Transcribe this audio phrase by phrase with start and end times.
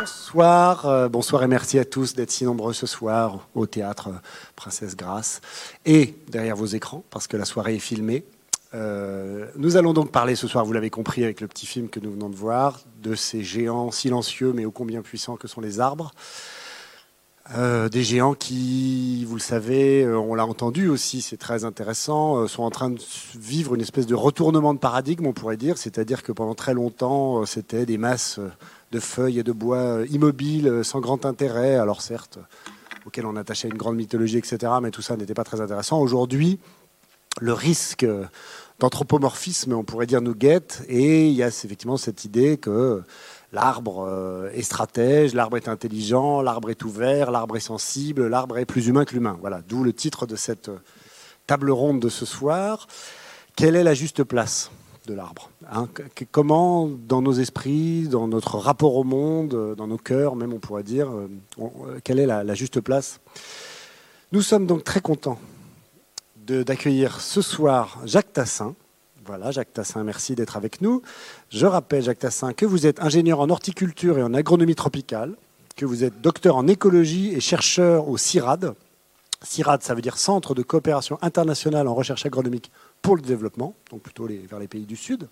[0.00, 4.18] Bonsoir, euh, bonsoir et merci à tous d'être si nombreux ce soir au théâtre euh,
[4.56, 5.42] Princesse Grasse
[5.84, 8.24] et derrière vos écrans parce que la soirée est filmée.
[8.72, 12.00] Euh, nous allons donc parler ce soir, vous l'avez compris avec le petit film que
[12.00, 15.80] nous venons de voir, de ces géants silencieux mais ô combien puissants que sont les
[15.80, 16.12] arbres.
[17.54, 22.70] des géants qui, vous le savez, on l'a entendu aussi, c'est très intéressant, sont en
[22.70, 23.00] train de
[23.38, 27.44] vivre une espèce de retournement de paradigme, on pourrait dire, c'est-à-dire que pendant très longtemps,
[27.44, 28.40] c'était des masses
[28.90, 32.38] de feuilles et de bois euh, immobiles, euh, sans grand intérêt, alors certes,
[33.06, 36.00] auxquels on attachait une grande mythologie, etc., mais tout ça n'était pas très intéressant.
[36.00, 36.58] Aujourd'hui,
[37.40, 38.06] le risque
[38.80, 43.02] d'anthropomorphisme, on pourrait dire, nous guette, et il y a effectivement cette idée que
[43.52, 48.66] l'arbre euh, est stratège, l'arbre est intelligent, l'arbre est ouvert, l'arbre est sensible, l'arbre est
[48.66, 49.38] plus humain que l'humain.
[49.40, 50.70] Voilà, d'où le titre de cette
[51.46, 52.86] table ronde de ce soir.
[53.56, 54.70] Quelle est la juste place?
[55.06, 55.50] De l'arbre.
[55.72, 55.88] Hein.
[56.30, 60.82] comment, dans nos esprits, dans notre rapport au monde, dans nos cœurs, même on pourrait
[60.82, 63.20] dire, euh, euh, quelle est la, juste place?
[64.32, 65.38] Nous sommes donc très contents
[66.46, 68.74] d'accueillir ce soir Jacques Tassin.
[69.24, 71.02] Voilà, Jacques Tassin, merci d'être avec nous.
[71.50, 75.36] Je rappelle, Jacques Tassin, que vous êtes ingénieur en horticulture et en agronomie tropicale,
[75.76, 78.74] que vous êtes docteur en écologie et chercheur au CIRAD.
[79.42, 82.70] CIRAD, ça veut dire Centre de coopération internationale en recherche agronomique
[83.02, 85.28] pour le développement, donc plutôt vers les pays du Sud.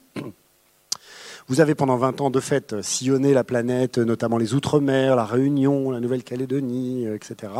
[1.48, 5.90] Vous avez pendant 20 ans de fait sillonné la planète, notamment les Outre-mer, la Réunion,
[5.90, 7.52] la Nouvelle-Calédonie, euh, etc.,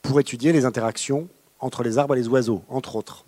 [0.00, 1.28] pour étudier les interactions
[1.60, 3.26] entre les arbres et les oiseaux, entre autres.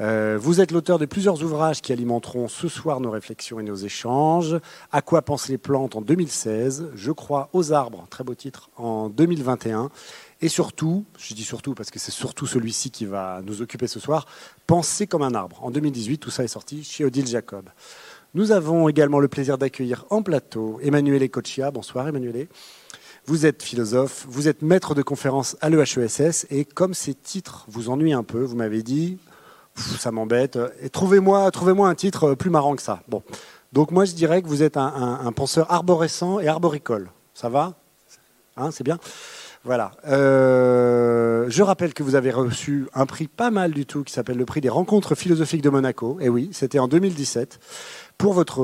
[0.00, 3.74] Euh, vous êtes l'auteur de plusieurs ouvrages qui alimenteront ce soir nos réflexions et nos
[3.74, 4.56] échanges.
[4.92, 9.08] À quoi pensent les plantes en 2016 Je crois aux arbres, très beau titre, en
[9.08, 9.90] 2021.
[10.40, 13.98] Et surtout, je dis surtout parce que c'est surtout celui-ci qui va nous occuper ce
[13.98, 14.26] soir,
[14.66, 15.58] Penser comme un arbre.
[15.64, 17.68] En 2018, tout ça est sorti chez Odile Jacob.
[18.34, 21.70] Nous avons également le plaisir d'accueillir en plateau Emmanuel Ecoccia.
[21.70, 22.46] Bonsoir Emmanuel.
[23.26, 27.88] Vous êtes philosophe, vous êtes maître de conférence à l'EHESS et comme ces titres vous
[27.88, 29.18] ennuient un peu, vous m'avez dit,
[29.74, 30.58] ça m'embête,
[30.92, 33.02] trouvez-moi trouvez un titre plus marrant que ça.
[33.08, 33.22] Bon.
[33.72, 37.10] Donc moi je dirais que vous êtes un, un penseur arborescent et arboricole.
[37.34, 37.74] Ça va?
[38.56, 38.98] Hein, C'est bien?
[39.68, 39.90] Voilà.
[40.06, 44.38] Euh, je rappelle que vous avez reçu un prix pas mal du tout qui s'appelle
[44.38, 46.16] le prix des rencontres philosophiques de Monaco.
[46.22, 47.60] Et oui, c'était en 2017
[48.16, 48.60] pour votre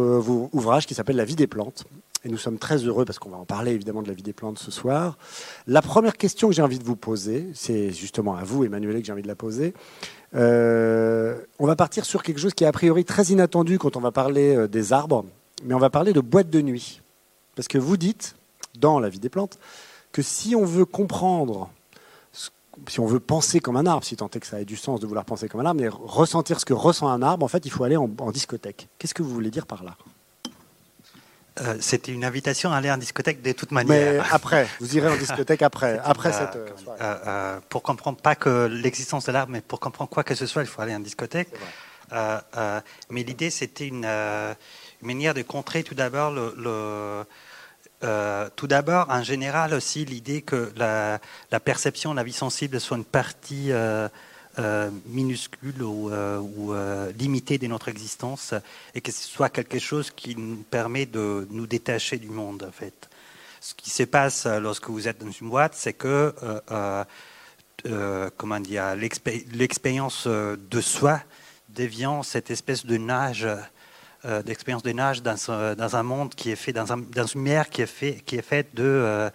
[0.54, 1.84] ouvrage qui s'appelle La vie des plantes.
[2.25, 4.32] Et nous sommes très heureux parce qu'on va en parler évidemment de la vie des
[4.32, 5.19] plantes ce soir.
[5.66, 9.04] La première question que j'ai envie de vous poser, c'est justement à vous, Emmanuel, que
[9.04, 9.75] j'ai envie de la poser.
[10.34, 14.00] Euh, on va partir sur quelque chose qui est a priori très inattendu quand on
[14.00, 15.26] va parler euh, des arbres,
[15.66, 17.03] mais on va parler de boîte de nuit.
[17.56, 18.36] Parce que vous dites,
[18.81, 19.59] dans la vie des plantes,
[20.14, 21.69] que si on veut comprendre,
[22.88, 25.00] si on veut penser comme un arbre, si tant est que ça ait du sens
[25.00, 27.66] de vouloir penser comme un arbre, mais ressentir ce que ressent un arbre, en fait,
[27.66, 28.88] il faut aller en, discothèque.
[28.97, 29.97] Qu'est-ce que vous voulez dire par là?
[31.60, 34.22] Euh, C'était une invitation à aller en discothèque de toute manière.
[34.22, 36.69] Mais après, vous irez en discothèque après, après cette euh,
[37.00, 40.62] euh, pour comprendre pas que l'existence de l'arbre, mais pour comprendre quoi que ce soit,
[40.62, 41.48] il faut aller en discothèque.
[42.12, 44.08] mais l'idée, c'était une,
[45.03, 47.26] manière de contrer tout d'abord le
[48.04, 51.20] euh, tout d'abord, en général aussi, l'idée que la,
[51.60, 54.09] perception, la vie sensible soit une partie euh,
[54.59, 56.10] euh, minuscule ou,
[57.19, 58.54] limitée de notre existence
[58.94, 62.72] et que ce soit quelque chose qui nous permet de nous détacher du monde, en
[62.72, 63.09] fait.
[63.60, 66.34] Ce qui se passe lorsque vous êtes dans une boîte, c'est que
[68.36, 71.21] comment dire, l'expérience de soi
[71.71, 73.48] devient cette espèce de nage
[74.26, 77.68] euh, d'expérience de nage dans, dans, un monde qui est fait, dans, dans, une mer
[77.68, 79.28] qui est, fait, qui est faite de euh,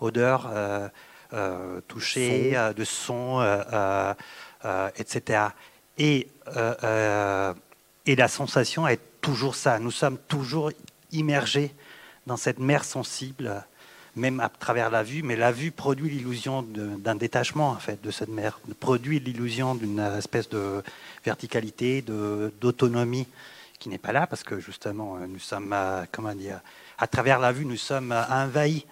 [0.00, 3.42] odeurs euh, touchées, de sons,
[4.96, 5.44] etc.
[5.96, 6.28] Et,
[8.06, 9.78] et la sensation est toujours ça.
[9.78, 10.70] Nous sommes toujours
[11.10, 11.74] immergés
[12.26, 13.64] dans cette mer sensible,
[14.14, 18.10] même à travers la vue, mais la vue produit l'illusion d'un détachement en fait de
[18.10, 20.82] cette mer, produit l'illusion d'une espèce de
[21.24, 22.04] verticalité,
[22.60, 23.26] d'autonomie
[23.84, 26.60] qui n'est pas là parce que justement euh, nous sommes, euh, comment dire,
[26.96, 28.86] à travers la vue, nous sommes euh, envahis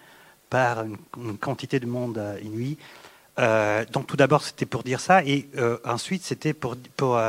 [0.51, 2.77] par une, quantité de monde inouï.
[3.91, 5.49] donc tout d'abord c'était pour dire ça et
[5.83, 7.19] ensuite c'était pour, pour,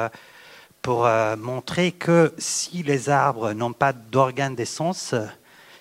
[0.82, 1.08] pour
[1.38, 5.14] montrer que si les arbres n'ont pas d'organes d'essence,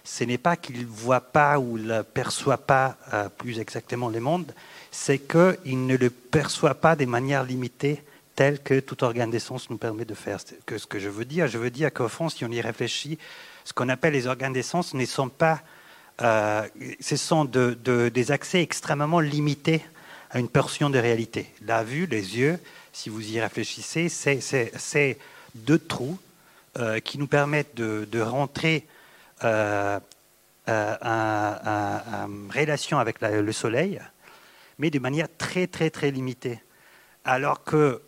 [0.06, 2.96] ce n'est pas qu'ils ne voient pas ou ne perçoivent pas
[3.38, 4.54] plus exactement le monde,
[4.90, 8.02] c'est qu'ils ne le perçoivent pas de manière limitée
[8.36, 10.40] tel que tout organe d'essence nous permet de faire.
[10.66, 13.18] Que ce que je veux dire, je veux dire qu'au fond, si on y réfléchit,
[13.64, 15.62] ce qu'on appelle les organes d'essence ne sont pas,
[16.22, 16.68] euh,
[17.00, 19.84] ce sont des accès extrêmement limités
[20.32, 21.52] à une portion de réalité.
[21.66, 22.60] La vue, les yeux,
[22.92, 25.18] si vous y réfléchissez, c'est
[25.56, 26.18] deux trous
[26.80, 28.88] euh, qui nous permettent de, rentrer
[29.44, 30.00] euh,
[30.68, 34.02] une relation avec le soleil,
[34.80, 36.60] mais de manière très très très limitée.
[37.26, 38.02] Alors que,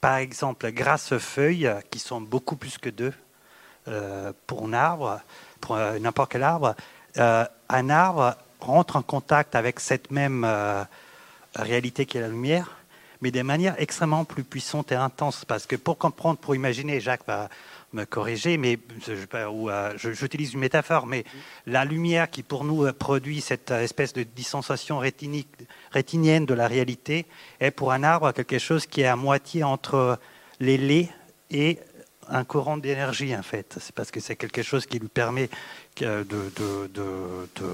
[0.00, 3.12] par exemple, grâce aux feuilles, qui sont beaucoup plus que deux
[4.46, 5.20] pour un arbre,
[5.60, 6.74] pour n'importe quel arbre,
[7.16, 10.46] un arbre rentre en contact avec cette même
[11.54, 12.70] réalité qui est la lumière,
[13.20, 15.44] mais de manière extrêmement plus puissante et intense.
[15.44, 17.48] Parce que pour comprendre, pour imaginer, Jacques va
[17.92, 18.78] me corriger, mais
[19.08, 21.24] euh, j'utilise une métaphore, mais
[21.66, 27.26] la lumière qui pour nous produit cette espèce de dissensation rétinienne de la réalité
[27.60, 30.18] est pour un arbre quelque chose qui est à moitié entre
[30.60, 31.08] les laits
[31.50, 31.78] et
[32.28, 33.76] un courant d'énergie en fait.
[33.80, 35.48] C'est parce que c'est quelque chose qui lui permet
[36.00, 36.26] de,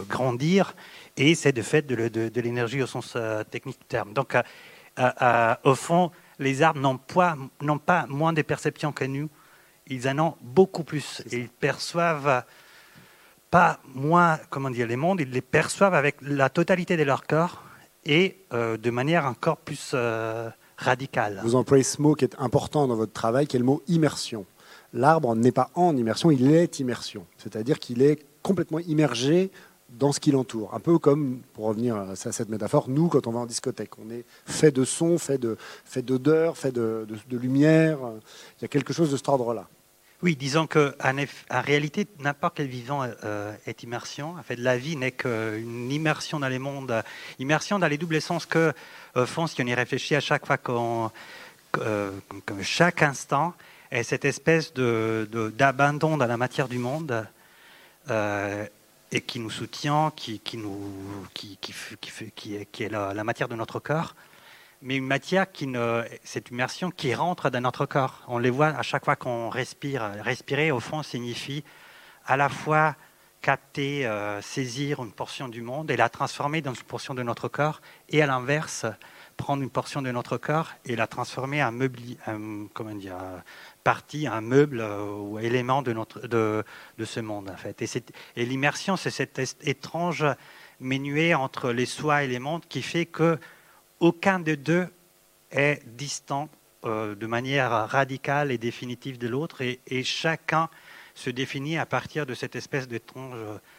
[0.08, 0.74] grandir
[1.16, 4.12] et c'est de fait de, l'énergie au sens euh, technique du terme.
[4.12, 4.42] Donc, euh,
[4.98, 7.36] euh, au fond, les arbres n'ont pas,
[7.84, 9.28] pas, moins de perceptions que nous,
[9.88, 11.22] ils en ont beaucoup plus.
[11.30, 12.44] ils perçoivent
[13.50, 17.62] pas moins, comment dire, les mondes, ils les perçoivent avec la totalité de leur corps
[18.04, 19.94] et de manière encore plus
[20.76, 21.40] radicale.
[21.42, 24.44] Vous employez ce mot qui est important dans votre travail, qui est le mot immersion.
[24.92, 27.26] L'arbre n'est pas en immersion, il est immersion.
[27.36, 29.50] C'est-à-dire qu'il est complètement immergé
[29.90, 30.74] dans ce qui l'entoure.
[30.74, 34.10] Un peu comme, pour revenir à cette métaphore, nous, quand on va en discothèque, on
[34.10, 37.98] est fait de son, fait de fait d'odeur, fait de, lumière.
[38.58, 39.68] Il y a quelque chose de cet ordre-là.
[40.20, 44.34] Oui, disons qu'en en réalité, n'importe quel vivant euh, est immersion.
[44.36, 47.04] En fait, la vie n'est qu'une immersion dans les mondes,
[47.38, 48.72] immersion dans les doubles sens que,
[49.14, 51.12] au fond, si on y réfléchit à chaque fois qu'on,
[51.78, 52.10] euh,
[52.62, 53.54] chaque instant
[53.92, 57.26] est cette espèce de, d'abandon dans la matière du monde.
[58.10, 58.66] Euh,
[59.10, 60.92] et qui nous soutient, qui, qui, nous,
[61.32, 64.14] qui, qui, est, la, la, matière de notre corps,
[64.82, 68.22] mais une matière qui ne, cette immersion qui rentre dans notre corps.
[68.28, 70.02] On les voit à chaque fois qu'on respire.
[70.22, 71.64] Respirer, au fond, signifie
[72.26, 72.94] à la fois
[73.40, 77.48] capter, euh, saisir une portion du monde et la transformer dans une portion de notre
[77.48, 78.84] corps, et à l'inverse,
[79.36, 82.00] prendre une portion de notre corps et la transformer en, meuble,
[82.74, 83.16] comment dire,
[83.84, 86.64] partie, un meuble euh, ou élément de, notre, de,
[86.98, 87.48] de ce monde.
[87.48, 87.80] En fait.
[87.80, 87.88] Et,
[88.36, 90.26] et l'immersion, c'est cette étrange
[90.80, 93.38] menuet entre les soi et les mondes qui fait que
[94.00, 94.86] aucun des deux
[95.50, 96.48] est distant
[96.84, 100.68] euh, de manière radicale et définitive de l'autre, et, et, chacun
[101.14, 103.34] se définit à partir de cette espèce d'étrange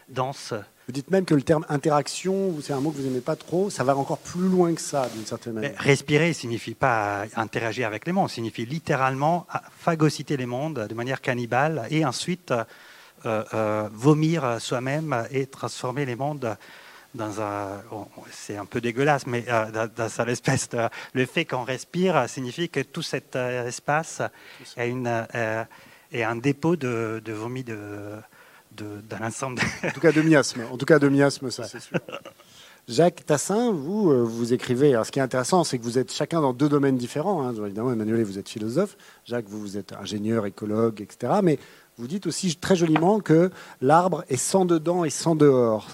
[0.09, 0.53] danse
[0.89, 3.69] vous dites même que le terme interaction, c'est un mot que vous n'aimez pas trop,
[3.69, 5.73] ça va encore plus loin que ça, d'une certaine manière.
[5.77, 9.45] Mais respirer signifie pas interagir avec les mondes, signifie littéralement
[9.77, 12.63] phagocyter les mondes de manière cannibale et ensuite euh,
[13.53, 16.57] euh, vomir soi-même et transformer les mondes
[17.15, 17.81] dans un.
[18.31, 20.87] c'est un peu dégueulasse, mais euh, dans, l'espèce de.
[21.13, 24.21] Le fait qu'on respire signifie que tout cet espace
[24.77, 25.25] est, une,
[26.11, 27.75] est un dépôt de, de vomi de
[28.71, 29.61] d'un ensemble.
[29.83, 30.61] En tout cas de miasme.
[30.71, 31.99] En tout cas de miasme, ça c'est sûr.
[32.87, 34.93] Jacques Tassin, vous, euh, vous écrivez.
[34.93, 37.45] Alors, ce qui est intéressant, c'est que vous êtes chacun dans deux domaines différents.
[37.45, 37.53] Hein.
[37.63, 38.97] Évidemment, Emmanuel, vous êtes philosophe.
[39.25, 41.33] Jacques, vous, vous êtes ingénieur, écologue, etc.
[41.43, 41.59] Mais
[41.99, 43.51] vous dites aussi très joliment que
[43.81, 45.89] l'arbre est sans dedans et sans dehors.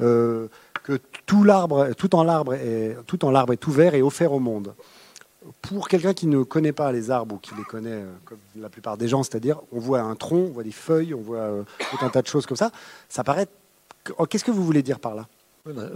[0.00, 0.48] Euh,
[0.84, 4.74] que tout l'arbre, en l'arbre est, tout en l'arbre est ouvert et offert au monde
[5.62, 8.68] pour quelqu'un qui ne connaît pas les arbres ou qui les connaît euh, comme la
[8.68, 11.62] plupart des gens, c'est-à-dire on voit un tronc, on voit des feuilles, on voit euh,
[11.90, 12.70] tout un tas de choses comme ça,
[13.08, 13.48] ça paraît...
[14.16, 15.26] Oh, qu'est-ce que vous voulez dire par là?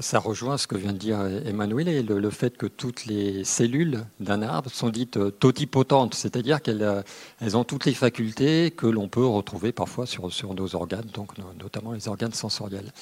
[0.00, 4.04] Ça rejoint ce que vient de dire Emmanuel, le, le fait que toutes les cellules
[4.20, 7.04] d'un arbre sont dites euh, totipotentes, c'est-à-dire qu'elles
[7.40, 11.92] elles ont toutes les facultés que l'on peut retrouver parfois sur, nos organes, donc notamment
[11.92, 12.92] les organes sensoriels.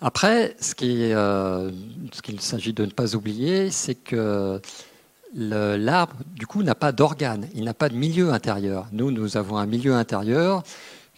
[0.00, 4.60] Après, ce qu'il s'agit de ne pas oublier, c'est que
[5.34, 8.86] l'arbre, du coup, n'a pas d'organes, il n'a pas de milieu intérieur.
[8.92, 10.62] Nous, nous avons un milieu intérieur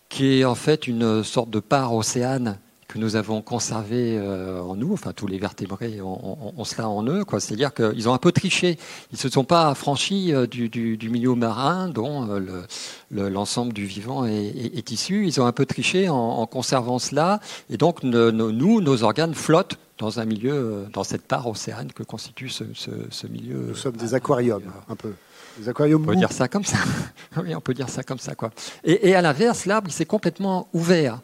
[0.09, 2.59] qui est en fait une sorte de part océane
[2.91, 7.25] que nous avons conservé euh, en nous, enfin tous les vertébrés ont, cela en eux,
[7.25, 7.39] quoi.
[7.39, 8.79] C'est-à-dire qu'ils ont un peu triché.
[9.13, 12.67] Ils ne se sont pas affranchis euh, du, milieu marin dont euh,
[13.13, 15.25] l'ensemble du vivant est, issu.
[15.25, 17.39] Ils ont un peu triché en, conservant cela,
[17.71, 22.49] et donc nous, nos organes flottent dans un milieu, dans cette part océane que constitue
[22.49, 23.67] ce, milieu.
[23.69, 25.13] Nous sommes des aquariums, un peu.
[25.59, 26.79] Des aquariums on peut dire ça comme ça.
[27.37, 28.51] oui, on peut dire ça comme ça, quoi.
[28.83, 31.21] Et, et à l'inverse, l'arbre, il s'est complètement ouvert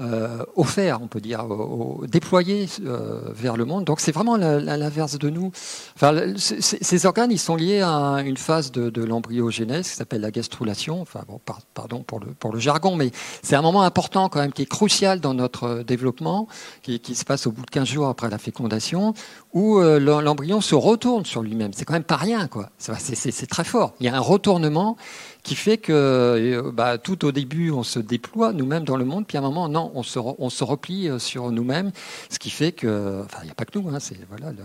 [0.00, 1.44] euh, offert, on peut dire,
[2.08, 3.84] déployé euh, vers le monde.
[3.84, 5.52] Donc c'est vraiment l'inverse de nous.
[6.36, 11.02] Ces organes, ils sont liés à une phase de, l'embryogénèse qui s'appelle la gastrulation.
[11.02, 11.20] Enfin,
[11.74, 13.10] pardon pour le, jargon, mais
[13.42, 16.48] c'est un moment important quand même qui est crucial dans notre développement,
[16.82, 19.12] qui, se passe au bout de 15 jours après la fécondation,
[19.52, 21.72] où euh, l'embryon se retourne sur lui-même.
[21.74, 22.70] C'est quand même pas rien, quoi.
[22.78, 23.94] C'est très fort.
[24.00, 24.96] Il y a un retournement
[25.42, 29.26] qui fait que euh, bah, tout au début, on se déploie nous-mêmes dans le monde,
[29.26, 31.92] puis à un moment, non, on se, replie euh, sur nous-mêmes,
[32.28, 34.16] ce qui fait que, enfin, il n'y a pas que nous, hein, c'est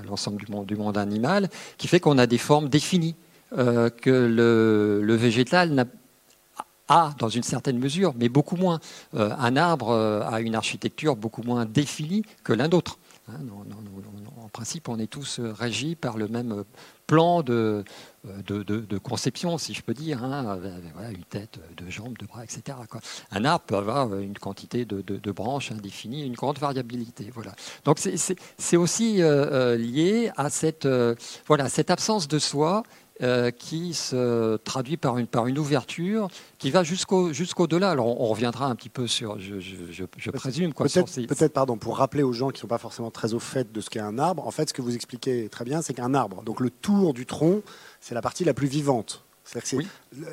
[0.07, 3.15] l'ensemble du monde, animal, qui fait qu'on a des formes définies,
[3.57, 5.87] euh, que le, végétal
[6.87, 8.79] a dans une certaine mesure, mais beaucoup moins.
[9.13, 12.99] un arbre a une architecture beaucoup moins définie que l'un d'autre.
[13.27, 13.39] Hein,
[14.37, 16.63] en principe, on est tous régis par le même
[17.07, 17.83] plan de,
[18.23, 20.59] de, de, conception, si je peux dire, hein,
[21.09, 22.77] une tête, deux jambes, deux bras, etc.
[23.31, 27.31] Un arbre peut avoir une quantité de, branches indéfinies, une grande variabilité.
[27.33, 27.55] Voilà.
[27.83, 31.15] Donc c'est aussi euh, euh, lié à cette, euh,
[31.47, 32.83] voilà, cette absence de soi
[33.57, 37.91] qui se traduit par une, par une ouverture qui va jusqu'au jusqu'au-delà.
[37.91, 40.73] Alors on, reviendra un petit peu sur, je, je, je présume.
[40.73, 43.71] Peut-être, peut pardon, pour rappeler aux gens qui ne sont pas forcément très au fait
[43.71, 46.13] de ce qu'est un arbre, en fait, ce que vous expliquez très bien, c'est qu'un
[46.13, 47.61] arbre, donc le tour du tronc,
[48.01, 49.24] c'est la partie la plus vivante.
[49.45, 49.77] C'est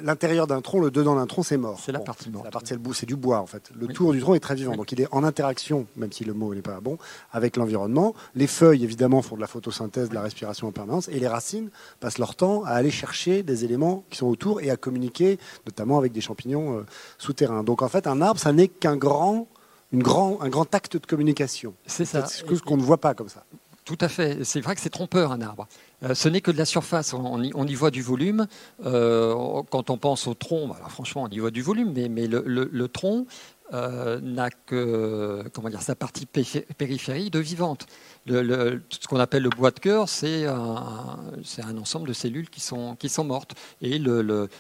[0.03, 1.79] l'intérieur d'un tronc, le dedans d'un tronc, c'est mort.
[1.85, 2.47] C'est la partie morte.
[2.47, 3.71] La partie, c'est du bois en fait.
[3.79, 6.33] Le tour du tronc est très vivant, donc il est en interaction, même si le
[6.33, 6.97] mot n'est pas bon,
[7.31, 8.15] avec l'environnement.
[8.35, 11.69] Les feuilles, évidemment, font de la photosynthèse, de la respiration en permanence, et les racines
[12.01, 15.99] passent leur temps à aller chercher des éléments qui sont autour et à communiquer, notamment
[15.99, 16.87] avec des champignons euh,
[17.19, 17.65] souterrains.
[17.65, 19.47] Donc en fait, un arbre, ça n'est qu'un grand,
[19.93, 21.75] une grand, un grand acte de communication.
[21.87, 22.27] C'est ça.
[22.27, 23.45] ce qu'on ne voit pas comme ça.
[23.85, 24.45] Tout à fait.
[24.45, 25.67] C'est vrai que c'est trompeur un arbre.
[26.05, 27.15] Euh, ce n'est que de la surface.
[27.15, 28.47] On y, voit du volume.
[28.85, 32.87] Euh, quand on pense au tronc, bah, franchement, on y voit du volume, mais, le,
[32.89, 33.27] tronc
[33.73, 37.87] euh, n'a que comment dire, sa partie périphérie de vivante.
[38.27, 43.55] ce qu'on appelle le bois de cœur, c'est un, ensemble de cellules qui sont mortes.
[43.81, 43.99] Et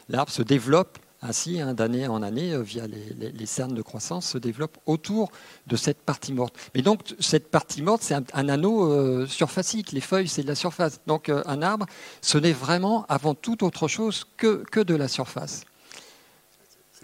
[0.08, 4.38] l'arbre se développe ainsi, hein, d'année en année, euh, via les, cernes de croissance, se
[4.38, 5.30] développe autour
[5.66, 6.56] de cette partie morte.
[6.74, 9.92] Mais donc, cette partie morte, c'est un, anneau euh, surfacique.
[9.92, 11.00] Les feuilles, c'est de la surface.
[11.06, 11.86] Donc, euh, un arbre,
[12.20, 15.64] ce n'est vraiment avant tout autre chose que, que de la surface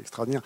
[0.01, 0.43] extraordinaire.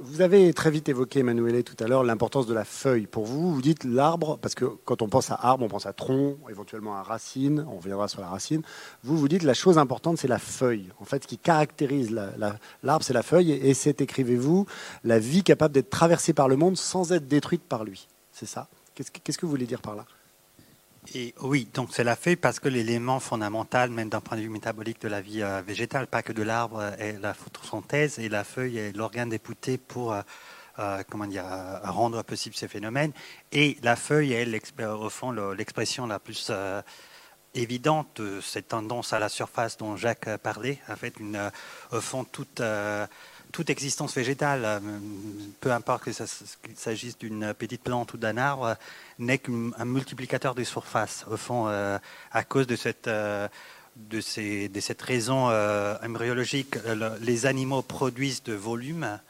[0.00, 3.06] Vous avez très vite évoqué, Emmanuel, tout à l'heure, l'importance de la feuille.
[3.06, 5.92] Pour vous, vous dites l'arbre, parce que quand on pense à arbre, on pense à
[5.92, 8.62] tronc, éventuellement à racine, on reviendra sur la racine.
[9.02, 10.88] Vous, vous dites la chose importante, c'est la feuille.
[11.00, 12.10] En fait, ce qui caractérise
[12.82, 14.66] l'arbre, c'est la feuille, et c'est, écrivez-vous,
[15.04, 18.08] la vie capable d'être traversée par le monde sans être détruite par lui.
[18.32, 18.68] C'est ça?
[18.94, 20.06] Qu'est-ce que vous voulez dire par là?
[21.40, 25.00] Oui, donc c'est la feuille parce que l'élément fondamental, même d'un point de vue métabolique
[25.00, 28.78] de la vie euh, végétale, pas que de l'arbre, est la photosynthèse et la feuille
[28.78, 30.22] est l'organe dépouté pour euh,
[30.78, 31.44] euh, comment dire,
[31.84, 33.12] rendre possible ces phénomènes.
[33.52, 36.50] Et la feuille est au fond l'expression la plus
[37.54, 40.80] évidente de cette tendance à la surface dont Jacques parlait.
[40.88, 41.14] En fait,
[41.92, 42.60] au fond, toute
[43.54, 44.80] toute existence végétale, euh,
[45.60, 46.14] peu importe qu'il
[46.74, 48.76] s'agisse d'une petite plante ou d'un arbre,
[49.20, 51.24] n'est qu'un multiplicateur des surfaces.
[51.30, 51.96] Au fond, euh,
[52.32, 53.46] à cause de cette, euh,
[53.94, 55.46] de, ces, de cette raison
[56.02, 56.74] embryologique,
[57.20, 59.20] les animaux produisent de volume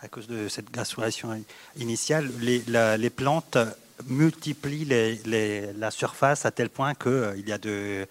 [0.00, 1.44] à cause de cette gastrulation
[1.76, 2.30] initiale.
[2.40, 2.64] Les,
[2.96, 3.58] les plantes
[4.06, 4.88] multiplient
[5.76, 8.08] la surface à tel point qu'il y a de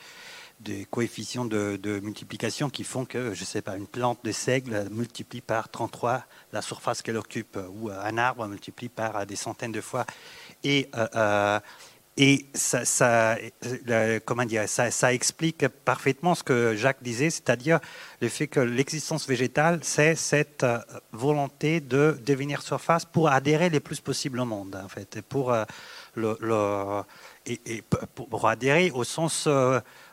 [0.63, 4.87] des coefficients de, multiplication qui font que, je ne sais pas, une plante de seigle
[4.89, 9.81] multiplie par 33 la surface qu'elle occupe, ou un arbre multiplie par des centaines de
[9.81, 10.05] fois.
[10.63, 11.59] Et, euh, euh,
[12.15, 13.37] et ça,
[14.23, 17.79] comment dire, ça, explique parfaitement ce que Jacques disait, c'est-à-dire
[18.21, 20.77] le fait que l'existence végétale, c'est cette euh,
[21.11, 25.55] volonté de devenir surface pour adhérer le plus possible au monde, en fait, pour,
[26.15, 27.03] le,
[27.47, 29.47] et, pour adhérer au sens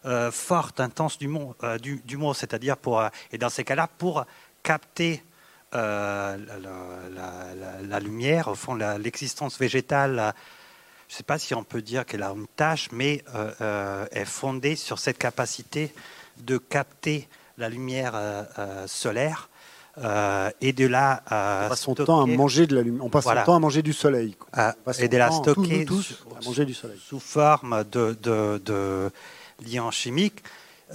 [0.07, 3.87] euh, forte, intense du mot, euh, du, mot c'est-à-dire pour, euh, et dans ces cas-là,
[3.99, 4.25] pour
[4.62, 5.23] capter
[5.73, 6.38] la,
[8.00, 10.33] lumière, au fond, l'existence végétale,
[11.09, 13.23] je ne sais pas si on peut dire qu'elle a une tâche, mais
[14.11, 15.95] est fondée sur cette capacité
[16.38, 17.28] de capter
[17.59, 18.19] la lumière
[18.87, 19.50] solaire
[19.99, 23.04] et de la on passe son temps à manger de la lumière.
[23.04, 24.35] On passe son temps à manger du soleil.
[24.99, 26.99] et de la stocker à manger du soleil.
[26.99, 29.12] sous forme de, de, de
[29.67, 30.43] liant chimique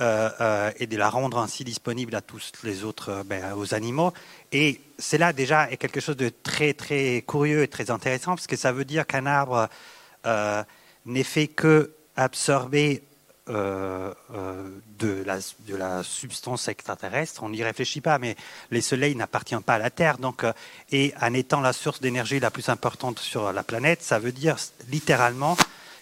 [0.02, 3.74] euh, euh, et de la rendre ainsi disponible à tous les autres, euh, ben, aux
[3.74, 4.12] animaux.
[4.52, 8.58] Et cela déjà est quelque chose de très très curieux et très intéressant parce que
[8.58, 9.70] ça veut dire qu'un arbre
[11.06, 13.04] n'est fait que absorber
[13.48, 17.44] de, la, substance extraterrestre.
[17.44, 18.36] On n'y réfléchit pas, mais
[18.72, 20.18] le Soleil n'appartient pas à la Terre.
[20.18, 20.44] Donc,
[20.92, 24.58] et en étant la source d'énergie la plus importante sur la planète, ça veut dire
[24.90, 25.56] littéralement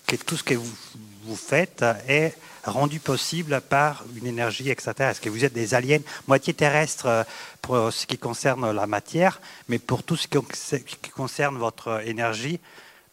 [0.07, 5.21] que tout ce que vous faites est rendu possible par une énergie extraterrestre.
[5.21, 7.23] Que vous êtes des aliens moitié terrestres euh,
[7.61, 12.59] pour ce qui concerne la matière, mais pour tout ce qui concerne votre énergie,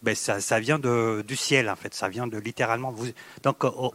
[0.03, 3.09] ben ça, ça vient de, du ciel en fait, ça vient de littéralement vous.
[3.43, 3.93] Donc on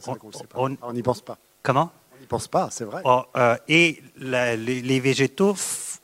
[0.93, 1.37] n'y pense pas.
[1.63, 1.91] Comment?
[2.13, 3.01] On Ils pensent pas, c'est vrai.
[3.05, 5.55] Oh, euh, et la- les, les végétaux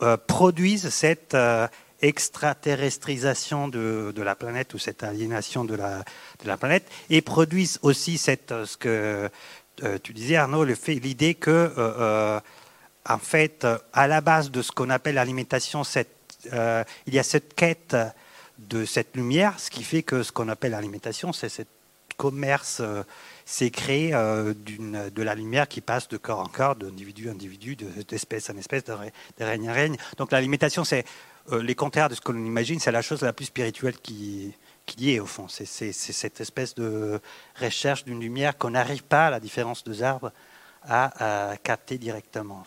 [0.01, 1.67] euh, produisent cette euh,
[2.01, 8.65] extraterrestrisation de, la planète ou cette aliénation de la, planète et produisent aussi cette, euh,
[8.65, 9.29] ce que
[9.83, 12.39] euh, tu disais Arnaud, l'idée que euh,
[13.07, 15.81] en fait, à la base de ce qu'on appelle l'alimentation,
[16.45, 17.95] il y a cette quête
[18.59, 21.63] de cette lumière, ce qui fait que ce qu'on appelle l'alimentation, c'est ce
[22.17, 22.79] commerce
[23.57, 28.51] d'une- de la lumière qui passe de corps en corps, d'individu en individu, de- d'espèce
[28.51, 28.93] en espèce, de
[29.43, 29.97] règne en règne.
[30.17, 31.05] Donc l'alimentation, c'est
[31.51, 34.53] euh, les contraires de ce qu'on imagine, c'est la chose la plus spirituelle qui,
[34.85, 35.47] qui y est au fond.
[35.47, 37.19] C'est cette espèce de
[37.59, 40.31] recherche d'une lumière qu'on n'arrive pas, à la différence des arbres,
[40.83, 42.63] à, capter directement.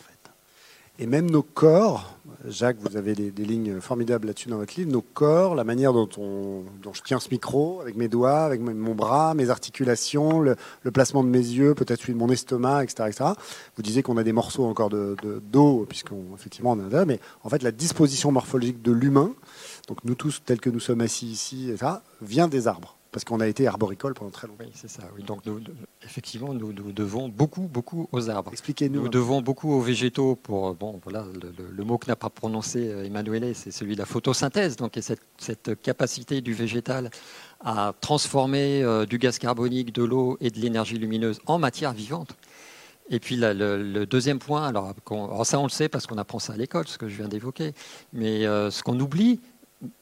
[0.97, 2.15] Et même nos corps,
[2.47, 6.07] Jacques, vous avez des, lignes formidables là-dessus dans votre livre, nos corps, la manière dont,
[6.17, 10.55] on, dont je tiens ce micro, avec mes doigts, avec mon- bras, mes articulations, le,
[10.93, 13.09] placement de mes yeux, peut-être celui de mon estomac, etc.
[13.09, 13.31] etc.
[13.75, 17.03] Vous disiez qu'on a des morceaux encore de de- d'eau, puisqu'on effectivement on en a,
[17.05, 19.33] mais en fait la disposition morphologique de l'humain,
[19.87, 23.39] donc nous tous tels que nous sommes assis ici, etc., vient des arbres, parce qu'on
[23.39, 24.65] a été arboricole pendant très longtemps.
[24.65, 25.03] Oui, c'est ça.
[25.15, 25.23] Oui.
[25.23, 25.61] Donc, nous-
[26.03, 28.51] effectivement, nous, nous devons beaucoup, beaucoup aux arbres.
[28.51, 29.03] Expliquez-nous.
[29.03, 32.17] Nous devons beaucoup aux végétaux pour, euh, bon, voilà, le, le- le mot que n'a
[32.17, 36.51] pas prononcé euh, Emmanuel, c'est celui de la photosynthèse, donc et cette, cette capacité du
[36.51, 37.09] végétal
[37.63, 42.35] à transformer euh, du gaz carbonique, de l'eau et de l'énergie lumineuse en matière vivante.
[43.09, 44.93] Et puis là, le, le deuxième point, alors,
[45.45, 47.73] ça on le sait parce qu'on apprend ça à l'école, ce que je viens d'évoquer,
[48.13, 49.39] mais euh, ce qu'on oublie,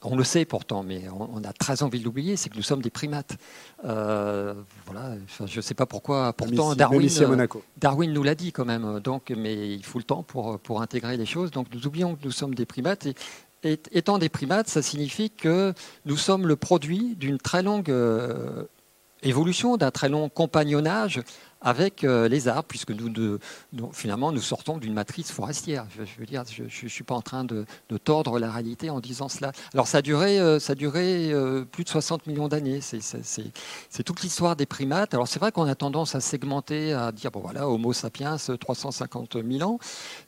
[0.02, 2.82] on le sait pourtant, mais on, a très envie de l'oublier, c'est que nous sommes
[2.82, 3.38] des primates.
[3.86, 4.54] Euh,
[4.86, 7.63] voilà, enfin, je ne sais pas pourquoi, pourtant ici- Darwin, même ici à euh, Monaco.
[7.78, 11.18] Darwin nous l'a dit quand même, donc, mais il faut le temps pour, pour intégrer
[11.18, 11.52] les choses.
[11.52, 13.06] Donc nous oublions que nous sommes des primates.
[13.06, 13.16] Et,
[13.63, 15.74] et- étant des primates, ça signifie que
[16.06, 18.63] nous sommes le produit d'une très longue euh,
[19.22, 21.22] évolution, d'un très long compagnonnage
[21.63, 23.39] avec euh, les arbres, puisque nous, de-
[23.74, 25.86] nous- finalement nous sortons d'une matrice forestière.
[25.98, 28.89] Je, je veux dire, je ne suis pas en train de, de tordre la réalité
[28.89, 29.51] en disant cela.
[29.74, 32.80] Alors ça a duré, euh, ça a duré euh, plus de 60 millions d'années.
[32.82, 35.13] C'est- toute l'histoire des primates.
[35.13, 39.38] Alors c'est vrai qu'on a tendance à segmenter, à dire bon voilà, Homo sapiens 350
[39.49, 39.80] 000 ans,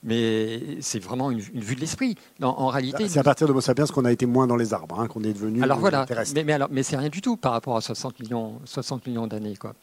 [0.04, 2.16] mais c'est vraiment une, une vue de l'esprit.
[2.42, 4.74] En, en réalité, C'est à partir de Homo sapiens qu'on a été moins dans les
[4.74, 6.34] arbres, hein, qu'on est devenu alors voilà, terrestre.
[6.36, 9.56] mais, mais, mais c'est rien du tout par rapport à 60 millions, 60 millions d'années.
[9.56, 9.74] Quoi.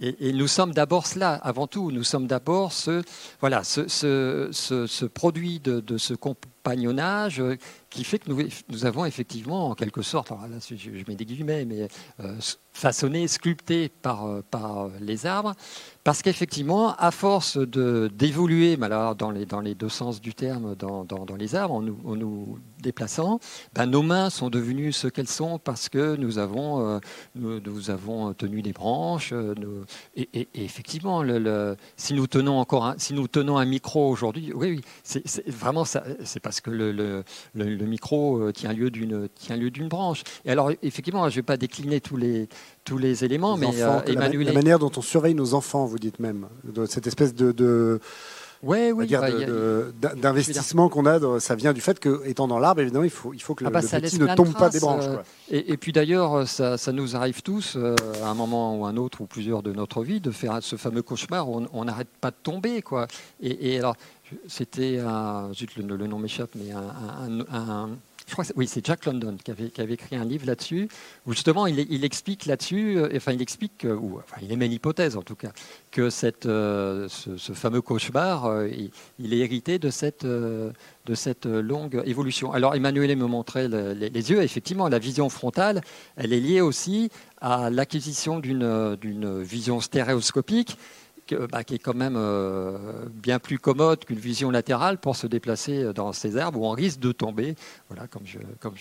[0.00, 1.90] Et, nous sommes d'abord cela, avant tout.
[1.90, 3.02] Nous sommes d'abord ce,
[3.40, 6.14] voilà, ce, ce, ce- produit de, de ce
[6.62, 7.56] compagnonnage euh,
[7.88, 10.36] qui fait que nous, avons effectivement, en quelque sorte, là,
[10.68, 11.88] je, je mets des guillemets, mais
[12.20, 12.36] euh,
[12.72, 15.54] façonné, sculpté par, euh, par les arbres,
[16.04, 21.26] parce qu'effectivement, à force d'évoluer, dans les, dans les deux sens du terme, dans, dans-
[21.36, 23.40] les arbres, en nous, en nous déplaçant,
[23.74, 27.00] ben, nos mains sont devenues ce qu'elles sont parce que nous avons,
[27.34, 29.34] nous, avons tenu des branches.
[30.16, 31.22] et, effectivement,
[31.96, 35.84] si, nous tenons encore un, si nous tenons un micro aujourd'hui, oui, oui, c'est vraiment.
[35.84, 37.22] C'est parce que le, le-
[37.54, 40.22] le- le micro euh, tient lieu d'une tient lieu d'une branche.
[40.44, 42.48] Et alors, effectivement, je ne vais pas décliner tous les
[42.84, 44.46] tous les éléments, Les mais enfants, euh, Emmanuel.
[44.48, 46.48] la manière dont on surveille nos enfants, vous dites même,
[46.88, 48.00] cette espèce de, de-
[48.62, 49.28] Ouais, oui, bah,
[50.16, 53.32] d'investissement qu'on a, dans- ça vient du fait que, étant dans l'arbre, évidemment, il faut,
[53.32, 55.04] il faut que le, Ah bah, le ça petit ne tombe pas des branches.
[55.06, 55.24] euh, quoi.
[55.50, 58.96] Et, et puis d'ailleurs, ça, ça nous arrive tous, euh, à un moment ou un
[58.98, 62.30] autre, ou plusieurs de notre vie, de faire ce fameux cauchemar où on- n'arrête pas
[62.30, 62.82] de tomber.
[62.82, 63.06] Quoi.
[63.42, 63.96] Et, et alors,
[64.46, 65.50] c'était un.
[65.54, 67.40] Zut, le, le nom m'échappe, mais un.
[67.50, 67.88] un- un-
[68.30, 70.88] je crois que oui, c'est Jack London qui avait, écrit un livre là-dessus,
[71.26, 74.72] où justement il, explique là-dessus, euh, enfin il explique, que- ou enfin il émet une
[74.72, 75.50] hypothèse en tout cas,
[75.90, 80.70] que cette, euh, ce, fameux cauchemar, euh, il, il est hérité de cette, euh,
[81.06, 82.52] de cette longue évolution.
[82.52, 85.80] Alors Emmanuel me montrait le- les, les yeux, effectivement, la vision frontale,
[86.16, 90.99] elle est liée aussi à l'acquisition d'une vision stéréoscopique que-
[91.34, 95.92] bah, qui est quand même euh, bien plus commode qu'une vision latérale pour se déplacer
[95.92, 97.54] dans ces arbres où on risque de tomber,
[97.88, 98.76] voilà, comme, je, comme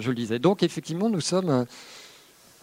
[0.00, 0.38] je le disais.
[0.38, 1.64] Donc effectivement, nous sommes, euh,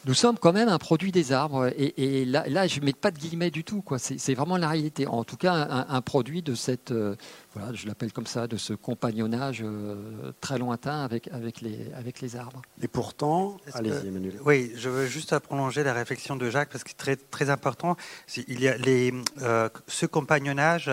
[0.05, 1.67] nous sommes quand même un produit des arbres.
[1.77, 3.81] Et, et là, là, je ne mets pas de guillemets du tout.
[3.81, 3.99] quoi.
[3.99, 5.07] C'est vraiment la réalité.
[5.07, 7.15] En tout cas, un, un produit de cette, euh,
[7.53, 12.21] voilà, je l'appelle comme ça, de ce compagnonnage euh, très lointain avec, avec, les, avec
[12.21, 12.61] les arbres.
[12.81, 14.39] Et pourtant, allez-y, Emmanuel.
[14.45, 17.95] Oui, je veux juste prolonger la réflexion de Jacques parce que c'est très, très important.
[18.47, 20.89] Il y a les, euh, ce compagnonnage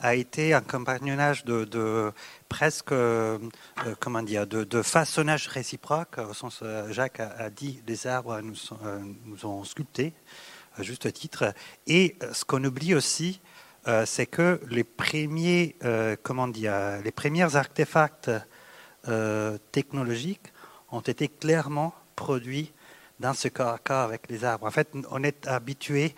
[0.00, 2.12] a été un compagnonnage de,
[2.48, 3.38] presque, euh,
[3.86, 6.18] euh, comment dire, de, façonnage réciproque.
[6.18, 8.56] Au sens, euh, Jacques a, a dit, les arbres nous,
[9.44, 10.12] ont sculptés,
[10.76, 11.54] à juste titre.
[11.86, 13.40] Et ce qu'on oublie aussi,
[14.04, 15.76] c'est que les premiers,
[16.22, 18.30] comment dire, les premiers artefacts
[19.70, 20.52] technologiques
[20.90, 22.72] ont été clairement produits
[23.20, 24.66] dans ce corps à corps avec les arbres.
[24.66, 26.14] En fait, on est habitué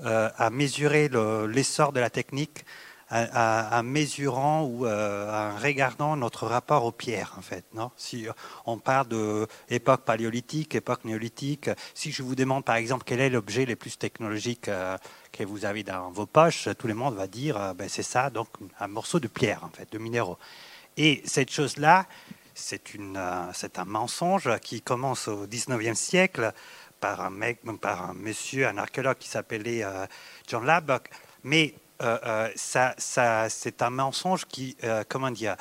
[0.00, 1.10] à mesurer
[1.48, 2.64] l'essor de la technique
[3.10, 7.64] en mesurant ou en regardant notre rapport aux pierres, en fait.
[7.74, 7.90] Non?
[7.96, 8.26] Si
[8.66, 13.30] on parle de époque paléolithique, époque néolithique, si je vous demande par exemple quel est
[13.30, 14.70] l'objet le plus technologique
[15.32, 18.48] que vous avez dans vos poches, tout le monde va dire ben, c'est ça, donc
[18.78, 20.38] un morceau de pierre, en fait, de minéraux.
[20.96, 22.06] Et cette chose-là,
[22.54, 22.82] c'est
[23.78, 26.52] un mensonge qui commence au 19e siècle
[27.00, 29.84] par un mec, par un monsieur, un archéologue qui s'appelait
[30.48, 31.08] John Lubbock.
[31.44, 35.56] Mais euh, euh, ça, ça, c'est un mensonge qui, euh, comment dire,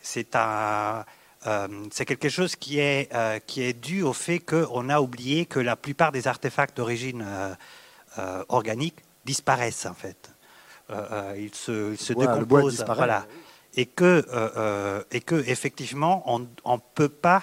[0.00, 1.04] c'est un,
[1.90, 3.10] c'est quelque chose qui est,
[3.46, 7.24] qui est dû au fait qu'on a oublié que la plupart des artefacts d'origine
[8.48, 10.30] organique disparaissent en fait.
[11.38, 13.26] ils se, se décomposent, voilà,
[13.74, 17.42] et que, et que effectivement, on ne peut pas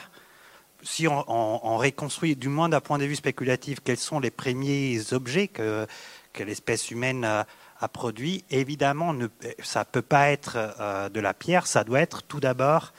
[0.83, 5.11] si on, on, reconstruit, du moins d'un point de vue spéculatif, quels sont les premiers
[5.11, 5.87] objets que,
[6.33, 7.45] que l'espèce humaine
[7.79, 8.43] a produit.
[8.49, 9.15] Évidemment,
[9.61, 12.93] ça ne peut pas être euh, de la pierre, ça doit être tout d'abord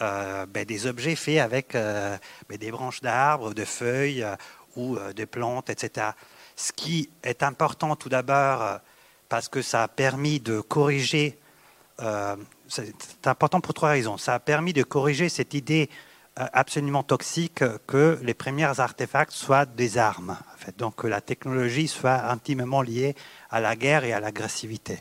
[0.00, 2.16] euh, ben, des objets faits avec euh,
[2.48, 4.24] ben, des branches d'arbres, de feuilles
[4.76, 6.08] ou de plantes, etc.
[6.56, 8.78] Ce qui est important tout d'abord
[9.28, 11.38] parce que ça a permis de corriger,
[12.68, 15.90] c'est important pour trois raisons, ça a permis de corriger cette idée
[16.36, 20.36] absolument toxique que les premiers artefacts soient des armes.
[20.68, 20.76] Fait.
[20.76, 23.14] Donc la technologie soit intimement liée
[23.50, 24.98] à la guerre et à l'agressivité.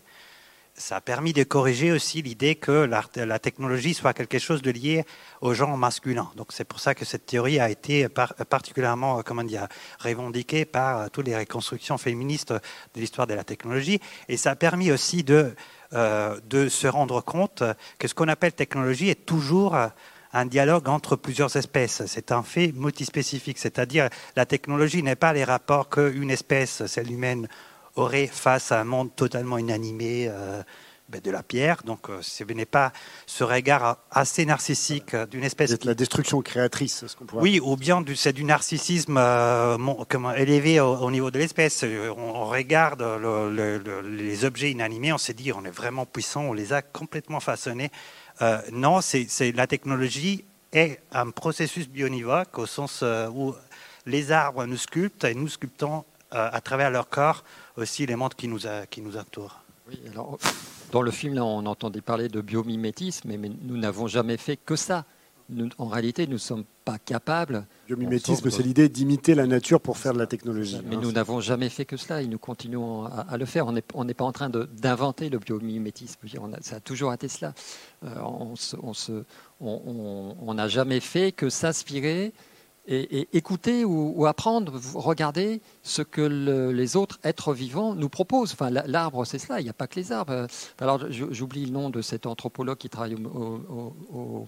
[0.75, 2.71] Ça a permis de corriger aussi l'idée que
[3.15, 5.06] la, technologie soit quelque chose de lié
[5.41, 6.30] au genre masculin.
[6.36, 9.67] Donc c'est pour ça que cette théorie a été particulièrement comment dire,
[9.99, 13.99] revendiquée par toutes les reconstructions féministes de l'histoire de la technologie.
[14.30, 15.56] Et ça a permis aussi de,
[15.93, 17.63] euh, de se rendre compte
[17.97, 19.75] que ce qu'on appelle technologie est toujours
[20.33, 22.03] un dialogue entre plusieurs espèces.
[22.07, 27.47] C'est un fait multispécifique, c'est-à-dire la technologie n'est pas les rapports qu'une espèce, celle humaine,
[27.97, 30.61] aurait face à un monde totalement inanimé euh,
[31.09, 31.81] ben, de la pierre.
[31.83, 32.91] Donc euh, ce n'est pas
[33.25, 35.71] ce regard assez narcissique d'une espèce...
[35.71, 39.77] C'est la destruction créatrice, ce qu'on pourrait Oui, ou bien c'est du narcissisme euh,
[40.35, 41.83] élevé au, niveau de l'espèce.
[42.17, 43.03] On, regarde
[44.03, 47.89] les objets inanimés, on s'est dit on est vraiment puissant, on les a complètement façonnés.
[48.71, 53.56] Non, c'est la technologie est un processus bionivoque au sens où
[54.06, 57.43] les arbres nous sculptent et nous sculptons à travers leur corps
[57.78, 58.67] aussi les mondes qui nous,
[59.17, 59.62] entourent.
[60.91, 65.06] Dans le film, on entendait parler de biomimétisme, mais, nous n'avons jamais fait que ça.
[65.77, 67.65] En réalité, nous ne sommes pas capables.
[67.88, 70.79] Biomimétisme, c'est l'idée d'imiter la nature pour faire de la technologie.
[70.86, 73.67] Mais nous n'avons jamais fait que cela et nous continuons à, le faire.
[73.93, 76.19] On n'est pas en train d'inventer le biomimétisme.
[76.62, 77.53] ça a toujours été cela.
[78.03, 78.53] Euh,
[79.60, 82.33] on n'a jamais fait que s'inspirer
[82.88, 86.21] et, écouter ou, apprendre, regarder ce que
[86.71, 88.53] les autres êtres vivants nous proposent.
[88.53, 90.47] Enfin, l'arbre, c'est cela, il n'y a pas que les arbres.
[90.79, 93.62] Alors, j'oublie le nom de cet anthropologue qui travaille au,
[94.13, 94.47] au,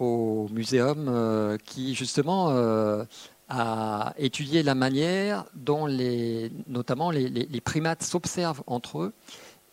[0.00, 3.04] muséum, euh, qui justement euh,
[3.48, 9.12] a étudié la manière dont les, notamment les, les primates s'observent entre eux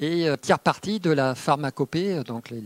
[0.02, 2.62] et euh, tiers partie de la pharmacopée, euh, donc les,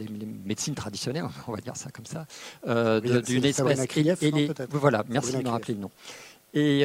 [0.45, 2.25] médecines traditionnelles, on va dire ça comme ça,
[2.67, 3.85] euh, d'une espèce.
[4.21, 5.91] Et, voilà, merci de me rappeler le nom.
[6.53, 6.83] Et,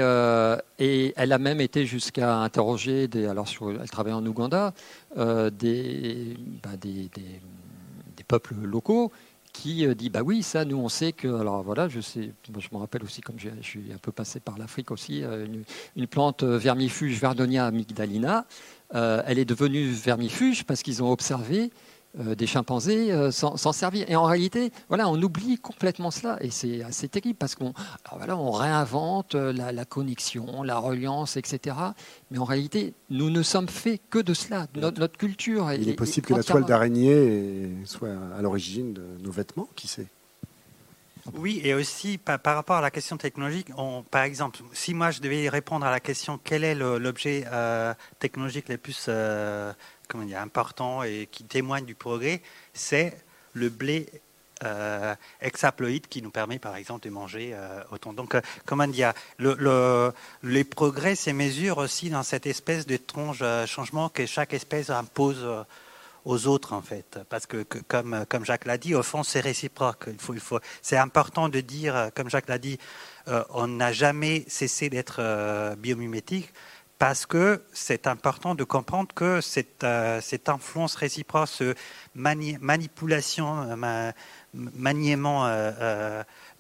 [0.85, 4.75] et, elle a même été jusqu'à interroger, des, alors sur, elle travaille en Ouganda,
[5.17, 9.11] des, bah, des, des, peuples locaux
[9.53, 12.79] qui dit bah oui ça nous on sait que alors voilà je sais je me
[12.79, 15.65] rappelle aussi comme je, suis un peu passé par l'Afrique aussi une,
[15.97, 18.47] une, plante vermifuge Verdonia amygdalina.
[18.95, 21.71] Euh, elle est devenue vermifuge parce qu'ils ont observé
[22.19, 24.05] euh, des chimpanzés euh, s'en servir.
[24.11, 26.39] Et en réalité, voilà, on oublie complètement cela.
[26.41, 27.73] Et c'est assez terrible parce qu'on
[28.17, 31.77] voilà, on réinvente la, connexion, la reliance, etc.
[32.31, 34.67] Mais en réalité, nous ne sommes faits que de cela.
[34.75, 35.73] Notre, culture.
[35.73, 40.07] Il est, possible que la toile d'araignée soit à l'origine de nos vêtements, qui sait?
[41.35, 43.69] Oui, et aussi par, rapport à la question technologique,
[44.11, 48.69] par exemple, si moi je devais répondre à la question quel est l'objet euh, technologique
[48.69, 49.73] le plus euh,
[50.11, 52.43] comment dire, important et qui témoigne du progrès,
[52.75, 53.17] c'est
[53.55, 54.09] le blé
[54.65, 57.57] euh, hexaploïde qui nous permet par exemple de manger
[57.91, 58.13] autant.
[58.13, 64.27] Donc, comment dire, le, les progrès se mesurent aussi dans cette espèce d'étrange changement que
[64.27, 65.47] chaque espèce impose
[66.25, 70.05] aux autres en fait, parce que, comme, comme Jacques l'a dit, au fond c'est réciproque.
[70.09, 72.79] Il faut, il faut, c'est important de dire, comme Jacques l'a dit,
[73.29, 76.53] euh, on n'a jamais cessé d'être euh, biomimétique
[77.01, 81.75] parce que c'est important de comprendre que cette, euh, influence réciproque, ce
[82.15, 83.67] manipulation,
[84.55, 85.51] maniement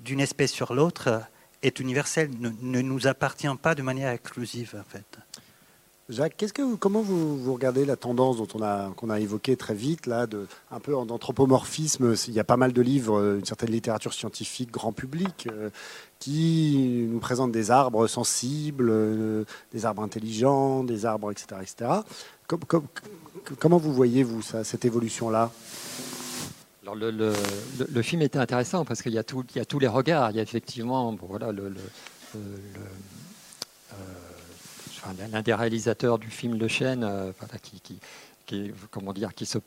[0.00, 1.20] d'une espèce sur l'autre
[1.62, 5.18] est universel, ne, nous appartient pas de manière exclusive en fait.
[6.08, 6.42] Jacques,
[6.80, 10.26] comment vous, regardez la tendance dont on a qu'on a évoqué très vite là,
[10.72, 12.14] un peu d'anthropomorphisme.
[12.26, 15.46] Il y a pas mal de livres, une certaine littérature scientifique grand public
[16.20, 18.92] qui nous présentent des arbres sensibles,
[19.72, 21.90] des arbres intelligents, des arbres, etc., etc.
[23.58, 25.50] comment vous voyez vous ça, cette évolution là
[26.94, 29.44] le, film était intéressant parce qu'il y, a tous
[29.78, 30.30] les regards.
[30.30, 31.72] Il y a effectivement voilà, le,
[32.36, 32.56] euh,
[35.32, 37.32] l'un des réalisateurs du film Le Chêne, euh,
[38.46, 39.58] qui, comment dire, qui se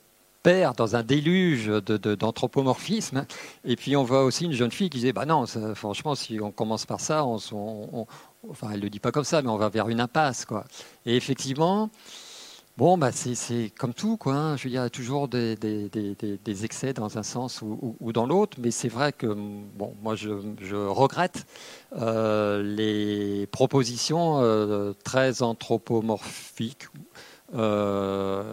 [0.44, 3.26] perd dans un déluge d'anthropomorphisme.
[3.64, 6.52] et puis on voit aussi une jeune fille qui disait, bah non, franchement, si on
[6.52, 7.38] commence par ça, on,
[8.50, 10.66] enfin, elle le dit pas comme ça, mais on va vers une impasse, quoi.
[11.06, 11.90] Et effectivement,
[12.76, 14.34] Bon, bah c'est comme tout, quoi.
[14.34, 14.58] Hein.
[14.58, 15.56] Je veux dire, il y a toujours des,
[16.64, 20.30] excès dans un sens ou, dans l'autre, mais c'est vrai que bon, moi, je,
[20.88, 21.46] regrette
[21.96, 26.88] euh, les propositions euh, très anthropomorphiques
[27.56, 28.44] euh,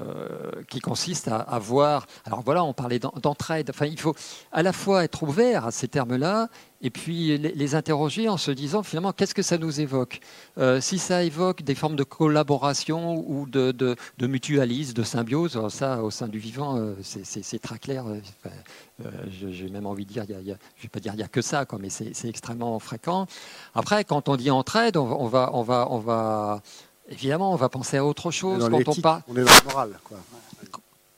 [0.68, 2.06] qui consiste à, voir.
[2.26, 3.70] Alors voilà, on parlait d'entraide.
[3.70, 4.14] Enfin, il faut
[4.52, 6.48] à la fois être ouvert à ces termes-là
[6.82, 10.20] et puis les, interroger en se disant finalement qu'est-ce que ça nous évoque?
[10.58, 16.02] Euh, si ça évoque des formes de collaboration ou de, de, mutualisme, de symbiose, ça
[16.02, 18.04] au sein du vivant, euh, c'est très clair.
[19.30, 21.28] J'ai même envie de dire, il y a, je vais pas dire il y a
[21.28, 23.26] que ça, quoi, mais c'est extrêmement fréquent.
[23.74, 26.62] Après, quand on dit entraide, on, on va, on va
[27.10, 29.22] Évidemment, on va penser à autre chose quand on parle.
[29.28, 30.18] On est dans le moral, quoi.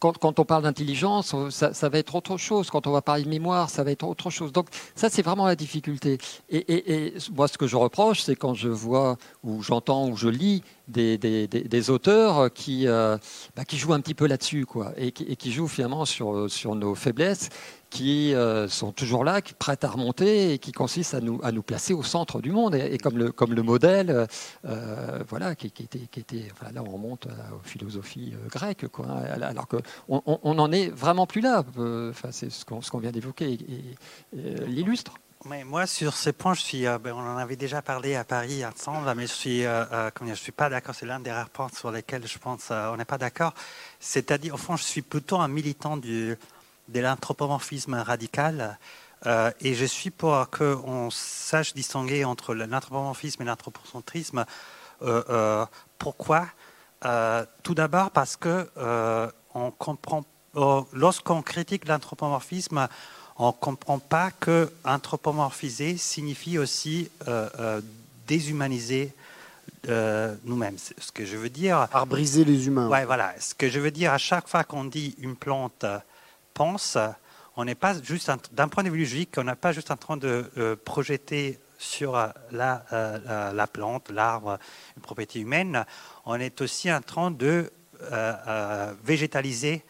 [0.00, 2.70] Quand, on parle d'intelligence, ça, va être autre chose.
[2.70, 4.50] Quand on va parler de mémoire, ça va être autre chose.
[4.50, 6.18] Donc ça, c'est vraiment la difficulté.
[6.50, 10.64] Et, moi, ce que je reproche, c'est quand je vois ou j'entends ou je lis
[10.88, 13.16] des, des, auteurs qui, euh,
[13.55, 16.50] bah, qui jouent un petit peu là-dessus, quoi, et qui, et qui jouent finalement sur,
[16.50, 17.48] sur nos faiblesses
[17.92, 21.52] qui euh, sont toujours là, qui prêtent à remonter et qui consistent à nous, à
[21.52, 22.74] nous placer au centre du monde.
[22.74, 24.26] Et, comme, le, comme le modèle,
[24.64, 29.42] euh, voilà, qui, était, qui était là on remonte aux philosophies euh, grecques, quoi, hein,
[29.42, 31.64] alors qu'on on est vraiment plus là.
[31.76, 35.12] Enfin, c'est ce qu'on qu'on vient d'évoquer et, l'illustre.
[35.44, 38.64] Mais moi, sur ces points, je suis, ben, on en avait déjà parlé à Paris
[38.64, 40.94] ensemble, mais je suis, je suis pas d'accord.
[40.94, 43.52] C'est l'un des rares points sur lesquels je pense on n'est pas d'accord.
[43.98, 46.37] C'est-à-dire, au fond, je suis plutôt un militant du,
[46.88, 48.79] de l'anthropomorphisme radical.
[49.27, 54.45] Euh, et je suis pour qu'on sache distinguer entre l'anthropomorphisme et l'anthropocentrisme.
[55.03, 55.66] Euh, euh,
[55.99, 56.47] pourquoi?
[57.64, 58.68] Tout d'abord parce que
[59.55, 60.25] on comprend,
[60.92, 62.87] lorsqu'on critique l'anthropomorphisme,
[63.38, 67.11] on ne comprend pas que anthropomorphiser signifie aussi
[68.29, 69.12] déshumaniser
[69.88, 70.79] nous-mêmes.
[70.79, 71.88] Ce que je veux dire.
[71.92, 72.88] Arbriser les humains.
[72.88, 73.35] Ouais, voilà.
[73.40, 75.85] Ce que je veux dire à chaque fois qu'on dit une plante
[76.54, 76.98] pense,
[77.56, 80.16] on n'est pas juste, d'un point de vue logique, on n'est pas juste en train
[80.16, 82.84] de euh, projeter sur euh, la,
[83.52, 84.58] la, plante, l'arbre,
[84.96, 85.84] une propriété humaine,
[86.24, 87.70] on est aussi en train de
[88.10, 89.84] euh, végétaliser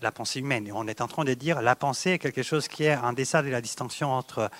[0.00, 0.70] la pensée humaine.
[0.72, 3.42] On est en train de dire la pensée est quelque chose qui est en deçà
[3.42, 4.50] de la distinction entre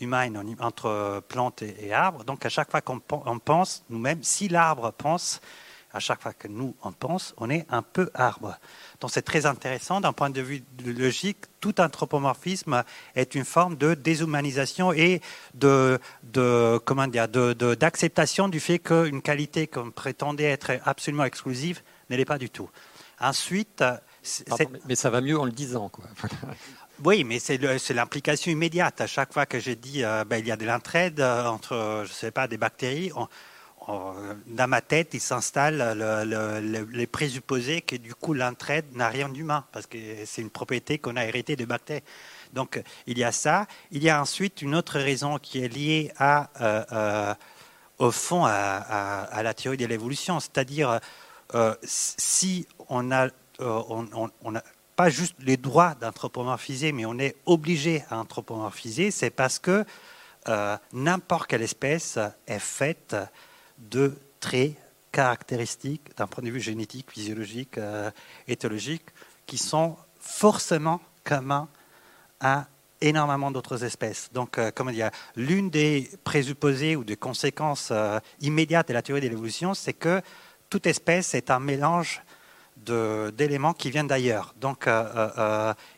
[0.00, 2.24] humain, entre plante et, et arbre.
[2.24, 3.00] Donc à chaque fois qu'on
[3.38, 5.40] pense, nous-mêmes, si l'arbre pense,
[5.92, 8.56] à chaque fois que nous on pense, on est un peu arbre.
[9.00, 11.38] Donc c'est très intéressant d'un point de vue logique.
[11.60, 15.20] Tout anthropomorphisme est une forme de déshumanisation et
[15.54, 22.16] de, de comment dire, d'acceptation du fait qu'une qualité qu'on prétendait être absolument exclusive ne
[22.16, 22.70] l'est pas du tout.
[23.20, 23.84] Ensuite,
[24.86, 26.04] mais ça va mieux en le disant, quoi.
[27.02, 27.58] Oui, mais c'est
[27.94, 29.00] l'implication immédiate.
[29.00, 32.04] À chaque fois que j'ai dit euh, ben, il y a de l'entraide euh, entre,
[32.06, 33.10] je sais pas, des bactéries,
[33.88, 35.98] dans ma tête, il s'installe
[36.92, 41.16] les présupposés que du coup l'entraide n'a rien d'humain, parce que c'est une propriété qu'on
[41.16, 42.02] a héritée de bactéries.
[42.52, 43.66] Donc il y a ça.
[43.90, 47.34] Il y a ensuite une autre raison qui est liée euh, euh,
[47.98, 51.00] au fond à, la théorie de l'évolution, c'est-à-dire
[51.54, 54.62] euh, si on a, on, a
[54.96, 59.84] pas juste les droits d'anthropomorphiser, mais on est obligé à anthropomorphiser, c'est parce que
[60.92, 63.16] n'importe quelle espèce est faite
[63.80, 64.74] de traits
[65.12, 68.10] caractéristiques d'un point de vue génétique, physiologique, euh,
[68.46, 69.04] éthologique,
[69.46, 71.68] qui sont forcément communs
[72.40, 72.66] à
[73.00, 74.30] énormément d'autres espèces.
[74.32, 79.22] Donc, euh, comment dire, l'une des présupposés ou des conséquences euh, immédiates de la théorie
[79.22, 80.20] de l'évolution, c'est que
[80.68, 82.22] toute espèce est un mélange
[82.76, 84.54] d'éléments qui viennent d'ailleurs.
[84.58, 84.88] Donc,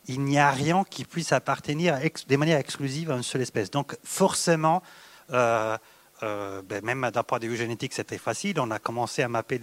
[0.09, 3.71] il n'y a rien qui puisse appartenir de manière exclusive à une seule espèce.
[3.71, 4.83] Donc, forcément,
[6.23, 8.61] euh, ben, même d'un point de vue génétique, c'était facile.
[8.61, 9.59] On a commencé à mapper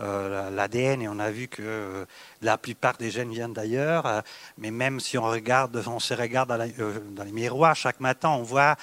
[0.00, 2.04] euh, l'ADN et on a vu que euh,
[2.42, 4.22] la plupart des gènes viennent d'ailleurs.
[4.58, 8.76] mais même si on regarde, on se regarde dans, les miroirs chaque matin, on voit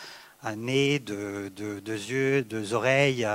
[0.43, 1.51] un nez, deux,
[1.88, 3.28] yeux, deux oreilles.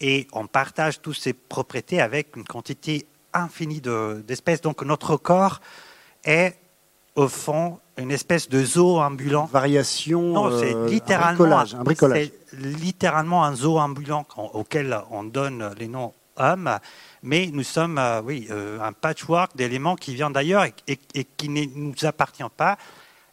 [0.00, 4.60] et on partage toutes ces propriétés avec une quantité infinie d'espèces.
[4.60, 5.60] Donc notre corps
[6.24, 6.56] est
[7.16, 9.46] au fond une espèce de zoo ambulant.
[9.46, 10.22] Variation.
[10.22, 12.30] Non, c'est euh, littéralement un bricolage.
[12.50, 16.78] C'est littéralement un zoo ambulant auquel on donne les noms hommes,
[17.22, 21.48] mais nous sommes, euh, oui, euh, un patchwork d'éléments qui viennent d'ailleurs et, et, qui
[21.48, 22.78] ne nous appartient pas.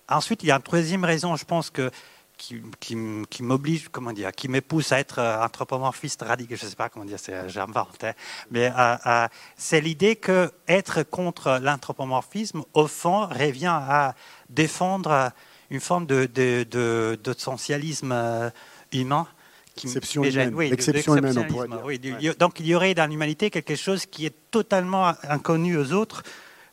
[0.09, 1.89] Ensuite, il y a une troisième raison, je pense que
[2.37, 6.69] qui, qui, m'oblige, comment dire, qui me pousse à être euh, anthropomorphiste radical, je ne
[6.69, 8.13] sais pas comment dire, j'invente, hein,
[8.51, 14.15] mais euh, euh, c'est l'idée que être contre l'anthropomorphisme, au fond, revient à
[14.49, 15.31] défendre
[15.69, 18.51] une forme de, de, de, de
[18.93, 19.27] humain.
[19.75, 22.17] Qui Exception humaine, oui, exception humaine, on pourrait dire.
[22.19, 26.23] Oui, Donc il y aurait dans l'humanité quelque chose qui est totalement inconnu aux autres,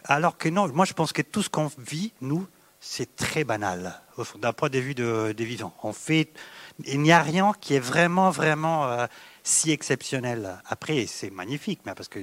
[0.05, 2.46] alors que non, moi je pense que tout ce qu'on vit, nous,
[2.81, 4.00] c'est très banal
[4.40, 5.74] d'un point de vue des vivants.
[5.83, 6.31] On fait,
[6.85, 9.07] il n'y a rien qui est vraiment, vraiment euh,
[9.42, 10.59] si exceptionnel.
[10.66, 12.18] Après, c'est magnifique, mais parce que.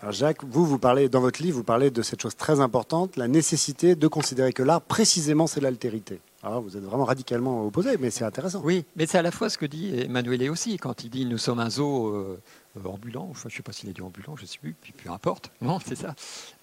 [0.00, 3.16] Alors Jacques, vous, vous parlez dans votre livre, vous parlez de cette chose très importante,
[3.16, 6.20] la nécessité de considérer que l'art, précisément, c'est l'altérité.
[6.44, 8.62] Alors, vous êtes vraiment radicalement opposé, mais c'est intéressant.
[8.64, 11.38] Oui, mais c'est à la fois ce que dit Emmanuel aussi, quand il dit nous
[11.38, 12.08] sommes un zoo.
[12.08, 12.40] Euh,
[12.84, 15.10] ambulant, je ne sais pas s'il a dit ambulant, je ne sais plus, puis peu
[15.10, 16.14] importe, non, c'est ça.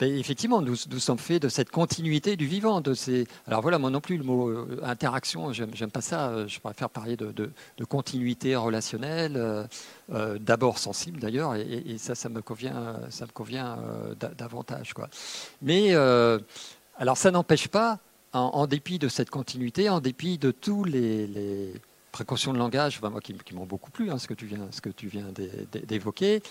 [0.01, 2.81] Effectivement, nous, sommes faits de cette continuité du vivant.
[2.81, 3.27] De ces...
[3.45, 6.89] Alors voilà, moi non plus, le mot euh, interaction, j'aime pas ça, euh, je préfère
[6.89, 7.51] parler de,
[7.87, 9.67] continuité relationnelle,
[10.39, 13.77] d'abord sensible d'ailleurs, et, ça, ça me convient, ça me convient
[14.37, 14.93] davantage.
[14.93, 15.09] Quoi.
[15.61, 17.99] Mais alors ça n'empêche pas,
[18.33, 21.73] en, dépit de cette continuité, en dépit de tous les,
[22.11, 25.25] précautions de langage, moi qui, m'ont beaucoup plu, hein, ce que tu viens,
[25.87, 26.41] d'évoquer,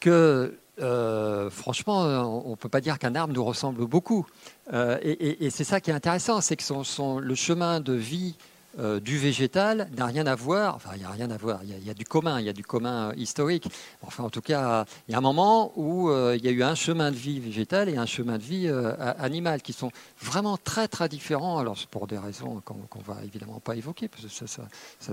[0.00, 2.02] que euh, franchement,
[2.46, 4.26] on ne peut pas dire qu'un arbre nous ressemble beaucoup.
[4.72, 8.36] Euh, et, c'est ça qui est intéressant, c'est que le chemin de vie
[8.78, 11.86] euh, du végétal n'a rien à voir, enfin il n'y a rien à voir, il
[11.86, 13.68] y, a du commun, il y a du commun historique.
[14.02, 16.62] Enfin en tout cas, il y a un moment où euh, il y a eu
[16.62, 20.56] un chemin de vie végétal et un chemin de vie euh, animal qui sont vraiment
[20.56, 24.46] très très différents, alors pour des raisons qu'on ne va évidemment pas évoquer, parce que
[24.46, 24.62] ça,
[24.98, 25.12] ça,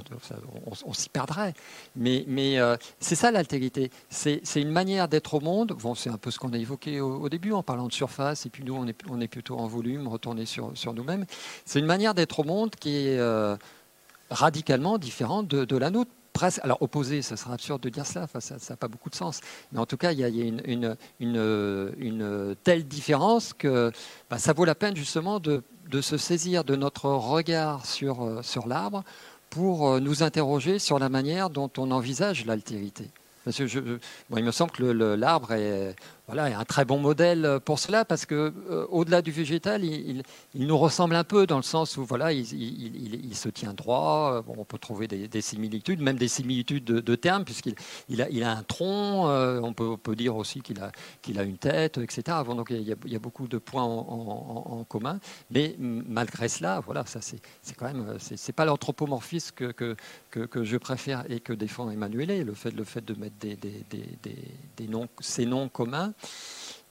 [0.86, 1.54] on, s'y perdrait.
[1.95, 2.58] Mais, mais
[3.00, 6.54] c'est ça l'altérité, c'est une manière d'être au monde, bon, c'est un peu ce qu'on
[6.54, 9.28] a évoqué au, début en parlant de surface, et puis nous on est, on est
[9.28, 11.26] plutôt en volume, retourné sur, sur nous-mêmes.
[11.65, 13.19] C'est une manière d'être au monde qui est
[14.29, 16.11] radicalement différente de, la nôtre.
[16.33, 19.41] Presque, alors opposé, ce sera absurde de dire cela, ça n'a pas beaucoup de sens.
[19.73, 20.29] Mais en tout cas, il y a,
[21.19, 23.91] une, telle différence que
[24.29, 25.61] bah, ça vaut la peine justement de,
[25.99, 29.03] se saisir de notre regard sur, euh, l'arbre
[29.49, 33.11] pour euh, nous interroger sur la manière dont on envisage l'altérité.
[33.45, 35.95] Il me semble que l'arbre est,
[36.27, 40.23] voilà, un très bon modèle pour cela, parce que euh, au-delà du végétal, il,
[40.55, 44.43] nous ressemble un peu dans le sens où voilà, il, se tient droit.
[44.47, 47.75] Euh, on peut trouver des, similitudes, même des similitudes de, termes, puisqu'il
[48.07, 49.29] il a, un tronc.
[49.29, 52.38] Euh, on, peut, dire aussi qu'il a, une tête, etc.
[52.45, 55.19] donc il y, a, beaucoup de points en, commun.
[55.49, 57.41] Mais malgré cela, voilà, ça c'est,
[57.75, 59.95] quand même, c'est, pas l'anthropomorphisme que,
[60.31, 63.36] je préfère et que défend Emmanuel, le fait, de mettre
[65.19, 66.11] ces noms communs.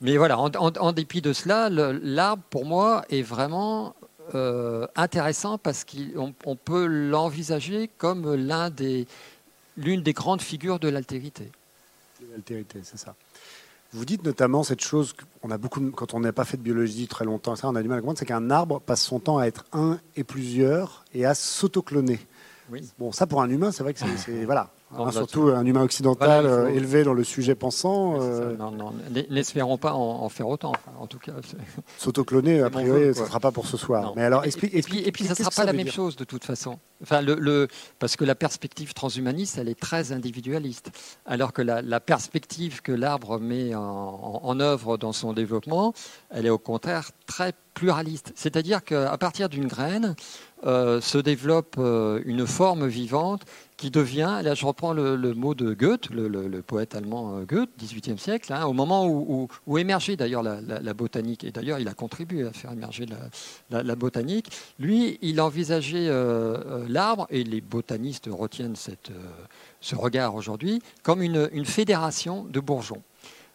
[0.00, 3.94] Mais voilà, en, dépit de cela, l'arbre, pour moi, est vraiment
[4.34, 9.06] euh, intéressant parce qu'on peut l'envisager comme l'un des,
[9.76, 11.52] l'une des grandes figures de l'altérité.
[12.30, 13.14] L'altérité, c'est ça.
[13.92, 17.08] Vous dites notamment cette chose qu'on a beaucoup, quand on n'a pas fait de biologie
[17.08, 19.38] très longtemps, ça, on a du mal à comprendre, c'est qu'un arbre passe son temps
[19.38, 22.20] à être un et plusieurs et à s'autocloner.
[22.70, 22.88] Oui.
[22.98, 26.46] Bon, ça pour un humain, c'est vrai que c'est voilà, Hein, surtout un humain occidental
[26.46, 28.20] euh, élevé dans le sujet pensant.
[28.20, 28.92] Euh, non, non,
[29.30, 30.72] n'espérons pas en, faire autant.
[30.98, 31.32] en tout cas,
[31.96, 34.14] s'autocloner, a priori, ce ne sera pas pour ce soir.
[34.16, 36.24] Mais alors, explique, et, puis, et puis, ça ne sera pas la même chose de
[36.24, 36.80] toute façon.
[37.02, 37.68] Enfin, le,
[38.00, 40.90] parce que la perspective transhumaniste, elle est très individualiste,
[41.24, 45.94] alors que la, perspective que l'arbre met en, en, œuvre dans son développement,
[46.30, 48.32] elle est au contraire très pluraliste.
[48.34, 50.14] C'est-à-dire qu'à partir d'une graine
[50.66, 53.44] euh, se développe une forme vivante
[53.80, 58.18] qui devient, là je reprends le, mot de Goethe, le, poète allemand euh, Goethe, 18e
[58.18, 62.52] siècle, hein, au moment où, émergeait d'ailleurs la, botanique, et d'ailleurs il a contribué à
[62.52, 63.06] faire émerger
[63.70, 70.82] la, botanique, lui il envisageait euh, euh, l'arbre, et les botanistes retiennent ce regard aujourd'hui,
[71.02, 73.02] comme une fédération de bourgeons.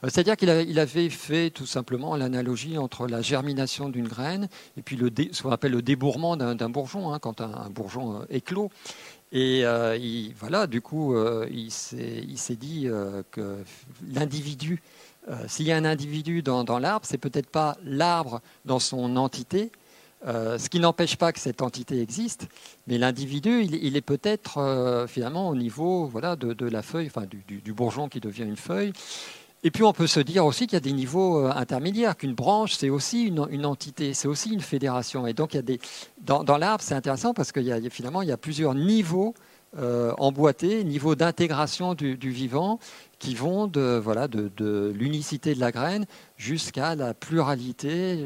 [0.09, 4.47] C'est-à-dire qu'il avait fait tout simplement l'analogie entre la germination d'une graine
[4.77, 4.99] et puis
[5.31, 8.69] ce qu'on appelle le débourrement d'un bourgeon, hein, quand un, bourgeon éclot.
[9.31, 9.97] Et euh,
[10.39, 13.57] voilà, du coup, euh, il s'est dit euh, que
[14.13, 14.81] l'individu,
[15.47, 19.71] s'il y a un individu dans, l'arbre, c'est peut-être pas l'arbre dans son entité,
[20.23, 22.47] ce qui n'empêche pas que cette entité existe,
[22.85, 27.73] mais l'individu, il, est peut-être finalement au niveau voilà, de, la feuille, enfin du, du,
[27.73, 28.93] bourgeon qui devient une feuille.
[29.65, 32.75] Et puis on peut se dire aussi qu'il y a des niveaux intermédiaires, qu'une branche,
[32.75, 35.25] c'est aussi une, entité, c'est aussi une fédération.
[35.25, 35.79] Et donc il y a des,
[36.21, 39.33] dans, l'arbre, c'est intéressant parce qu'il y a finalement plusieurs niveaux
[39.79, 42.77] euh, emboîtés, niveau d'intégration du, vivant,
[43.19, 46.05] qui vont de, voilà, de, l'unicité de la graine
[46.37, 48.25] jusqu'à la pluralité,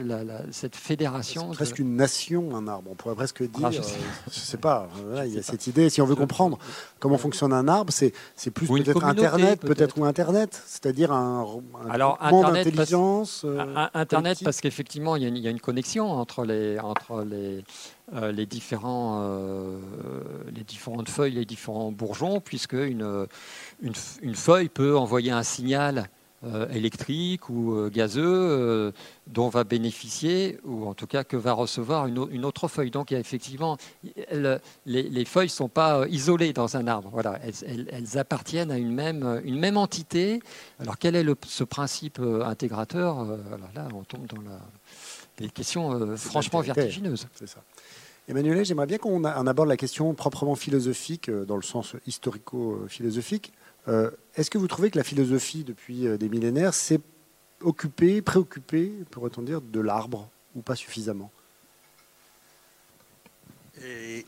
[0.52, 1.50] cette fédération.
[1.52, 2.90] C'est presque une nation, un arbre.
[2.92, 3.88] On pourrait presque dire, ah, je, ne euh,
[4.30, 4.90] sais pas,
[5.26, 5.90] il y a cette idée.
[5.90, 6.58] Si on veut comprendre
[7.00, 8.12] comment fonctionne un arbre, c'est,
[8.52, 11.46] plus peut-être Internet, peut-être ou Internet, c'est-à-dire un,
[11.86, 13.44] un Alors, Internet, d'intelligence.
[13.46, 17.64] Euh, Internet, parce qu'effectivement, il, y, a une connexion entre les, entre les,
[18.32, 19.24] les, différents,
[20.52, 23.28] les différentes feuilles, les différents bourgeons, puisque une,
[23.82, 26.10] une, une feuille peut envoyer un signal
[26.46, 28.92] euh, électrique ou euh, gazeux euh,
[29.28, 32.92] dont va bénéficier, ou en tout cas que va recevoir une, autre feuille.
[32.92, 33.76] Donc il y a effectivement,
[34.86, 37.10] les, feuilles ne sont pas isolées dans un arbre.
[37.12, 40.42] Voilà, elles, appartiennent à une même, une même entité.
[40.80, 43.26] Alors quel est le, ce principe intégrateur
[43.76, 44.62] Là, on tombe dans la,
[45.40, 47.28] des questions franchement vertigineuses.
[47.36, 47.60] C'est ça.
[48.30, 53.52] Emmanuel, j'aimerais bien qu'on aborde la question proprement philosophique, dans le sens historico-philosophique.
[53.88, 57.02] Euh, est-ce que vous trouvez que la philosophie, depuis euh, des millénaires, s'est
[57.62, 61.32] occupée, préoccupée, pourrait-on dire, de l'arbre ou pas suffisamment?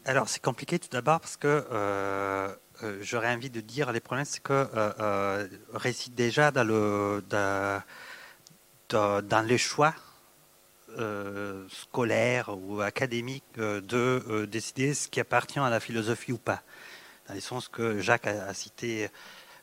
[0.06, 2.56] Alors, c'est compliqué tout d'abord parce que euh,
[3.02, 4.66] j'aurais envie de dire les problèmes, c'est que
[5.74, 7.22] réside déjà dans, le,
[9.45, 9.93] les choix
[11.68, 16.64] scolaires ou académiques de décider ce qui appartient à la philosophie ou pas.
[17.28, 19.10] Dans le sens que Jacques a cité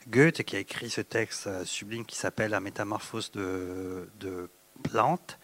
[0.08, 4.48] Goethe qui a écrit ce texte euh, sublime qui s'appelle La métamorphose de, de
[4.82, 5.38] Plante.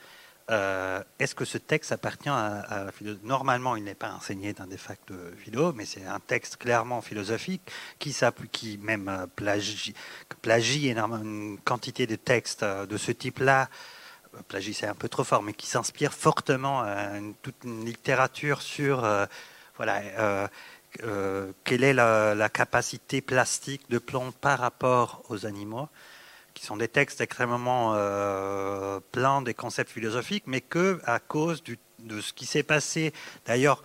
[0.51, 4.67] Euh, est-ce que ce texte appartient à, la philosophie Normalement, il n'est pas enseigné dans
[4.67, 7.62] des facs de philo, mais c'est un texte clairement philosophique
[7.99, 8.15] qui,
[8.53, 13.69] qui même euh, plagie, énormément une quantité de textes de ce type-là.
[14.49, 16.85] Plagie, c'est un peu trop fort, mais qui s'inspire fortement
[17.43, 19.07] toute une littérature sur
[19.77, 20.49] voilà
[21.65, 25.89] quelle est la, capacité plastique de plantes par rapport aux animaux,
[26.55, 31.63] qui sont des textes extrêmement euh, pleins des concepts philosophiques, mais que à cause
[31.99, 33.13] de ce qui s'est passé,
[33.47, 33.83] d'ailleurs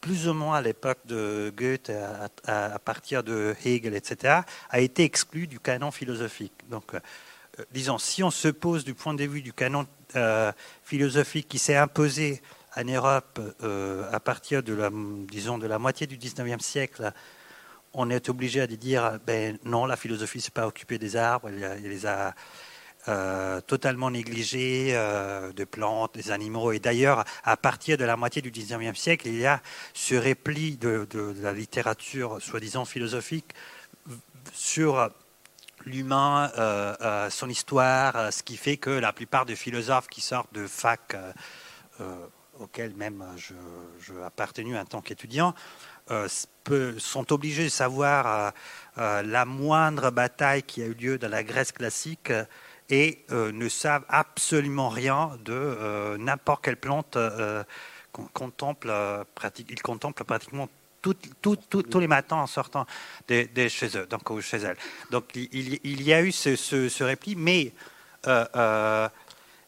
[0.00, 1.90] plus ou moins à l'époque de Goethe,
[2.46, 6.52] à, partir de Hegel, etc., a été exclu du canon philosophique.
[6.68, 7.00] Donc, euh,
[7.72, 9.86] disons, si on se pose du point de vue du canon
[10.84, 12.40] philosophique qui s'est imposé
[12.76, 17.12] en Europe, euh, à partir de la, disons, de la moitié du 19e siècle,
[17.92, 21.48] on est obligé à dire ben non, la philosophie ne s'est pas occupée des arbres,
[21.48, 22.34] elle, les a
[23.06, 26.72] euh, totalement négligés, euh, de plantes, des animaux.
[26.72, 29.60] Et d'ailleurs, à partir de la moitié du 19e siècle, il y a
[29.92, 31.06] ce repli de,
[31.40, 33.54] la littérature soi-disant philosophique
[34.52, 35.10] sur
[35.86, 36.50] l'humain,
[37.30, 41.16] son histoire, ce qui fait que la plupart des philosophes qui sortent de fac
[42.60, 43.54] auquel même je,
[44.00, 45.54] je appartenu en tant qu'étudiant,
[46.10, 46.28] euh,
[46.98, 48.50] sont obligés de savoir euh,
[48.98, 52.30] euh, la moindre bataille qui a eu lieu dans la Grèce classique
[52.90, 57.16] et ne savent absolument rien de n'importe quelle plante
[58.12, 58.88] qu'on contemple.
[59.82, 60.68] Contemplent pratiquement
[61.00, 62.86] tous les matins en sortant
[63.28, 64.76] de, chez eux, donc chez elles.
[65.10, 67.72] Donc il, il, y a eu ce, ce, ce repli, mais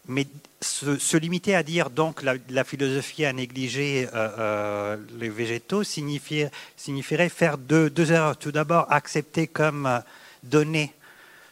[0.08, 0.26] mais
[0.60, 7.58] se, limiter à dire donc la, philosophie a négligé euh, euh, les végétaux signifierait faire
[7.58, 8.36] deux, erreurs.
[8.36, 9.98] Tout d'abord, accepter comme euh,
[10.42, 10.92] donné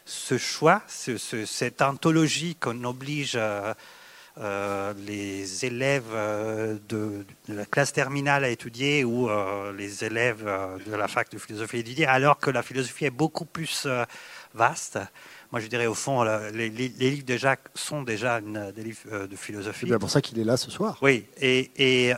[0.05, 3.39] ce choix, cette anthologie qu'on oblige
[5.07, 6.13] les élèves
[6.87, 9.27] de, la classe terminale à étudier ou
[9.75, 10.45] les élèves
[10.85, 13.87] de la fac de philosophie à étudier, alors que la philosophie est beaucoup plus
[14.53, 14.99] vaste.
[15.55, 16.21] Moi, je dirais au fond,
[16.53, 19.87] les, livres de Jacques sont déjà des livres euh, de philosophie.
[19.89, 20.97] C'est pour ça qu'il est là ce soir.
[21.01, 22.13] Oui, et, et,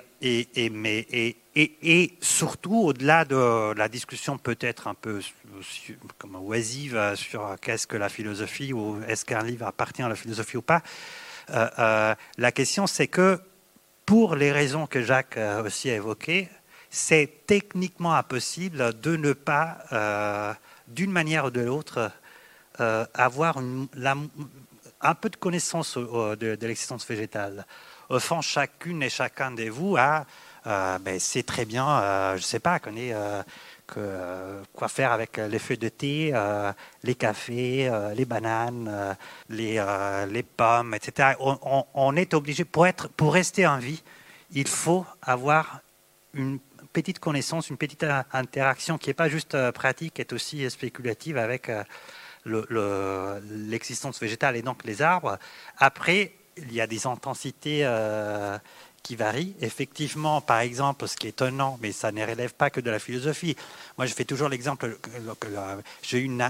[0.55, 5.21] et, mais, et, et, surtout, au-delà de la discussion peut-être un peu
[6.17, 10.57] comme oisive sur qu'est-ce que la philosophie ou est-ce qu'un livre appartient à la philosophie
[10.57, 10.81] ou pas,
[11.51, 13.39] euh, euh, la question c'est que
[14.07, 16.49] pour les raisons que Jacques a aussi évoquées,
[16.89, 20.57] c'est techniquement impossible de ne pas,
[20.87, 22.11] d'une manière ou de l'autre,
[22.79, 27.65] euh, avoir un peu de connaissance de, l'existence végétale.
[28.19, 30.25] Fond, chacune et chacun de vous a,
[30.67, 32.79] euh, ben, c'est très bien, euh, je ne sais pas,
[34.73, 36.33] quoi faire avec les feuilles de thé,
[37.03, 39.15] les cafés, les bananes,
[39.49, 41.35] les, pommes, etc.
[41.39, 44.03] On, est obligé, pour, pour rester en vie,
[44.51, 45.79] il faut avoir
[46.33, 46.59] une
[46.93, 51.71] petite connaissance, une petite interaction qui n'est pas juste pratique, qui est aussi spéculative avec
[52.47, 55.37] l'existence végétale et donc les arbres.
[55.77, 57.85] Après, il y a des intensités
[59.07, 59.55] qui varient.
[59.61, 62.99] Effectivement, par exemple, ce qui est étonnant, mais ça ne relève pas que de la
[62.99, 63.55] philosophie.
[63.97, 64.97] Moi, je fais toujours l'exemple.
[66.01, 66.43] J'ai une,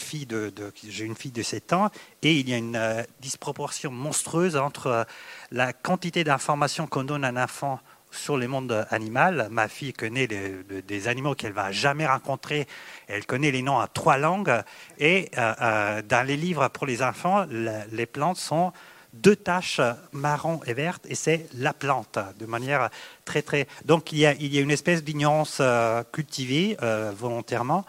[0.00, 0.52] fille de,
[0.88, 1.90] j'ai une fille de 7 ans
[2.22, 5.04] et il y a une euh, disproportion monstrueuse entre euh,
[5.50, 7.80] la quantité d'informations qu'on donne à un enfant
[8.14, 9.48] sur le monde animal.
[9.50, 12.66] Ma fille connaît des animaux qu'elle va jamais rencontrer.
[13.06, 14.62] Elle connaît les noms à trois langues.
[14.98, 17.46] Et euh, dans les livres pour les enfants,
[17.92, 18.72] les plantes sont
[19.14, 19.80] deux taches
[20.12, 22.90] marron et vertes, et c'est la plante, de manière
[23.24, 23.66] très très.
[23.84, 27.84] Donc il y a, il y a une espèce d'ignorance euh, cultivée euh, volontairement,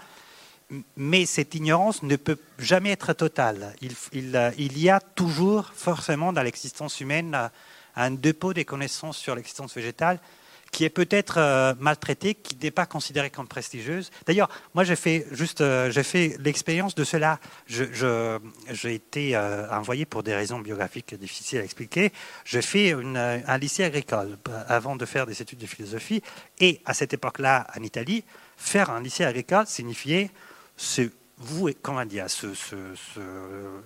[0.95, 3.75] mais cette ignorance ne peut jamais être totale.
[3.81, 7.49] Il, euh, il y a toujours forcément dans l'existence humaine
[7.95, 10.19] un dépôt des connaissances sur l'existence végétale
[10.75, 14.11] qui est peut-être euh, maltraitée, qui n'est pas considérée comme prestigieuse.
[14.25, 17.39] D'ailleurs, moi, j'ai fait juste, euh, j'ai fait l'expérience de cela.
[17.67, 22.11] J'ai été euh, envoyé pour des raisons biographiques difficiles à expliquer.
[22.43, 24.37] J'ai fait un lycée agricole
[24.67, 26.21] avant de faire des études de philosophie.
[26.59, 28.25] Et à cette époque-là, en Italie,
[28.57, 30.29] faire un lycée agricole signifiait
[30.75, 32.27] se, vous, comment dire,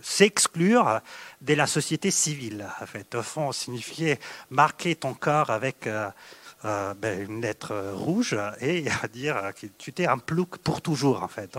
[0.01, 1.01] s'exclure
[1.41, 2.67] de la société civile.
[2.81, 4.19] En fait, au fond, signifiait
[4.49, 5.87] marquer ton corps avec
[6.65, 8.83] euh, ben, une lettre rouge et
[9.13, 11.57] dire que tu t'es un plouc pour toujours en fait.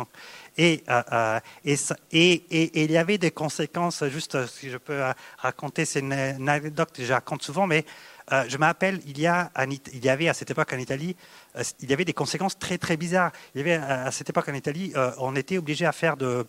[0.58, 5.02] et, euh, et, et, il y avait des conséquences, juste si je peux
[5.38, 7.86] raconter, c'est une, anecdote que je raconte souvent, mais
[8.32, 9.50] euh, je m'appelle, il, y a,
[9.92, 11.16] il y avait à cette époque en Italie,
[11.80, 13.32] il y avait des conséquences très très bizarres.
[13.54, 16.46] Il y avait à cette époque en Italie, on était obligé à faire de,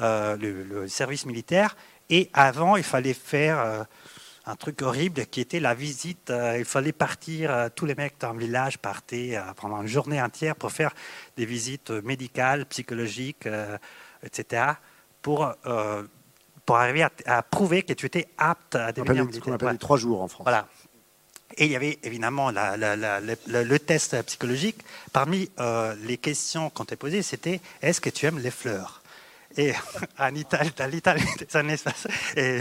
[0.00, 1.76] le, service militaire
[2.10, 3.86] et avant il fallait faire
[4.46, 6.30] un truc horrible qui était la visite.
[6.30, 9.88] Euh, il fallait partir, euh, tous les mecs dans le village partaient euh, pendant une
[9.88, 10.92] journée entière pour faire
[11.36, 13.48] des visites médicales, psychologiques,
[14.22, 14.72] etc.,
[15.22, 15.50] pour,
[16.66, 19.34] pour arriver à, prouver que tu étais apte à devenir militaire.
[19.34, 20.44] Ce qu'on appelle les trois jours en France.
[20.44, 20.68] Voilà.
[21.56, 24.78] Et il y avait évidemment le, test psychologique.
[25.12, 25.48] Parmi
[26.06, 29.02] les questions qu'on t'a posées, c'était est-ce que tu aimes les fleurs?
[29.56, 29.72] Et
[30.18, 31.76] en Italie, dans l'Italie des années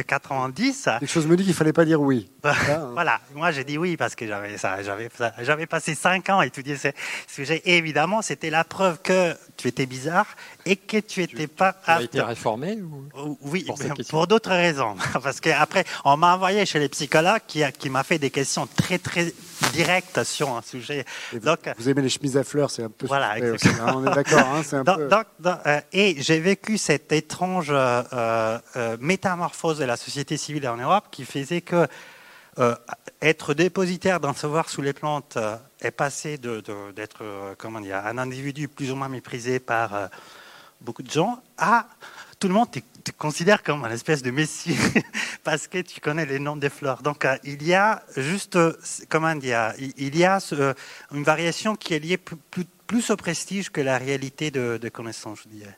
[0.07, 0.89] 90.
[0.99, 2.29] Quelque chose me dit qu'il ne fallait pas dire oui.
[2.43, 2.91] Hein.
[2.93, 5.09] voilà, moi j'ai dit oui parce que j'avais, j'avais,
[5.41, 6.89] j'avais passé cinq ans à étudier ce
[7.27, 7.61] sujet.
[7.65, 10.27] Et évidemment, c'était la preuve que tu étais bizarre
[10.65, 13.37] et que tu n'étais pas Tu as été réformé ou...
[13.41, 13.77] Oui, pour,
[14.09, 14.95] pour d'autres raisons.
[15.23, 18.97] Parce qu'après, on m'a envoyé chez les psychologues qui, qui m'a fait des questions très
[18.97, 19.33] très
[19.71, 21.05] directes sur un sujet.
[21.33, 23.07] donc, vous aimez les chemises à fleurs, c'est un peu.
[23.07, 24.39] Voilà, hein, on est d'accord.
[24.39, 25.49] Hein, peu...
[25.65, 31.05] Euh, et j'ai vécu cette étrange euh, euh, métamorphose de la société civile en Europe
[31.11, 31.87] qui faisait que
[33.19, 35.39] être dépositaire d'un savoir sous les plantes
[35.81, 37.23] est passé d'être
[37.57, 40.09] comment dire un individu plus ou moins méprisé par
[40.83, 41.87] beaucoup de gens à
[42.39, 42.79] tout le monde te,
[43.17, 44.77] considère comme une espèce de messie
[45.43, 47.01] parce que tu connais les noms des fleurs.
[47.01, 48.57] Donc il y a juste
[49.09, 50.39] comment dire il y a
[51.11, 55.49] une variation qui est liée plus, au prestige que la réalité de, de connaissance, je
[55.49, 55.77] dirais.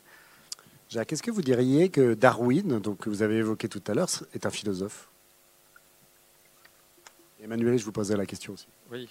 [0.88, 4.08] Jacques, est-ce que vous diriez que Darwin, donc, que vous avez évoqué tout à l'heure,
[4.34, 5.08] est un philosophe?
[7.42, 8.66] Emmanuel, je vous posais la question aussi.
[8.92, 9.08] Oui,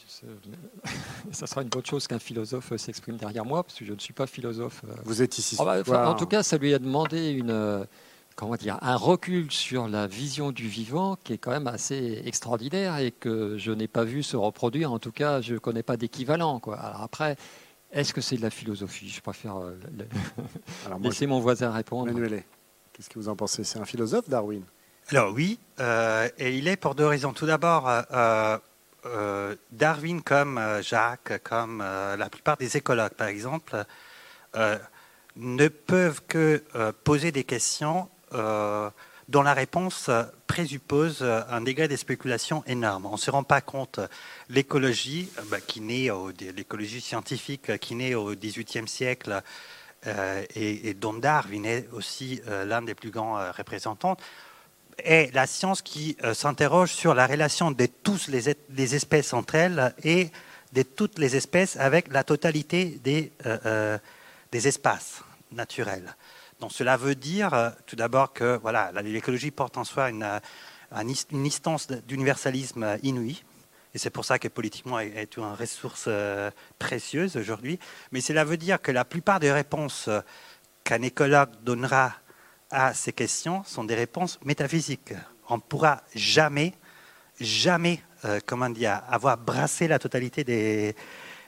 [1.32, 4.14] ça sera une bonne chose qu'un philosophe s'exprime derrière moi, parce que je ne suis
[4.14, 4.84] pas philosophe.
[5.04, 5.58] Vous êtes ici.
[5.60, 7.86] Ah bah, en tout cas, ça lui a demandé une,
[8.36, 12.98] comment dire, un recul sur la vision du vivant qui est quand même assez extraordinaire
[12.98, 14.92] et que je n'ai pas vu se reproduire.
[14.92, 16.62] En tout cas, je ne connais pas d'équivalent.
[16.66, 17.38] Alors après,
[17.92, 19.10] est-ce que c'est de la philosophie?
[19.10, 19.76] Je préfère euh,
[21.02, 22.12] laisser mon voisin répondre.
[22.12, 22.44] Manuel,
[22.94, 23.64] qu'est-ce que vous en pensez?
[23.64, 24.64] C'est un philosophe, Darwin?
[25.10, 27.32] Alors oui, euh, et il est pour deux raisons.
[27.32, 28.58] Tout d'abord, euh,
[29.72, 33.84] Darwin, comme Jacques, comme la plupart des écologues, par exemple,
[35.36, 36.64] ne peuvent que
[37.04, 40.10] poser des questions dont la réponse
[40.48, 43.06] présuppose un degré de spéculation énorme.
[43.06, 44.00] On ne se rend pas compte.
[44.50, 45.30] L'écologie,
[45.68, 46.10] qui naît
[46.56, 49.42] l'écologie scientifique qui naît au XVIIIe siècle
[50.08, 54.18] euh, et, dont Darwin est aussi euh, l'un des plus grands euh, représentants,
[55.00, 59.94] est la science qui s'interroge sur la relation de toutes les, les, espèces entre elles
[60.04, 60.30] et
[60.74, 63.32] de toutes les espèces avec la totalité des,
[64.52, 65.22] des espaces
[65.52, 66.16] naturels.
[66.60, 70.40] Donc cela veut dire euh, tout d'abord que voilà, l'écologie porte en soi une, euh,
[71.32, 73.44] une instance d'universalisme inouï.
[73.94, 77.80] Et c'est pour ça que politiquement elle est une ressource euh, précieuse aujourd'hui.
[78.12, 80.10] Mais cela veut dire que la plupart des réponses
[80.84, 82.14] qu'un écologue donnera
[82.72, 85.14] à ces questions sont des réponses métaphysiques.
[85.50, 86.74] On ne pourra jamais,
[87.40, 88.02] jamais
[88.46, 90.96] comment dire, avoir brassé la totalité des,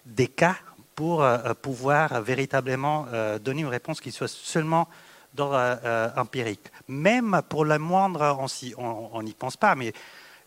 [0.05, 0.55] des cas
[0.95, 1.25] pour
[1.61, 3.07] pouvoir véritablement
[3.43, 4.87] donner une réponse qui soit seulement
[5.33, 5.79] d'ordre
[6.15, 6.71] empirique.
[6.87, 8.37] Même pour le moindre,
[8.77, 9.93] on n'y pense pas, mais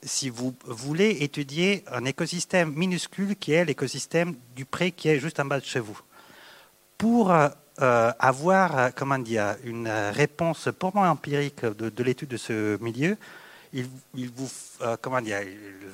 [0.03, 5.41] si vous voulez étudier un écosystème minuscule qui est l'écosystème du pré qui est juste
[5.41, 5.99] en bas de chez vous,
[6.97, 7.33] pour
[7.81, 13.17] euh, avoir euh, comment dire, une réponse purement empirique de, l'étude de ce milieu,
[13.73, 14.51] il, vous
[14.83, 15.39] euh, comment dire,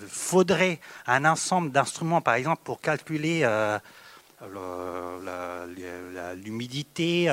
[0.09, 3.49] faudrait un ensemble d'instruments, par exemple, pour calculer
[6.35, 7.27] l'humidité,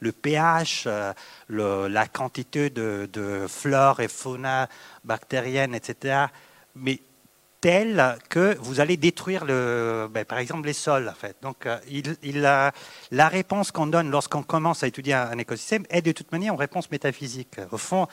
[0.00, 0.88] le pH,
[1.48, 4.68] la quantité de, de, flore et fauna
[5.04, 6.26] bactérienne, etc.
[6.74, 7.00] Mais
[7.62, 11.08] telle que vous allez détruire, le, ben, par exemple, les sols.
[11.08, 11.36] En fait.
[11.40, 16.12] Donc, euh, il, la réponse qu'on donne lorsqu'on commence à étudier un, écosystème est de
[16.12, 17.56] toute manière une réponse métaphysique.
[17.70, 18.08] Au fond,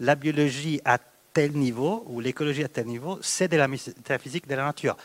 [0.00, 0.98] la biologie à
[1.34, 4.96] tel niveau, ou l'écologie à tel niveau, c'est de la métaphysique de la nature.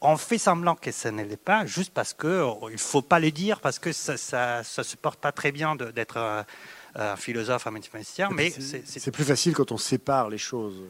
[0.00, 3.60] On fait semblant que ce n'est pas, juste parce qu'il ne faut pas le dire,
[3.60, 4.14] parce que ça
[4.58, 6.16] ne se porte pas très bien d'être
[6.96, 8.30] un, philosophe, un mathématicien.
[8.32, 10.82] Mais c'est plus facile quand on sépare les choses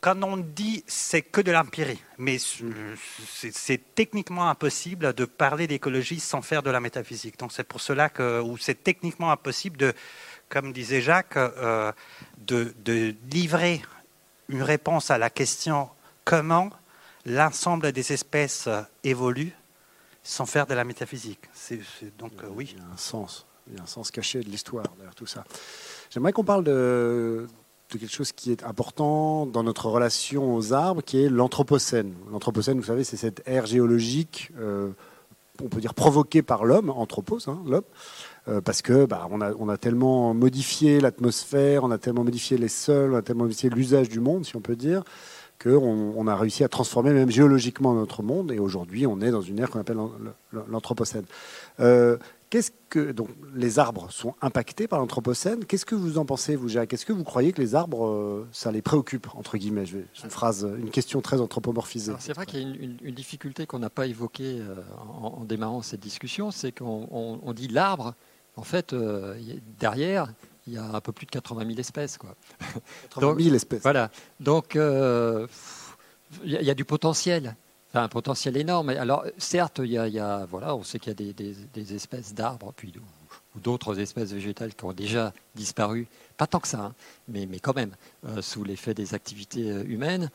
[0.00, 6.42] quand on dit c'est que de l'empirie, mais c'est techniquement impossible de parler d'écologie sans
[6.42, 7.38] faire de la métaphysique.
[7.38, 9.92] Donc c'est pour cela que c'est techniquement impossible de,
[10.48, 11.92] comme disait Jacques, euh,
[12.38, 13.82] de, livrer
[14.48, 15.88] une réponse à la question
[16.24, 16.70] comment
[17.26, 18.68] l'ensemble des espèces
[19.04, 19.54] évoluent
[20.22, 21.40] sans faire de la métaphysique.
[21.52, 21.80] C'est
[22.18, 22.74] donc oui.
[22.74, 25.26] Il y a un sens, il y a un sens caché de l'histoire derrière tout
[25.26, 25.44] ça.
[26.10, 27.48] J'aimerais qu'on parle de
[27.90, 32.14] de quelque chose qui est important dans notre relation aux arbres, qui est l'anthropocène.
[32.30, 34.90] L'anthropocène, vous savez, c'est cette ère géologique, euh,
[35.62, 37.84] on peut dire provoquée par l'homme, anthropos, hein, l'homme,
[38.48, 42.58] euh, parce que bah, on, a, on a tellement modifié l'atmosphère, on a tellement modifié
[42.58, 45.02] les sols, on a tellement modifié l'usage du monde, si on peut dire,
[45.60, 49.40] qu'on on a réussi à transformer même géologiquement notre monde, et aujourd'hui on est dans
[49.40, 49.98] une ère qu'on appelle
[50.68, 51.24] l'anthropocène.
[51.80, 52.18] Euh,
[52.50, 55.66] Qu'est-ce que donc les arbres sont impactés par l'anthropocène?
[55.66, 56.94] Qu'est-ce que vous en pensez, vous, Jacques?
[56.94, 59.84] Est-ce que vous croyez que les arbres, euh, ça les préoccupe entre guillemets?
[59.84, 62.14] Je vais, une phrase, une question très anthropomorphisée.
[62.18, 64.76] C'est vrai qu'il y a une, difficulté qu'on n'a pas évoquée euh,
[65.20, 68.14] en, démarrant cette discussion, c'est qu'on dit l'arbre.
[68.56, 69.38] En fait, euh,
[69.78, 70.32] derrière,
[70.66, 72.34] il y a un peu plus de 80 000 espèces, quoi.
[73.14, 73.82] 80 000 espèces.
[73.82, 74.10] Voilà.
[74.40, 77.56] Donc, il y, a du potentiel
[77.94, 78.90] un potentiel énorme.
[78.90, 82.92] Alors, certes, il y a, voilà, on sait qu'il y a des, espèces d'arbres, puis
[83.56, 86.94] ou d'autres espèces végétales qui ont déjà disparu, pas tant que ça, hein,
[87.28, 87.94] mais, mais quand même,
[88.26, 90.30] euh, sous l'effet des activités euh, humaines.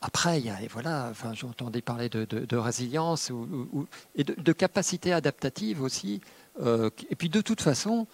[0.00, 5.82] Après, il y a, voilà, enfin, j'entendais parler de, résilience ou, et de, capacité adaptative
[5.82, 6.20] aussi.
[6.60, 8.06] Euh, et puis, de toute façon,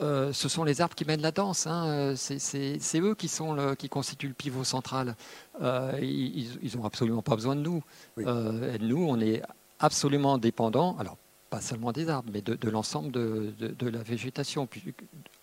[0.00, 1.66] euh, ce sont les arbres qui mènent la danse.
[1.66, 1.86] Hein.
[1.86, 5.16] Euh, c'est eux qui, sont le, qui constituent le pivot central.
[5.62, 7.82] Euh, ils n'ont absolument pas besoin de nous.
[8.16, 9.42] nous, on est
[9.78, 11.16] absolument dépendants, alors
[11.50, 14.68] pas seulement des arbres, mais de, l'ensemble de, la végétation,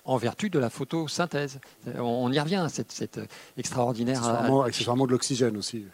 [0.05, 1.59] en vertu de la photosynthèse.
[1.97, 3.19] On, y revient, cette, cette
[3.57, 4.23] extraordinaire...
[4.65, 5.85] Accessoirement, de l'oxygène aussi.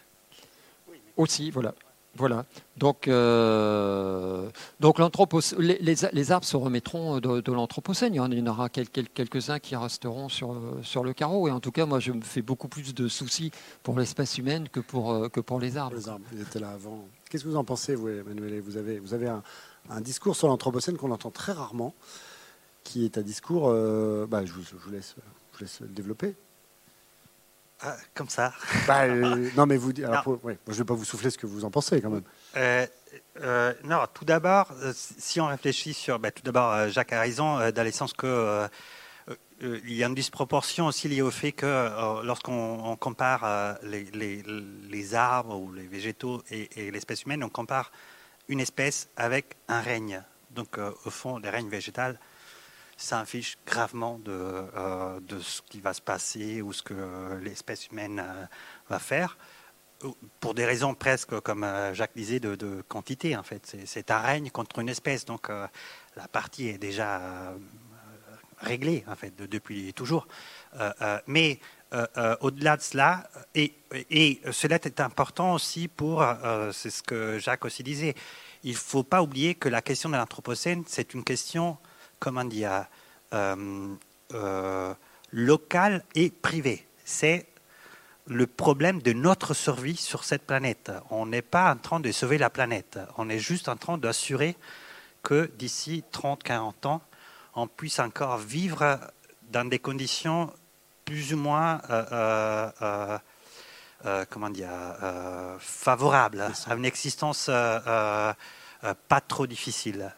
[1.16, 1.76] Aussi, voilà.
[2.16, 2.46] Voilà.
[2.78, 4.50] Donc, euh,
[4.80, 8.14] donc les, arbres se remettront de, l'anthropocène.
[8.14, 11.48] Il y en aura quelques-uns qui resteront sur, sur le carreau.
[11.48, 13.52] Et en tout cas, moi, je me fais beaucoup plus de soucis
[13.84, 15.96] pour l'espèce humaine que pour, euh, que pour les arbres.
[15.96, 17.06] Les arbres, ils étaient là avant.
[17.30, 18.60] Qu'est-ce que vous en pensez, vous, Emmanuel?
[18.62, 21.94] Vous avez, vous avez un, discours sur l'anthropocène qu'on entend très rarement,
[22.84, 23.70] qui est un discours.
[23.70, 25.16] Euh, bah, je, vous, laisse,
[25.54, 26.36] je vous laisse le développer.
[27.82, 28.54] Ah, comme ça.
[28.88, 31.64] Bah, euh, non, mais vous, alors, je ne vais pas vous souffler ce que vous
[31.64, 32.24] en pensez quand même.
[32.58, 32.86] Euh,
[33.42, 37.84] euh, non, tout d'abord, si on réfléchit sur, bah, tout d'abord, Jacques a raison dans
[37.84, 38.68] le sens que
[39.62, 44.42] il y a une disproportion aussi liée au fait que lorsqu'on compare les, les,
[44.90, 47.92] les, arbres ou les végétaux et, et l'espèce humaine, on compare
[48.48, 50.24] une espèce avec un règne.
[50.52, 52.18] Donc, au fond, les règnes végétales
[53.00, 57.88] s'en fiche gravement de, euh, de, ce qui va se passer ou ce que l'espèce
[57.88, 58.46] humaine euh,
[58.90, 59.38] va faire,
[60.40, 63.78] pour des raisons presque, comme euh, Jacques disait, de, de quantité en fait.
[63.86, 67.22] C'est un règne contre une espèce, donc la partie est déjà
[68.58, 70.28] réglée en fait depuis toujours.
[71.28, 71.60] mais
[72.42, 73.74] au-delà de cela, et,
[74.10, 76.26] et, cela est important aussi pour,
[76.72, 78.16] c'est ce que Jacques aussi disait,
[78.64, 81.78] il ne faut pas oublier que la question de l'Anthropocène, c'est une question
[82.20, 82.86] comment dire,
[83.34, 83.96] euh,
[84.34, 84.94] euh,
[85.32, 86.86] local et privé.
[87.06, 87.48] C'est
[88.28, 90.92] le problème de notre survie sur cette planète.
[91.10, 94.56] On n'est pas en train de sauver la planète, on est juste en train d'assurer
[95.24, 97.02] que d'ici 30-40 ans,
[97.56, 99.00] on puisse encore vivre
[99.52, 100.54] dans des conditions
[101.06, 103.18] plus ou moins euh,
[104.30, 104.70] comment dire,
[105.60, 107.50] favorable à une existence
[109.08, 110.14] pas trop difficile.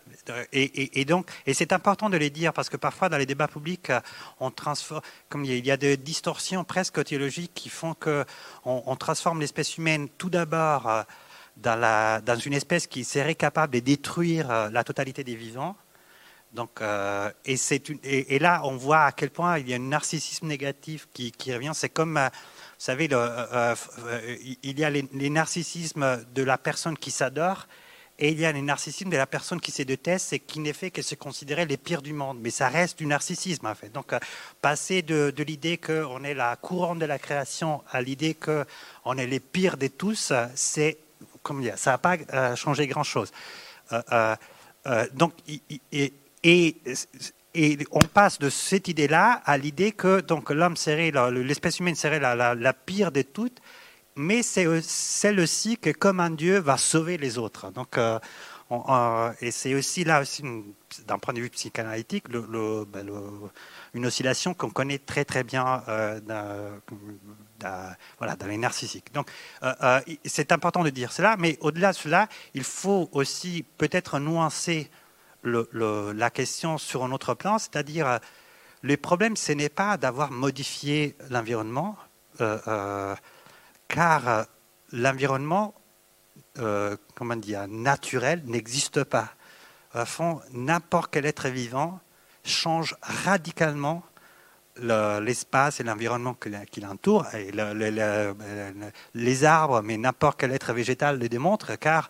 [0.54, 3.92] Et, donc, et c'est important de les dire parce que parfois dans les débats publics,
[4.40, 8.24] on transforme, comme il y a des distorsions presque théologiques qui font que
[8.66, 11.06] on, transforme l'espèce humaine tout d'abord
[11.58, 15.76] dans, la, dans une espèce qui serait capable de détruire la totalité des vivants.
[16.54, 17.56] Donc, euh, et,
[17.90, 21.32] une, et, là, on voit à quel point il y a un narcissisme négatif qui,
[21.54, 21.72] revient.
[21.74, 23.76] C'est comme, euh, vous savez, euh,
[24.64, 27.68] il y a les, narcissismes de la personne qui s'adore
[28.22, 30.74] et il y a les narcissismes de la personne qui se déteste et qui n'est
[30.74, 32.38] fait que se considérer les pires du monde.
[32.40, 33.92] Mais ça reste du narcissisme, en fait.
[33.92, 34.14] Donc,
[34.62, 39.40] passer de, l'idée qu'on est la couronne de la création à l'idée qu'on est les
[39.40, 41.00] pires de tous, c'est,
[41.42, 43.32] comme dire, ça n'a pas changé grand-chose.
[45.14, 45.34] donc,
[46.44, 46.78] et,
[47.92, 53.12] on passe de cette idée-là à l'idée que l'homme serait, l'espèce humaine serait la, pire
[53.12, 53.60] de toutes,
[54.16, 57.72] mais c'est celle aussi que comme un Dieu va sauver les autres.
[57.72, 58.20] Donc, euh,
[59.42, 60.24] et c'est aussi là
[61.06, 63.10] d'un point de vue psychanalytique ben,
[63.94, 69.14] une oscillation qu'on connaît très très bien euh, dans, voilà, dans les narcissiques.
[69.14, 69.30] Donc
[69.64, 74.90] euh, c'est important de dire cela, mais au-delà de cela, il faut aussi peut-être nuancer
[75.44, 78.18] la question sur un autre plan, c'est-à-dire euh,
[78.82, 81.98] le problème, ce n'est pas d'avoir modifié l'environnement,
[82.42, 83.16] euh, euh,
[83.92, 84.46] car
[84.92, 85.74] l'environnement,
[87.16, 89.30] comment dire, naturel n'existe pas.
[89.94, 92.00] Au fond, n'importe quel être vivant
[92.44, 94.04] change radicalement
[94.78, 96.36] l'espace et l'environnement
[96.72, 97.28] qui l'entoure.
[99.14, 102.10] Les arbres, mais n'importe quel être végétal le démontre, car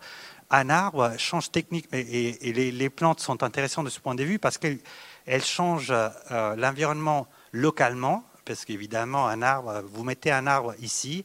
[0.50, 4.58] un arbre change technique, et, les, plantes sont intéressantes de ce point de vue parce
[4.58, 11.24] qu'elles changent euh, l'environnement localement, parce qu'évidemment, un arbre, vous mettez un arbre ici,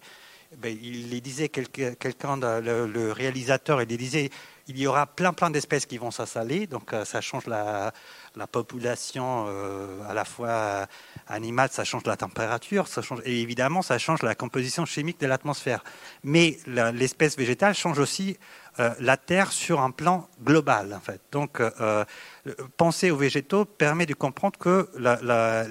[0.55, 4.29] ben, il disait quelqu'un, le, réalisateur, il disait
[4.69, 7.93] il y aura plein plein d'espèces qui vont s'installer, donc euh, ça change la,
[8.51, 10.87] population euh, à la fois
[11.27, 15.27] animale, ça change la température, ça change, et évidemment ça change la composition chimique de
[15.27, 15.83] l'atmosphère.
[16.23, 18.37] Mais l'espèce végétale change aussi
[18.79, 21.19] euh, la Terre sur un plan global, en fait.
[21.31, 22.05] Donc, euh,
[22.77, 24.87] penser aux végétaux permet de comprendre que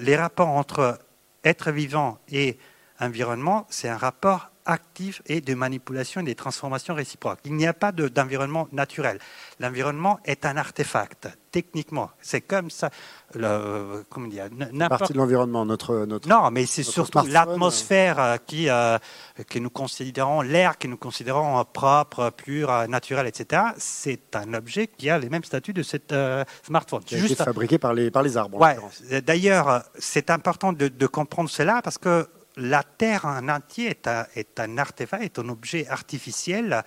[0.01, 0.99] les rapports entre
[1.45, 2.57] être vivant et
[2.99, 7.39] environnement, c'est un rapport actif et de manipulation et des transformations réciproques.
[7.45, 9.17] Il n'y a pas d'environnement naturel.
[9.59, 12.11] L'environnement est un artefact, techniquement.
[12.21, 12.89] C'est comme ça.
[13.33, 14.47] Le, comment dire,
[14.89, 18.97] Partie de l'environnement, notre, notre, Non, mais c'est surtout l'atmosphère euh, qui, euh,
[19.49, 23.63] que nous considérons, l'air que nous considérons propre, pur, naturel, etc.
[23.77, 27.03] C'est un objet qui a les mêmes statuts de euh, smartphone.
[27.03, 28.59] Qui a Juste, été fabriqué par les, par les arbres.
[28.59, 28.77] Ouais.
[29.21, 32.27] D'ailleurs, c'est important de, de comprendre cela parce que
[32.57, 33.95] la Terre en entier
[34.35, 36.83] est un, artefact, est un objet artificiel,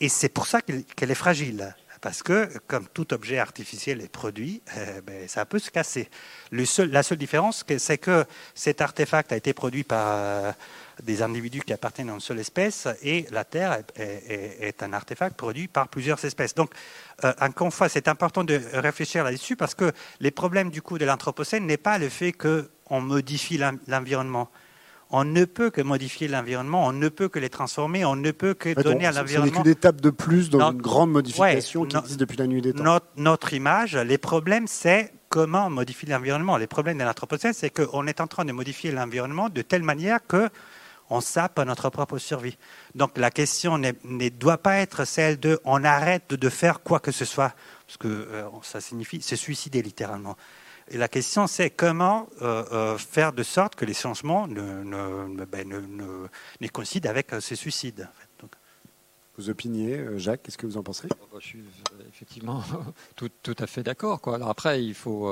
[0.00, 1.74] et c'est pour ça qu'elle est fragile.
[2.02, 6.10] Parce que, comme tout objet artificiel est produit, eh ben, ça peut se casser.
[6.52, 10.52] la seule différence, c'est que cet artefact a été produit par euh,
[11.02, 15.68] des individus qui appartiennent à une seule espèce, et la Terre est, un artefact produit
[15.68, 16.54] par plusieurs espèces.
[16.54, 16.70] Donc,
[17.24, 20.98] euh, encore une fois, c'est important de réfléchir là-dessus, parce que les problèmes du coup
[20.98, 24.50] de l'Anthropocène n'est pas le fait qu'on modifie l'environnement
[25.10, 28.54] on ne peut que modifier l'environnement, on ne peut que les transformer, on ne peut
[28.54, 29.52] que donner à l'environnement.
[29.54, 32.72] C'est une étape de plus dans une grande modification qui existe depuis la nuit des
[32.72, 33.00] temps.
[33.16, 36.56] Notre, image, les problèmes, c'est comment on modifie l'environnement.
[36.56, 40.20] Les problèmes de l'Anthropocène, c'est qu'on est en train de modifier l'environnement de telle manière
[40.26, 40.48] que
[41.08, 42.58] on sape notre propre survie.
[42.96, 47.12] Donc la question ne doit pas être celle de on arrête de faire quoi que
[47.12, 47.54] ce soit,
[47.86, 50.36] parce que euh, ça signifie se suicider littéralement.
[50.88, 55.44] Et la question, c'est comment euh, euh, faire de sorte que les changements ne, ne,
[55.44, 58.08] ben, ne, coïncident avec euh, ces suicides.
[59.36, 61.08] Vous opiniez, Jacques, qu'est-ce que vous en pensez?
[61.08, 61.64] Bah, Je suis
[62.08, 62.62] effectivement
[63.16, 64.20] tout, tout à fait d'accord.
[64.26, 65.28] Alors après, il faut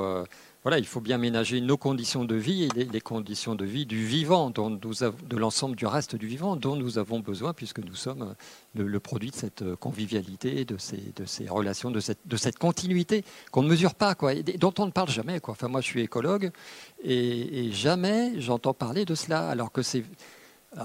[0.65, 4.03] voilà, il faut bien ménager nos conditions de vie et les, conditions de vie du
[4.03, 8.33] vivant, de l'ensemble du reste du vivant, dont nous avons besoin, puisque nous sommes
[8.73, 14.15] le, produit de cette convivialité, de ces, relations, de cette, continuité qu'on ne mesure pas,
[14.31, 15.39] et dont on ne parle jamais.
[15.39, 15.51] Quoi.
[15.51, 16.49] Enfin, moi, je suis écologue
[17.03, 20.03] et jamais j'entends parler de cela, alors que c'est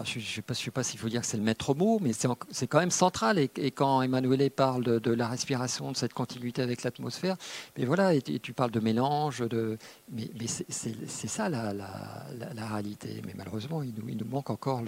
[0.05, 2.79] je ne sais pas, s'il faut dire que c'est le maître mot, mais c'est quand
[2.79, 3.39] même central.
[3.39, 7.37] Et, quand Emmanuel parle de, la respiration, de cette continuité avec l'atmosphère,
[7.77, 9.79] mais voilà, et, tu parles de mélange, de,
[10.13, 11.73] mais, c'est ça la,
[12.69, 13.23] réalité.
[13.27, 14.83] Mais malheureusement, il nous, manque encore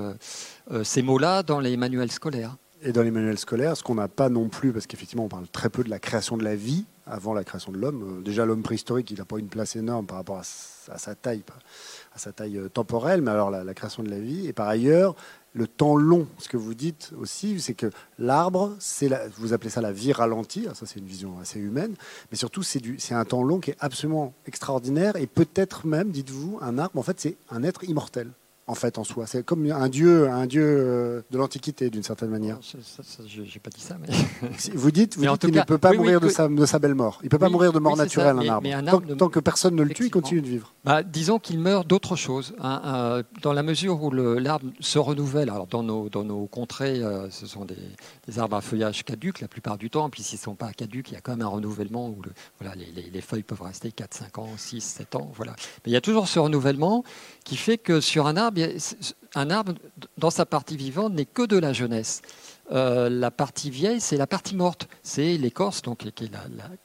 [0.71, 2.57] euh, ces mots-là dans les manuels scolaires.
[2.85, 5.47] Et dans les manuels scolaires, ce qu'on n'a pas non plus, parce qu'effectivement, on parle
[5.47, 8.19] très peu de la création de la vie avant la création de l'homme.
[8.19, 11.43] Euh, déjà, l'homme préhistorique, il n'a pas une place énorme par rapport à, sa taille
[12.15, 14.47] à sa taille euh, temporelle, mais alors la, création de la vie.
[14.47, 15.15] Et par ailleurs,
[15.55, 16.27] le temps long.
[16.39, 18.77] Ce que vous dites aussi, c'est que l'arbre,
[19.37, 21.95] vous appelez ça la vie ralentie, ça c'est une vision assez humaine,
[22.31, 26.79] mais surtout c'est un temps long qui est absolument extraordinaire et peut-être même, dites-vous, un
[26.79, 28.31] arbre, en fait, c'est un être immortel
[28.67, 29.27] en fait en soi.
[29.27, 32.59] C'est comme un dieu, un dieu euh, de l'Antiquité d'une certaine manière.
[33.27, 34.09] J'ai pas dit ça, mais
[34.75, 37.19] vous dites, vous qu'il ne peut pas mourir de, sa, de, sa, belle mort.
[37.23, 39.17] Il ne peut pas mourir de mort naturelle un, arbre.
[39.17, 40.73] tant, que personne ne le tue, il continue de vivre.
[40.85, 42.55] Bah, disons qu'il meurt d'autre chose.
[42.61, 45.51] Hein, dans la mesure où l'arbre se renouvelle.
[45.51, 49.49] Alors dans nos, dans nos contrées, euh, ce sont des, arbres à feuillage caduc la
[49.49, 50.09] plupart du temps.
[50.09, 52.31] Puis s'ils ne sont pas caducs, il y a quand même un renouvellement où le,
[52.61, 55.33] voilà, les, les, feuilles peuvent rester 4, 5 ans, 6, 7 ans.
[55.35, 55.53] Voilà.
[55.85, 57.05] Mais il y a toujours ce renouvellement
[57.45, 58.61] qui fait que sur un arbre,
[59.35, 59.75] un arbre,
[60.19, 62.23] dans sa partie vivante, n'est que de la jeunesse.
[62.71, 66.31] Euh, la partie vieille, c'est la partie morte, c'est l'écorce, donc qui est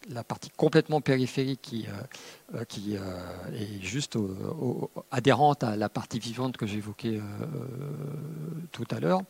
[0.10, 1.86] la, partie complètement périphérique qui,
[2.54, 4.18] euh, euh, est juste
[5.12, 7.22] adhérente à la partie vivante que j'évoquais
[8.72, 9.22] tout à l'heure.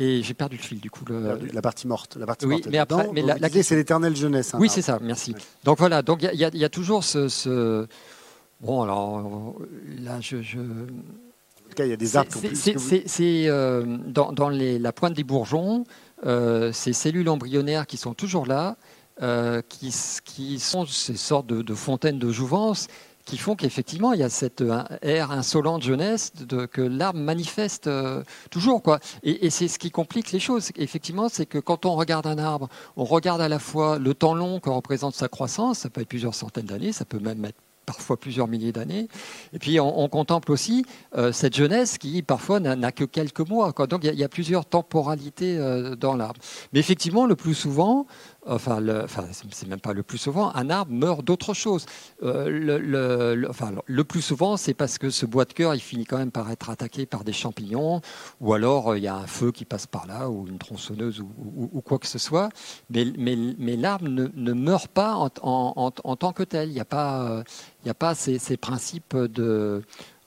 [0.00, 1.04] Et j'ai perdu le fil du coup.
[1.08, 2.68] la partie morte, la partie oui, morte.
[2.70, 4.54] Mais après, mais la, c'est l'éternelle jeunesse.
[4.58, 4.98] oui, c'est ça.
[5.02, 5.34] Merci.
[5.64, 6.02] Donc voilà.
[6.02, 7.86] Donc il y, a toujours ce,
[8.60, 9.54] bon alors
[10.00, 10.36] là je
[11.84, 15.84] il y a des arbres C'est euh, dans, la pointe des bourgeons,
[16.26, 18.76] euh, ces cellules embryonnaires qui sont toujours là,
[19.22, 19.90] euh, qui,
[20.58, 22.86] sont ces sortes de, fontaines de jouvence
[23.24, 24.64] qui font qu'effectivement il y a cette
[25.02, 27.90] ère insolente jeunesse de, que l'arbre manifeste
[28.50, 29.00] toujours quoi.
[29.22, 30.70] Et, et c'est ce qui complique les choses.
[30.76, 34.34] Effectivement, c'est que quand on regarde un arbre, on regarde à la fois le temps
[34.34, 37.60] long que représente sa croissance, ça peut être plusieurs centaines d'années, ça peut même être
[37.88, 39.08] parfois plusieurs milliers d'années.
[39.54, 40.84] Et puis on, contemple aussi
[41.16, 43.72] euh, cette jeunesse qui parfois n'a que quelques mois.
[43.88, 46.40] Donc il y, a plusieurs temporalités euh, dans l'arbre.
[46.72, 48.06] Mais effectivement, le plus souvent,
[48.48, 51.86] enfin, le, enfin c'est même pas le plus souvent, un arbre meurt d'autre chose.
[52.22, 56.04] Euh, le, enfin, le plus souvent, c'est parce que ce bois de cœur, il finit
[56.04, 58.00] quand même par être attaqué par des champignons,
[58.40, 61.20] ou alors euh, il y a un feu qui passe par là, ou une tronçonneuse,
[61.20, 62.48] ou, quoi que ce soit.
[62.90, 66.68] Mais, mais, mais l'arbre ne, meurt pas en, en, en, tant que tel.
[66.68, 67.42] Il n'y a pas,
[67.82, 69.82] il n'y a pas ces, ces principes de,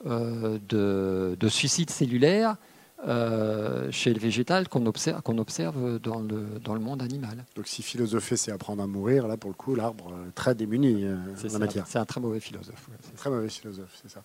[0.06, 2.56] euh, de, de suicide cellulaire
[3.06, 7.44] euh, chez le végétal qu'on observe, qu'on observe dans, le, dans le monde animal.
[7.56, 11.04] Donc si philosopher, c'est apprendre à mourir, là, pour le coup, l'arbre est très démuni
[11.04, 11.86] euh, en la matière.
[11.88, 12.88] C'est un très mauvais philosophe.
[13.02, 14.22] c'est très mauvais philosophe, c'est ça.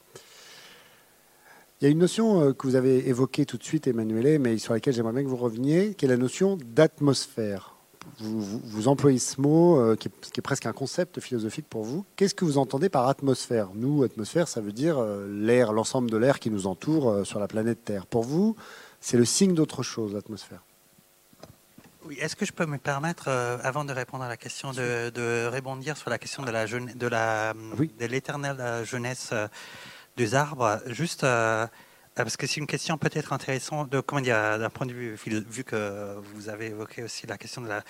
[1.80, 4.58] Il y a une notion euh, que vous avez évoquée tout de suite, Emmanuel, mais
[4.58, 7.77] sur laquelle j'aimerais bien que vous reveniez, qui est la notion d'atmosphère.
[8.20, 12.06] Vous, vous, employez ce mot qui, est, qui, est, presque un concept philosophique pour vous.
[12.16, 13.70] Qu'est-ce que vous entendez par atmosphère?
[13.76, 15.00] Nous, atmosphère, ça veut dire
[15.30, 18.06] l'air, l'ensemble de l'air qui nous entoure sur la planète Terre.
[18.06, 18.56] Pour vous,
[19.02, 20.62] c'est le signe d'autre chose, l'atmosphère.
[22.08, 25.10] Oui, est-ce que je peux me permettre, euh, avant de répondre à la question, de,
[25.10, 29.48] de rebondir sur la question de la de la de l'éternelle euh, jeunesse euh,
[30.16, 31.26] des arbres, juste
[32.24, 36.16] parce que c'est une question peut-être intéressante comment dire d'un point de vue vu que
[36.34, 37.84] vous avez évoqué aussi la question de la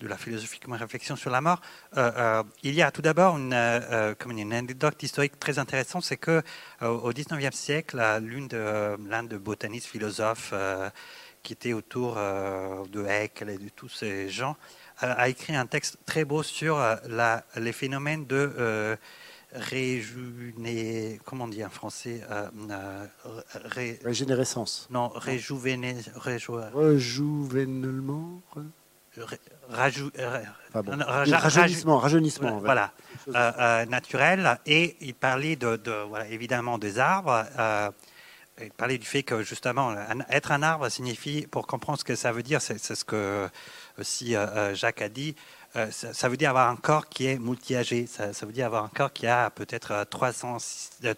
[0.00, 1.60] de la philosophie comme réflexion sur la mort.
[1.96, 3.56] il y a tout d'abord une,
[4.18, 6.42] comme une anecdote historique très intéressante, c'est que
[6.82, 10.52] au 19e siècle, l'une de l'un de botanistes philosophes
[11.44, 14.56] qui était autour de Haeckel et de tous ces gens
[14.98, 16.80] a écrit un texte très beau sur
[17.56, 18.98] les phénomènes de
[19.54, 22.20] réjuné, comment on dit en français
[24.04, 24.88] Régénérescence.
[24.90, 25.96] Non, réjouvené,
[26.72, 28.42] Rejouvenement
[30.76, 30.84] euh,
[31.28, 32.92] rajeunissement, rajeunissement voilà,
[33.28, 34.58] euh, euh, naturel.
[34.66, 35.78] Et il parlait de,
[36.08, 37.44] voilà, évidemment des arbres.
[38.60, 39.94] il parlait du fait que justement,
[40.30, 43.48] être un arbre signifie, pour comprendre ce que ça veut dire, c'est ce que
[43.98, 44.34] aussi
[44.74, 45.36] Jacques a dit,
[45.90, 48.06] ça, veut dire avoir un corps qui est multi-âgé.
[48.06, 50.58] Ça, veut dire avoir un corps qui a peut-être 300,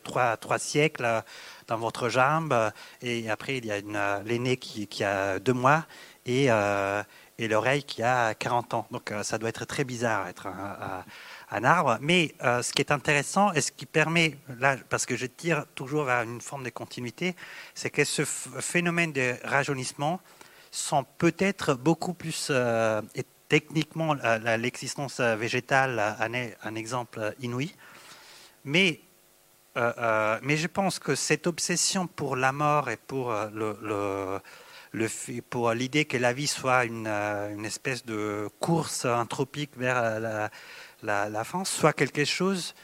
[0.03, 1.23] 3, 3 siècles
[1.67, 2.73] dans votre jambe.
[3.03, 3.81] Et après, il y a
[4.25, 5.85] l'aîné qui, qui, a deux mois.
[6.25, 6.49] Et,
[7.39, 8.87] l'oreille qui a 40 ans.
[8.91, 10.49] Donc euh, ça doit être très bizarre être
[11.51, 11.99] un, arbre.
[12.01, 15.67] Mais euh, ce qui est intéressant et ce qui permet, là, parce que je tire
[15.75, 17.37] toujours vers une forme de continuité,
[17.75, 20.21] c'est que ce phénomène de rajeunissement
[20.71, 23.01] sont peut-être beaucoup plus euh,
[23.49, 24.15] techniquement
[24.59, 27.75] l'existence végétale en est un exemple inouï.
[28.65, 29.01] Mais
[29.77, 34.41] mais je pense que cette obsession pour la mort et pour le
[35.75, 40.49] l'idée que la vie soit une, euh, une, espèce de course anthropique vers euh,
[41.03, 42.75] la, la, fin, soit quelque chose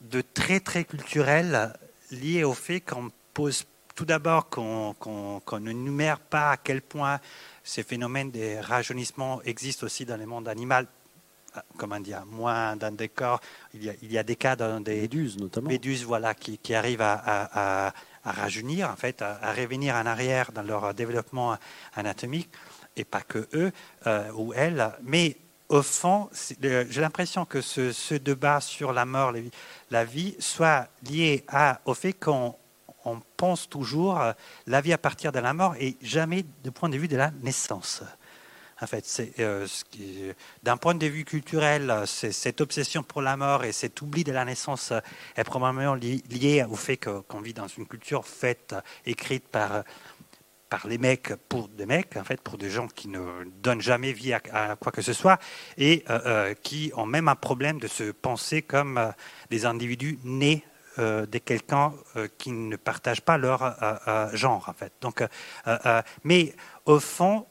[0.00, 1.72] de très très culturel
[2.10, 3.64] lié au fait qu'on pose
[4.02, 7.20] tout d'abord qu'on ne numère pas à quel point
[7.62, 10.88] ces phénomènes de rajeunissement existent aussi dans le monde animal
[11.76, 13.40] comment dire, moins dans des corps.
[13.74, 15.68] Il y a, il y a des cas dans des méduses notamment.
[15.68, 17.92] Méduses, voilà, qui, qui arrivent à,
[18.24, 21.56] rajeunir, en fait, à, revenir en arrière dans leur développement
[21.94, 22.50] anatomique,
[22.96, 23.70] et pas que eux
[24.34, 24.90] ou elles.
[25.02, 25.36] Mais
[25.68, 26.28] au fond,
[26.60, 29.32] j'ai l'impression que ce, débat sur la mort,
[29.92, 32.56] la vie, soit lié à, au fait qu'on
[33.36, 34.20] pense toujours
[34.66, 37.30] la vie à partir de la mort et jamais du point de vue de la
[37.42, 38.02] naissance.
[38.82, 39.64] En fait, c'est euh,
[40.64, 44.44] d'un point de vue culturel, cette obsession pour la mort et cet oubli de la
[44.44, 44.92] naissance
[45.36, 48.74] est probablement lié au fait qu'on vit dans une culture faite,
[49.06, 49.84] écrite par
[50.68, 53.20] par les mecs pour des mecs, en fait, pour des gens qui ne
[53.62, 55.38] donnent jamais vie à, quoi que ce soit
[55.76, 59.12] et euh, euh, qui ont même un problème de se penser comme
[59.50, 60.64] des individus nés
[60.98, 61.92] de quelqu'un
[62.38, 63.76] qui ne partage pas leur
[64.34, 64.92] genre, en fait.
[65.00, 65.24] Donc,
[66.24, 67.46] mais au fond,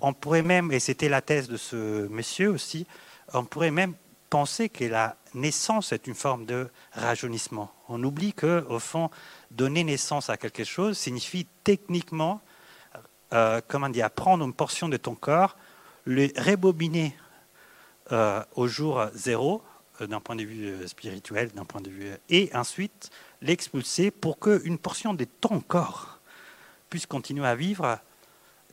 [0.00, 2.86] on pourrait même, et c'était la thèse de ce monsieur aussi,
[3.32, 3.94] on pourrait même
[4.34, 7.72] penser que la naissance est une forme de rajeunissement.
[7.88, 9.10] On oublie que, au fond,
[9.50, 12.40] donner naissance à quelque chose signifie techniquement,
[13.32, 15.56] euh, comment dire, prendre une portion de ton corps,
[16.04, 17.16] le rebobiner
[18.12, 22.50] euh, au jour zéro, euh, d'un point de vue spirituel, d'un point de vue, et
[22.54, 23.10] ensuite
[23.42, 26.20] l'expulser pour qu'une portion de ton corps
[26.90, 27.98] puisse continuer à vivre.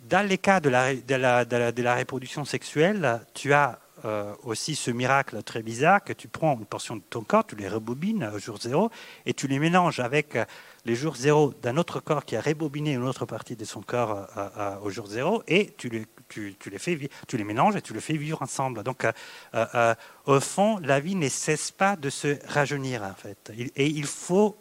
[0.10, 5.42] Dans les cas de la, de la, reproduction sexuelle, tu as euh, aussi ce miracle
[5.44, 8.58] très bizarre que tu prends une portion de ton corps, tu les rebobines au jour
[8.60, 8.90] zéro
[9.26, 10.38] et tu les mélanges avec
[10.86, 14.28] les jours zéro d'un autre corps qui a rebobiné une autre partie de son corps
[14.38, 17.94] euh, au jour zéro et tu les, tu, les fais, tu les mélanges et tu
[17.94, 18.84] les fais vivre ensemble.
[18.84, 19.06] Donc,
[19.54, 19.96] euh,
[20.26, 23.52] au fond, la vie ne cesse pas de se rajeunir en fait.
[23.76, 24.58] Et il faut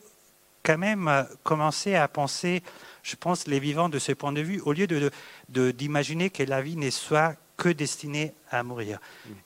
[0.63, 2.63] quand même commencer à penser
[3.03, 4.87] je pense, les vivants de ce point de vue, au lieu
[5.49, 8.99] d'imaginer de, que la vie ne soit que destinée à mourir.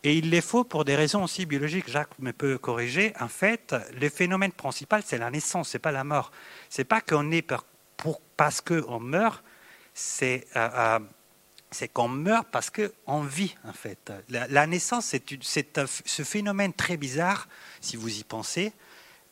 [0.04, 1.90] Et il les faut pour des raisons aussi biologiques.
[1.90, 3.12] Jacques me peut corriger.
[3.18, 6.30] En fait, le phénomène principal, c'est la naissance, c'est pas la mort.
[6.70, 7.42] C'est pas qu'on est
[7.96, 9.42] pour, parce qu'on meurt,
[9.94, 10.98] c'est euh, euh,
[11.72, 14.12] c'est qu'on meurt parce qu'on vit, en fait.
[14.28, 15.24] La, naissance, c'est
[16.04, 17.48] ce phénomène très bizarre,
[17.80, 18.72] si vous y pensez,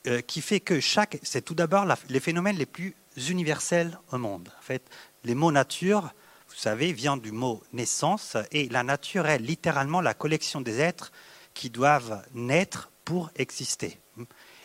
[0.09, 1.19] euh, qui fait que chaque.
[1.23, 2.97] C'est tout d'abord les phénomènes les plus
[3.29, 4.49] universels au monde.
[4.59, 4.83] En fait,
[5.23, 6.13] les mots nature,
[6.53, 11.11] vous savez, viennent du mot naissance, et la nature est littéralement la collection des êtres
[11.55, 13.99] qui doivent naître pour exister.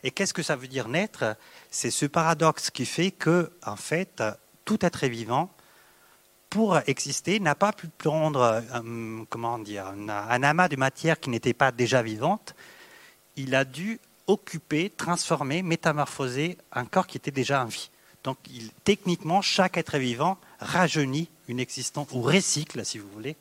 [0.04, 1.36] Et qu'est-ce que ça veut dire naître?
[1.72, 4.22] C'est ce paradoxe qui fait que, en fait,
[4.66, 5.50] tout être vivant,
[6.50, 11.54] pour exister, n'a pas pu prendre euh, comment dire, un amas de matière qui n'était
[11.54, 12.56] pas déjà vivante.
[13.36, 17.90] Il a dû occuper, transformer, métamorphoser un corps qui était déjà en vie.
[18.24, 18.38] Donc,
[18.84, 23.36] techniquement, chaque être vivant rajeunit une existence, ou recycle, si vous voulez,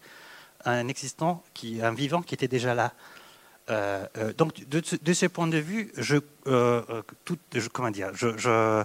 [0.65, 2.93] un existant, qui, un vivant qui était déjà là.
[3.69, 6.83] Euh, euh, donc, de, ce point de vue, je, euh,
[7.25, 7.39] tout,
[7.73, 8.85] comment dire, je,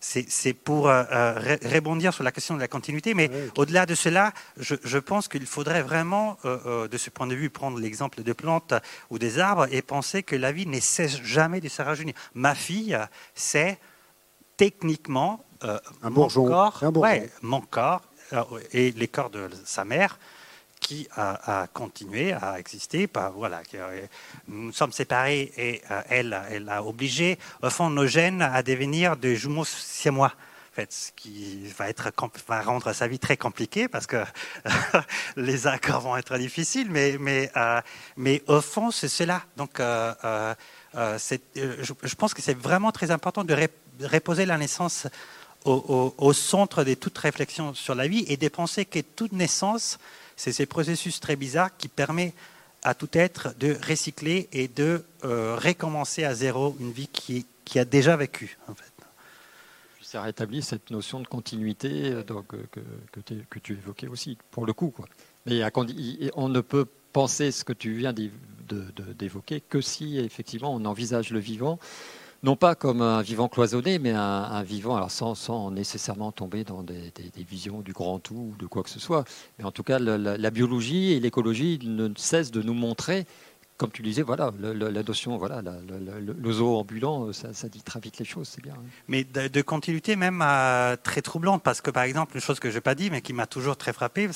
[0.00, 5.28] c'est pour rebondir sur la question de la continuité, mais au-delà de cela, je, pense
[5.28, 8.72] qu'il faudrait vraiment, de ce point de vue, prendre l'exemple des plantes
[9.10, 12.14] ou des arbres et penser que la vie ne cesse jamais de se rajeunir.
[12.34, 12.98] Ma fille,
[13.34, 13.78] c'est
[14.56, 16.82] techniquement, euh, un mon, corps,
[17.42, 18.00] mon corps
[18.32, 18.42] euh,
[18.72, 20.18] et les corps de sa mère
[20.80, 23.06] qui a, continué à exister.
[23.36, 24.06] Voilà, euh,
[24.48, 29.36] nous sommes séparés et elle, elle a obligé, au fond, nos gènes à devenir des
[29.36, 30.32] jumeaux siamois.
[30.72, 32.10] En fait, ce qui va, être,
[32.48, 34.24] va rendre sa vie très compliquée parce que
[35.36, 37.52] les accords vont être difficiles, mais, mais,
[38.16, 39.42] mais au fond, c'est cela.
[39.58, 40.54] Donc, je,
[40.94, 43.54] je, pense que c'est vraiment très important de
[44.06, 45.06] reposer la naissance
[45.64, 49.98] au, centre de toute réflexion sur la vie et de penser que toute naissance,
[50.36, 52.32] c'est ce processus très bizarre qui permet
[52.82, 57.78] à tout être de recycler et de euh, recommencer à zéro une vie qui, qui
[57.78, 58.56] a déjà vécu.
[58.68, 58.84] En fait.
[60.02, 62.80] Ça rétablit cette notion de continuité euh, donc, euh, que,
[63.48, 64.94] que, tu évoquais aussi, pour le coup.
[65.46, 65.62] Mais
[66.34, 71.38] on ne peut penser ce que tu viens d'évoquer que si effectivement on envisage le
[71.38, 71.78] vivant
[72.42, 77.12] non pas comme un vivant cloisonné, mais un, vivant, alors sans, nécessairement tomber dans des,
[77.36, 79.24] visions du grand tout ou de quoi que ce soit.
[79.58, 83.26] Mais en tout cas, la, biologie et l'écologie ne cessent de nous montrer,
[83.76, 85.62] comme tu disais, voilà, la notion, voilà,
[86.60, 88.74] ambulant, ça, dit très vite les choses, c'est bien.
[88.74, 88.84] Hein.
[89.08, 92.76] Mais de, continuité même euh, très troublante, parce que par exemple, une chose que je
[92.76, 94.30] n'ai pas dit, mais qui m'a toujours très frappé,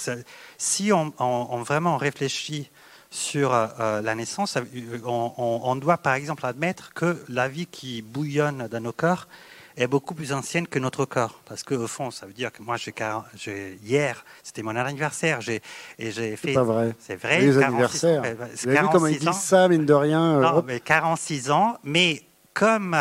[0.58, 2.70] si on, on vraiment réfléchit
[3.14, 8.02] sur euh, euh, la naissance, euh, on, doit par exemple admettre que la vie qui
[8.02, 9.28] bouillonne dans nos corps
[9.76, 11.40] est beaucoup plus ancienne que notre corps.
[11.46, 15.62] Parce qu'au fond, ça veut dire que moi, j'ai, hier, c'était mon anniversaire, j'ai,
[15.98, 16.48] et j'ai fait.
[16.48, 16.94] C'est pas vrai.
[16.98, 17.40] C'est vrai.
[17.40, 18.22] Les anniversaires.
[18.22, 21.78] Vous avez vu comment ils disent ça, mine de rien Non, mais 46 ans.
[21.84, 22.96] Mais comme,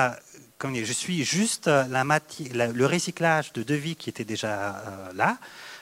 [0.59, 4.75] comme je suis juste la le recyclage de devis qui était déjà
[5.15, 5.37] là.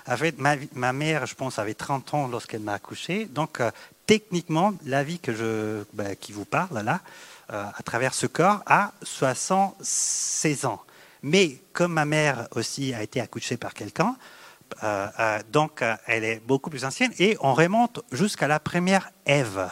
[0.05, 3.25] Avec ma, ma, mère, je pense, avait 30 ans lorsqu'elle m'a accouché.
[3.25, 3.59] Donc,
[4.05, 7.01] techniquement, la vie que je, ben, qui vous parle là,
[7.49, 10.81] à travers ce corps, a 76 ans.
[11.23, 14.15] Mais comme ma mère aussi a été accouchée par quelqu'un,
[14.83, 19.11] euh, euh, donc euh, elle est beaucoup plus ancienne et on remonte jusqu'à la première
[19.25, 19.69] Ève.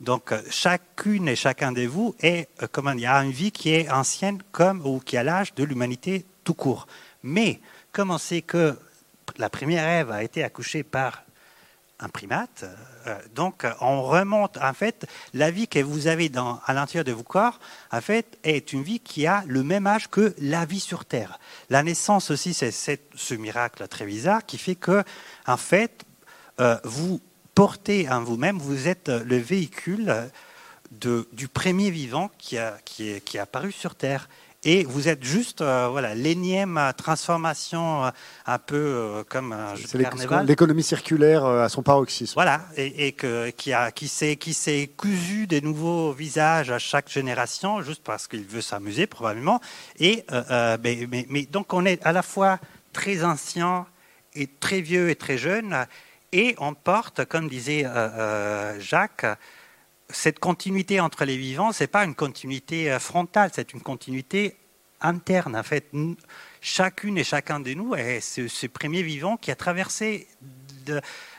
[0.00, 3.88] Donc chacune et chacun de vous est, comment il y a une vie qui est
[3.90, 6.86] ancienne comme ou qui a l'âge de l'humanité tout court.
[7.22, 7.60] Mais
[7.92, 8.76] comme on sait que
[9.38, 11.24] la première Ève a été accouchée par
[12.00, 12.64] un primate.
[13.06, 17.12] Euh, donc, on remonte, en fait, la vie que vous avez dans, à l'intérieur de
[17.12, 17.60] vos corps,
[17.92, 21.38] en fait, est une vie qui a le même âge que la vie sur Terre.
[21.70, 25.04] La naissance aussi, c'est ce miracle très bizarre qui fait que,
[25.46, 26.04] en fait,
[26.60, 27.20] euh, vous
[27.54, 30.30] portez en vous-même, vous êtes le véhicule
[30.90, 34.28] du premier vivant qui, a, qui, qui est apparu sur Terre.
[34.66, 38.10] Et vous êtes juste euh, voilà l'énième transformation euh,
[38.46, 39.54] un peu euh, comme.
[40.46, 42.32] L'économie circulaire à son paroxysme.
[42.34, 47.10] Voilà, et, que, qui, a, qui s'est qui s'est cousu des nouveaux visages à chaque
[47.10, 49.60] génération, juste parce qu'il veut s'amuser probablement.
[49.98, 52.58] Et mais, mais, mais, donc on est à la fois
[52.92, 53.86] très ancien
[54.34, 55.86] et très vieux et très jeune,
[56.32, 57.84] et on porte, comme disait
[58.78, 59.26] Jacques
[60.10, 64.56] cette continuité entre les vivants, ce n'est pas une continuité euh, frontale, c'est une continuité
[65.00, 65.56] interne.
[65.56, 65.90] En fait,
[66.60, 70.26] chacune et chacun de nous est ce, premier vivant qui a traversé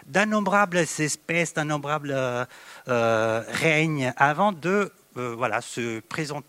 [0.08, 2.46] d'innombrables espèces, d'innombrables euh,
[2.88, 6.46] euh, règnes avant de voilà, se présenter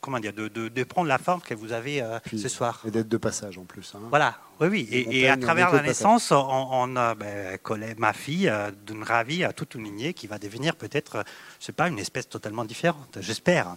[0.00, 2.82] comment dire, de, prendre la forme que vous avez euh, ce soir.
[2.86, 3.92] Et d'être de passage en plus.
[3.94, 4.00] Hein.
[4.10, 5.06] Voilà, oui, oui.
[5.10, 7.58] Et, à travers la naissance, on, a ben,
[7.98, 11.22] ma fille euh, d'une ravie à toute une lignée qui va devenir peut-être, euh,
[11.60, 13.76] je sais pas, une espèce totalement différente, j'espère.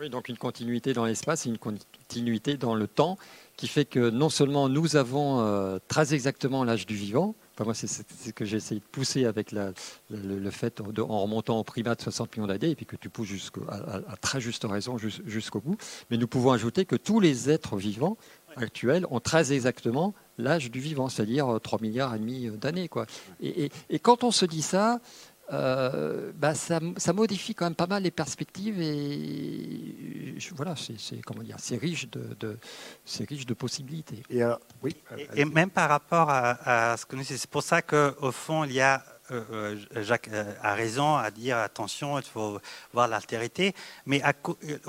[0.00, 3.18] Oui, donc une continuité dans l'espace et une continuité dans le temps
[3.56, 7.34] qui fait que non seulement nous avons très exactement l'âge du vivant,
[7.64, 11.94] moi, c'est ce que j'ai essayé de pousser avec le, fait, en remontant au primat
[11.94, 15.76] de 60 millions d'années, et puis que tu pousses à, très juste raison jusqu'au bout.
[16.10, 18.16] Mais nous pouvons ajouter que tous les êtres vivants
[18.56, 22.88] actuels ont très exactement l'âge du vivant, c'est-à-dire 3 euh, milliards et demi d'années.
[23.40, 25.00] et, quand on se dit ça,
[25.52, 26.80] euh, bah, ça,
[27.12, 32.58] modifie quand même pas mal les perspectives et voilà, c'est comment dire, c'est riche de,
[33.04, 34.22] c'est riche de possibilités.
[34.30, 34.42] Et,
[34.82, 34.96] oui,
[35.34, 38.80] et, même par rapport à, ce que nous, c'est pour ça qu'au fond il y
[38.80, 40.30] a euh, euh, Jacques
[40.62, 42.60] a raison à dire attention, il faut
[42.92, 43.74] voir l'altérité,
[44.06, 44.22] mais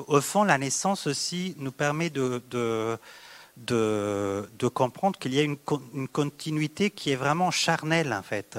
[0.07, 2.97] au fond la naissance aussi nous permet de de,
[3.57, 5.57] de comprendre qu'il y a une,
[6.07, 8.57] continuité qui est vraiment charnelle, en fait.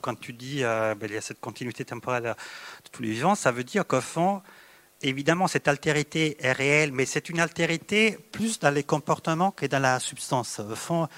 [0.00, 3.34] Quand tu dis euh, ben, il y a cette continuité temporelle de tous les vivants,
[3.34, 4.42] ça veut dire qu'au fond,
[5.02, 9.80] évidemment, cette altérité est réelle, mais c'est une altérité plus dans les comportements que dans
[9.80, 10.60] la substance.
[10.60, 11.08] Au fond,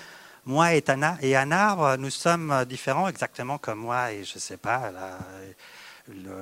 [0.44, 4.92] moi et un, arbre, nous sommes différents exactement comme moi et je ne sais pas,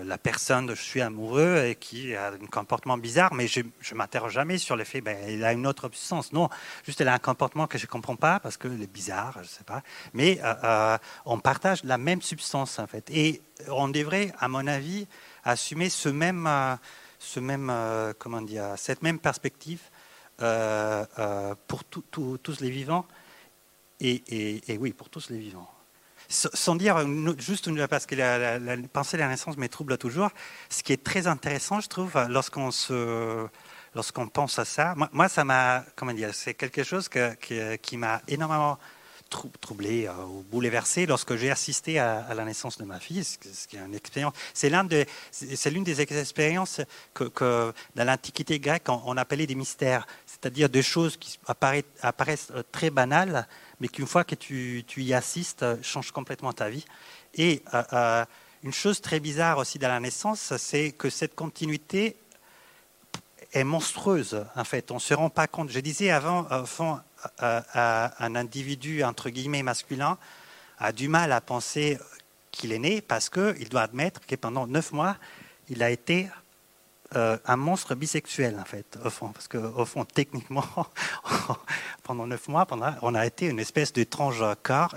[0.05, 4.33] la, personne je suis amoureux et qui a un comportement bizarre, mais je ne m'interroge
[4.33, 6.33] jamais sur le fait ben, elle a une autre puissance.
[6.33, 6.49] Non,
[6.85, 9.41] juste elle a un comportement que je ne comprends pas parce qu'elle est bizarre, je
[9.41, 9.83] ne sais pas.
[10.13, 13.09] Mais euh, euh, on partage la même substance en fait.
[13.11, 15.07] Et on devrait, à mon avis,
[15.45, 16.77] assumer ce même, euh,
[17.19, 17.73] ce même,
[18.19, 19.81] comment dire, cette même perspective
[21.67, 23.07] pour tous les vivants.
[24.01, 25.74] et oui, pour tous les vivants
[26.35, 26.99] sans dire
[27.39, 28.59] juste parce que la,
[28.93, 30.31] pensée de la naissance me trouble toujours,
[30.69, 33.47] ce qui est très intéressant, je trouve, lorsqu'on se
[33.95, 38.77] lorsqu'on pense à ça, moi, ça m'a, comment dire, c'est quelque chose qui m'a énormément
[39.61, 43.25] troublé euh, ou bouleversé lorsque j'ai assisté à, la naissance de ma fille.
[43.25, 44.35] C'est une expérience.
[44.53, 45.05] C'est l'un de,
[45.67, 46.81] l'une des expériences
[47.15, 52.91] que, dans l'Antiquité grecque on, appelait des mystères, c'est-à-dire des choses qui apparaissent euh, très
[52.91, 53.47] banales,
[53.81, 56.85] mais qu'une fois que tu, tu, y assistes, euh, change complètement ta vie.
[57.35, 57.63] Et
[58.63, 62.17] une chose très bizarre aussi dans la naissance, c'est que cette continuité
[63.53, 64.47] est monstrueuse.
[64.55, 65.71] En fait, on se rend pas compte.
[65.71, 67.01] Je disais avant, fond,
[67.41, 70.17] un individu, entre guillemets, masculin,
[70.79, 71.99] a du mal à penser
[72.53, 75.17] qu'il est né parce qu'il doit admettre que pendant neuf mois,
[75.69, 76.29] il a été
[77.17, 79.29] euh, un monstre bisexuel, en fait, au fond.
[79.29, 80.65] Parce qu'au fond, techniquement,
[82.03, 82.67] pendant neuf mois,
[83.03, 84.95] on a été une espèce d'étrange corps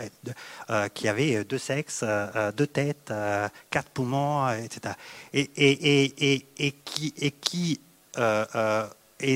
[0.69, 3.13] euh, qui avait deux sexes, euh, deux têtes,
[3.69, 4.95] quatre poumons, etc.
[5.33, 6.47] Et,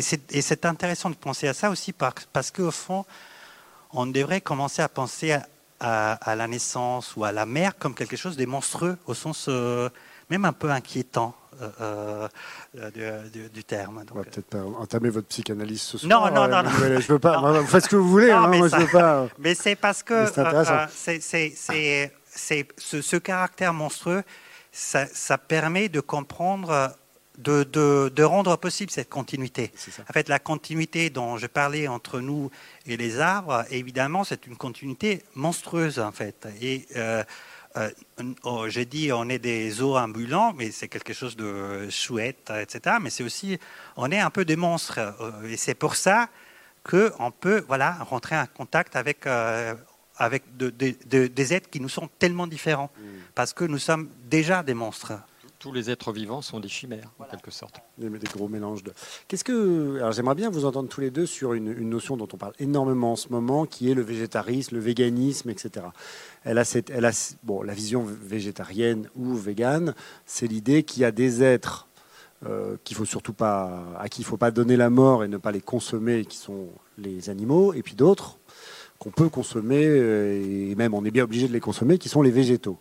[0.01, 3.05] c'est intéressant de penser à ça aussi parce qu'au fond,
[3.93, 5.37] on devrait commencer à penser
[5.79, 9.89] à, la naissance ou à la mère comme quelque chose de monstrueux, au sens euh,
[10.29, 11.35] même un peu inquiétant.
[11.61, 12.27] Euh,
[12.77, 14.03] euh, du, terme.
[14.11, 16.09] On va peut-être pas entamer votre psychanalyse ce soir.
[16.09, 16.69] Non, non, non, non.
[16.99, 17.39] Je veux pas.
[17.61, 18.29] Vous faites ce que vous voulez.
[18.31, 19.27] Non, hein, mais, moi, je veux pas.
[19.39, 20.25] mais c'est parce que
[20.89, 21.19] c'est
[22.33, 24.23] c'est ce, ce, caractère monstrueux,
[24.71, 26.95] ça, ça permet de comprendre
[27.37, 27.63] de,
[28.13, 29.71] de, rendre possible cette continuité.
[30.09, 32.51] En fait, la continuité dont je parlais entre nous
[32.85, 36.47] et les arbres, évidemment, c'est une continuité monstrueuse, en fait.
[36.61, 37.23] Et euh, euh,
[38.67, 42.97] j'ai dit, on est des zoos ambulants, mais c'est quelque chose de chouette, etc.
[43.01, 43.57] Mais c'est aussi,
[43.95, 44.99] on est un peu des monstres.
[44.99, 46.29] Euh, et c'est pour ça
[46.83, 49.27] qu'on peut voilà, rentrer en contact avec,
[50.17, 53.03] avec des êtres qui nous sont tellement différents, mm.
[53.35, 55.13] parce que nous sommes déjà des monstres
[55.61, 57.81] tous les êtres vivants sont des chimères, en quelque sorte.
[57.99, 58.93] Des, gros mélanges de.
[59.27, 59.97] Qu'est-ce que.
[59.97, 63.11] Alors, j'aimerais bien vous entendre tous les deux sur une, notion dont on parle énormément
[63.11, 65.85] en ce moment, qui est le végétarisme, le véganisme, etc.
[66.43, 67.11] Elle a, cette, elle a
[67.43, 69.93] bon, la vision végétarienne ou végane,
[70.25, 71.87] c'est l'idée qu'il y a des êtres
[72.47, 75.27] euh, qu'il faut surtout pas, à qui il ne faut pas donner la mort et
[75.27, 78.39] ne pas les consommer, qui sont les animaux, et puis d'autres
[78.97, 82.23] qu'on peut consommer, euh, et même on est bien obligé de les consommer, qui sont
[82.23, 82.79] les végétaux.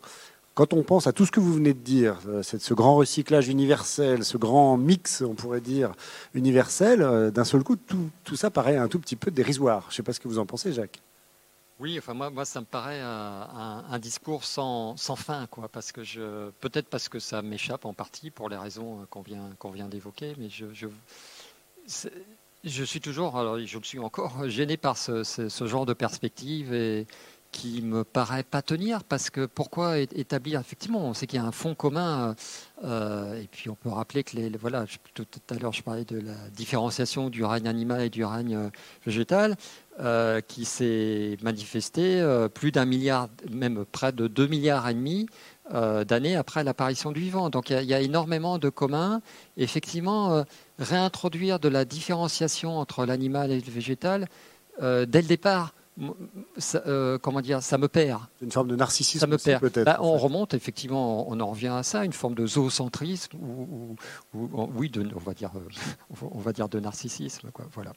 [0.60, 3.48] Quand on pense à tout ce que vous venez de dire, euh, ce grand recyclage
[3.48, 5.92] universel, ce grand mix, on pourrait dire,
[6.34, 9.84] universel, euh, d'un seul coup, tout, ça paraît un tout petit peu dérisoire.
[9.88, 11.00] Je ne sais pas ce que vous en pensez, Jacques.
[11.78, 16.50] Oui, enfin moi, moi ça me paraît un, discours sans, fin, quoi, parce que je,
[16.60, 20.34] peut-être parce que ça m'échappe en partie pour les raisons euh, qu'on vient, vient d'évoquer,
[20.36, 20.66] mais je,
[22.64, 26.74] je, suis toujours, alors je le suis encore, gêné par ce, ce genre de perspective
[26.74, 27.06] et,
[27.52, 31.46] qui me paraît pas tenir parce que pourquoi établir effectivement on sait qu'il y a
[31.46, 32.34] un fond commun
[32.84, 36.20] euh, et puis on peut rappeler que les, voilà tout, à l'heure je parlais de
[36.20, 38.70] la différenciation du règne animal et du règne euh,
[39.04, 39.56] végétal
[39.98, 42.24] euh, qui s'est manifesté
[42.54, 45.26] plus d'un milliard même près de 2 milliards et demi
[46.06, 47.48] d'années après l'apparition du vivant.
[47.48, 49.20] Donc il y, a énormément de communs.
[49.56, 50.44] Effectivement
[50.80, 54.26] réintroduire de la différenciation entre l'animal et le végétal
[54.80, 55.74] dès le départ
[56.56, 58.22] ça, euh, comment dire, ça me perd.
[58.42, 59.20] Une forme de narcissisme.
[59.20, 59.60] Ça me perd.
[59.60, 59.84] Peut-être.
[59.84, 63.96] Bah, on remonte effectivement, on en revient à ça, une forme de zoocentrisme ou,
[64.34, 67.66] oui, de, on va dire, euh, on va dire de narcissisme, quoi.
[67.74, 67.92] Voilà.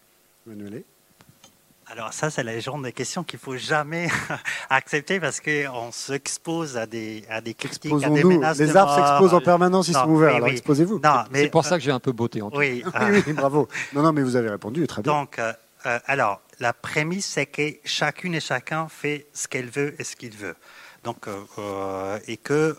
[1.87, 4.07] Alors ça, c'est la légende des questions qu'il faut jamais
[4.69, 9.33] accepter parce qu'on s'expose à des, à des critiques, à des menaces Les arbres s'exposent
[9.33, 11.01] en permanence, ils sont ouverts, alors exposez-vous.
[11.33, 12.57] C'est pour ça que j'ai un peu beauté en tout.
[12.63, 12.83] Oui,
[13.27, 13.67] oui, bravo.
[13.93, 15.11] Non, non, mais vous avez répondu, très bien.
[15.11, 15.39] Donc,
[15.85, 20.15] euh, alors, la prémisse, c'est que chacune et chacun fait ce qu'elle veut et ce
[20.15, 20.55] qu'il veut.
[21.03, 22.77] Donc, euh, euh, et que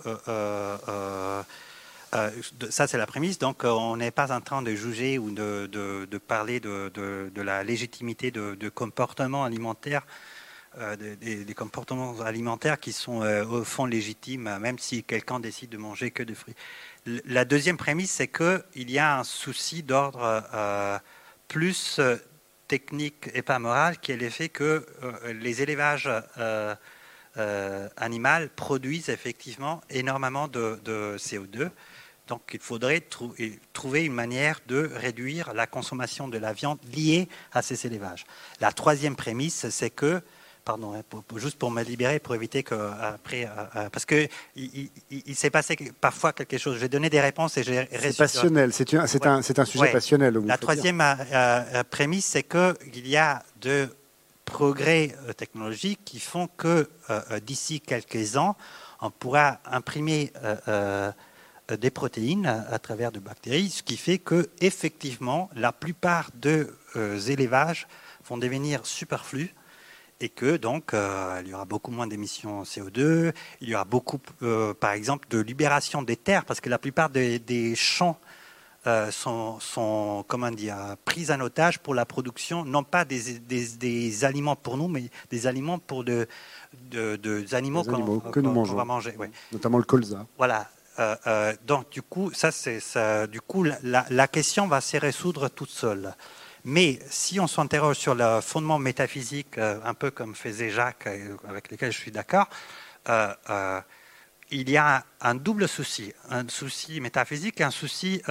[2.70, 3.38] ça, c'est la prémisse.
[3.38, 8.68] Donc, on n'est pas en train de juger ou de, parler de, la légitimité de,
[8.70, 10.06] comportements alimentaires.
[10.98, 16.22] des, comportements alimentaires qui sont au fond légitimes, même si quelqu'un décide de manger que
[16.22, 16.56] des fruits.
[17.26, 20.22] La deuxième prémisse, c'est qu'il y a un souci d'ordre
[21.48, 22.00] plus
[22.68, 26.08] technique et pas morale, qui est l'effet que euh, les élevages
[26.38, 26.74] euh,
[27.36, 30.78] euh, animaux produisent effectivement énormément de,
[31.18, 31.70] CO2.
[32.26, 33.06] Donc il faudrait
[33.72, 38.24] trouver une manière de réduire la consommation de la viande liée à ces élevages.
[38.60, 40.22] La troisième prémisse, c'est que
[40.64, 41.02] pardon, hein,
[41.36, 44.26] juste pour me libérer, pour éviter que après, euh, euh, parce que
[44.56, 46.78] il, s'est passé parfois quelque chose.
[46.78, 47.88] J'ai donné des réponses et j'ai.
[47.92, 48.72] C'est passionnel.
[48.72, 50.40] C'est un, c'est un, c'est un sujet passionnel.
[50.46, 53.88] La troisième euh, prémisse, c'est que il y a de
[54.44, 56.88] progrès technologiques qui font que
[57.46, 58.56] d'ici quelques ans,
[59.00, 60.32] on pourra imprimer
[61.78, 66.66] des protéines à travers de bactéries, ce qui fait que effectivement, la plupart des
[67.30, 67.86] élevages
[68.28, 69.54] vont devenir superflus
[70.20, 74.20] et que donc euh, il y aura beaucoup moins d'émissions CO2, il y aura beaucoup,
[74.42, 78.18] euh, par exemple, de libération des terres, parce que la plupart des, champs
[78.86, 84.24] euh, sont, sont, comment dire, pris en otage pour la production, non pas des, des,
[84.24, 86.28] aliments pour nous, mais des aliments pour de,
[86.90, 89.14] de, animaux, que nous mangeons, va manger.
[89.52, 90.26] Notamment le colza.
[90.38, 90.68] Voilà.
[91.66, 92.80] donc du coup, ça, c'est,
[93.28, 96.14] du coup, la, la question va se résoudre toute seule.
[96.64, 101.36] Mais si on s'interroge sur le fondement métaphysique, euh, un peu comme faisait Jacques, euh,
[101.46, 102.48] avec lequel je suis d'accord,
[103.10, 103.80] euh,
[104.50, 108.22] il y a un double souci, un souci métaphysique et un souci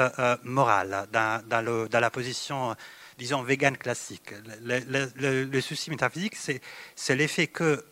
[0.43, 2.75] moral dans, la position,
[3.17, 4.33] disons, végane classique.
[4.61, 7.83] Le, souci métaphysique, c'est l'effet que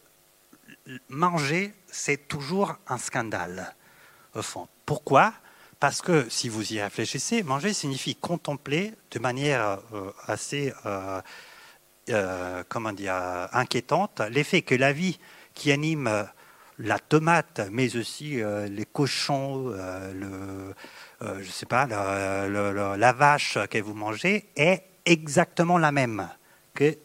[1.10, 3.76] manger, c'est toujours un scandale,
[4.36, 4.68] au fond.
[4.86, 5.34] Pourquoi?
[5.82, 11.20] Parce que si vous y réfléchissez, manger signifie contempler de manière euh, assez euh,
[12.10, 13.16] euh, comment dire,
[13.52, 15.18] inquiétante l'effet que la vie
[15.56, 16.28] qui anime
[16.78, 18.40] la tomate, mais aussi
[18.70, 19.70] les cochons,
[20.14, 20.74] le,
[21.44, 26.30] sais pas, la vache que vous mangez est exactement la même
[26.74, 26.98] que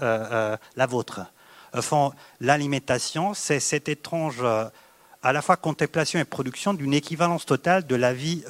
[0.00, 1.20] la vôtre.
[2.40, 4.42] L'alimentation, c'est cette étrange
[5.22, 8.44] à la fois contemplation et production d'une équivalence totale de la vie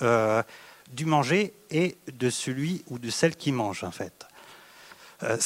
[0.93, 4.27] du manger et de celui ou de celle qui mange, en fait.
[5.25, 5.37] Euh,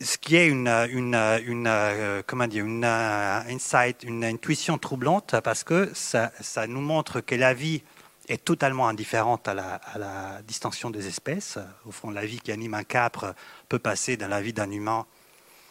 [0.00, 5.92] ce qui est une, euh, comment dire, une euh, insight, une intuition troublante parce que
[5.94, 6.32] ça,
[6.66, 7.82] nous montre que la vie
[8.28, 11.58] est totalement indifférente à la, à distinction des espèces.
[11.84, 13.36] Au fond, la vie qui anime un capre
[13.68, 15.06] peut passer dans la vie d'un humain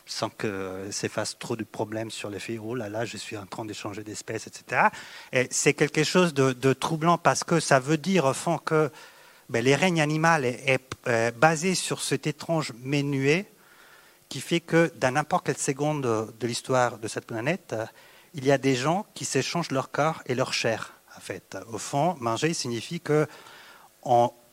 [0.05, 3.65] sans que s'efface trop de problèmes sur l'effet oh là là, je suis en train
[3.65, 4.89] d'échanger d'espèces, etc.
[5.31, 8.91] Et c'est quelque chose de, troublant parce que ça veut dire au fond que
[9.49, 13.51] ben, les règnes animal est, euh, basé sur cet étrange menuet
[14.29, 16.01] qui fait que dans n'importe quelle seconde
[16.39, 17.85] de l'histoire de cette planète, euh,
[18.33, 20.93] il y a des gens qui s'échangent leur corps et leur chair.
[21.15, 23.27] En fait, au fond, manger signifie que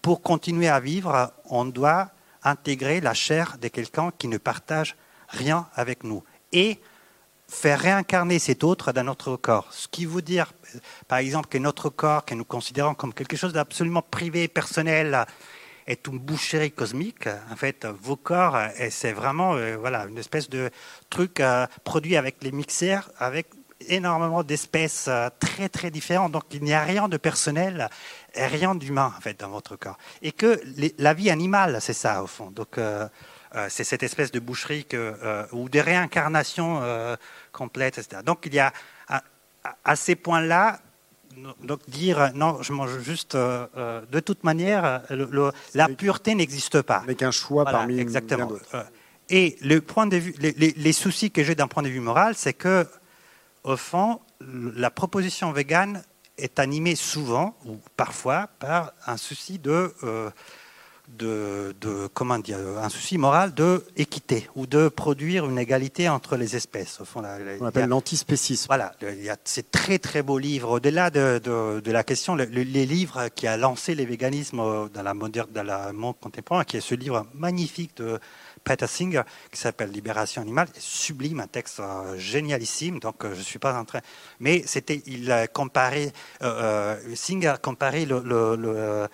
[0.02, 2.10] pour continuer à vivre, on doit
[2.44, 4.96] intégrer la chair de quelqu'un qui ne partage
[5.32, 6.22] rien avec nous
[6.52, 6.78] et
[7.48, 9.68] faire réincarner cet autre dans notre corps.
[9.72, 10.52] Ce qui veut dire,
[11.06, 15.26] par exemple, que notre corps, que nous considérons comme quelque chose d'absolument privé, personnel,
[15.86, 17.28] est une boucherie cosmique.
[17.50, 18.56] En fait, vos corps,
[18.90, 20.70] c'est vraiment euh, voilà, une espèce de
[21.10, 23.48] truc euh, produit avec les mixeurs, avec
[23.88, 26.32] énormément d'espèces euh, très très différentes.
[26.32, 27.88] Donc il n'y a rien de personnel
[28.34, 29.98] rien d'humain en fait dans votre corps.
[30.22, 30.58] Et que
[30.98, 32.50] la vie animale, c'est ça au fond.
[32.50, 32.78] Donc
[33.68, 36.82] c'est cette espèce de boucherie que, ou de réincarnation
[37.52, 38.22] complète, etc.
[38.24, 38.72] Donc il y a
[39.84, 40.80] à, ces points-là,
[41.62, 45.02] donc dire non, je mange juste euh, euh, de toute manière,
[45.74, 46.96] la pureté n'existe pas.
[46.96, 48.52] Avec un choix parmi exactement.
[48.74, 48.82] Euh,
[49.28, 52.52] et le point de vue, les, soucis que j'ai d'un point de vue moral, c'est
[52.52, 52.86] que
[53.64, 56.02] au fond, la proposition végane
[56.36, 59.94] est animée souvent ou parfois par un souci de
[61.18, 61.74] de,
[62.14, 67.00] comment dire, un souci moral de équité ou de produire une égalité entre les espèces.
[67.00, 67.22] Au fond,
[67.60, 68.66] On appelle l'antispécisme.
[68.68, 70.70] Voilà, il y a ces très très beaux livres.
[70.70, 75.48] Au-delà de, de, la question, les livres qui a lancé les véganismes dans la moderne,
[75.52, 78.18] dans la monde contemporain, qui est ce livre magnifique de
[78.64, 83.00] Peter Singer qui s'appelle Libération animale, sublime, un texte euh, génialissime.
[83.00, 84.00] Donc euh, je suis pas en train,
[84.40, 86.12] mais c'était, il a comparé,
[86.42, 89.08] euh, Singer comparé le, le le,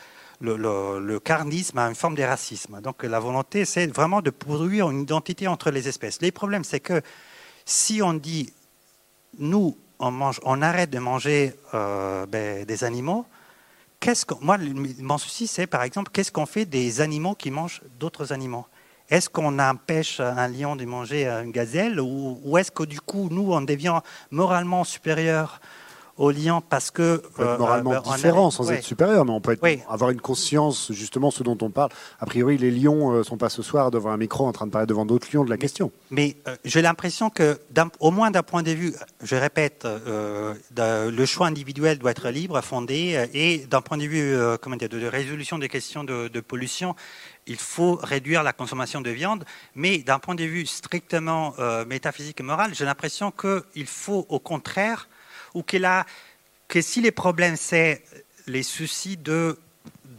[1.24, 2.80] carnisme a une forme de racisme.
[2.80, 6.20] Donc la volonté, c'est vraiment de produire une identité entre les espèces.
[6.20, 7.00] Les problèmes, c'est que
[7.64, 8.52] si on dit,
[9.38, 13.26] nous, on, arrête de manger euh, ben, des animaux,
[14.00, 14.58] qu'est-ce que, moi,
[15.00, 18.66] mon souci, c'est par exemple, qu'est-ce qu'on fait des animaux qui mangent d'autres animaux?
[19.10, 23.28] Est-ce qu'on empêche un lion de manger une gazelle ou, ou est-ce que du coup,
[23.30, 24.00] nous, on devient
[24.30, 25.60] moralement supérieur
[26.18, 27.22] au lion parce que.
[27.24, 29.56] On peut être euh, moralement euh, différent sans être supérieur, mais on peut
[29.88, 31.90] avoir une conscience, justement, ce dont on parle.
[32.20, 34.66] A priori, les lions ne euh, sont pas ce soir devant un micro en train
[34.66, 35.90] de parler devant d'autres lions de la question.
[36.10, 37.58] Mais j'ai l'impression que,
[38.00, 43.28] au moins d'un point de vue, je répète, le choix individuel doit être libre, fondé,
[43.32, 46.96] et d'un point de vue comment dire, de, résolution des questions de, de pollution,
[47.46, 51.54] il faut réduire la consommation de viande, mais d'un point de vue strictement
[51.86, 55.08] métaphysique et moral, j'ai l'impression qu'il faut au contraire
[55.54, 58.04] ou que si les problèmes, c'est
[58.46, 59.58] les soucis de,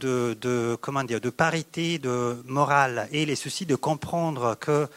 [0.00, 4.88] de, comment dire, de parité, de morale, et les soucis de comprendre que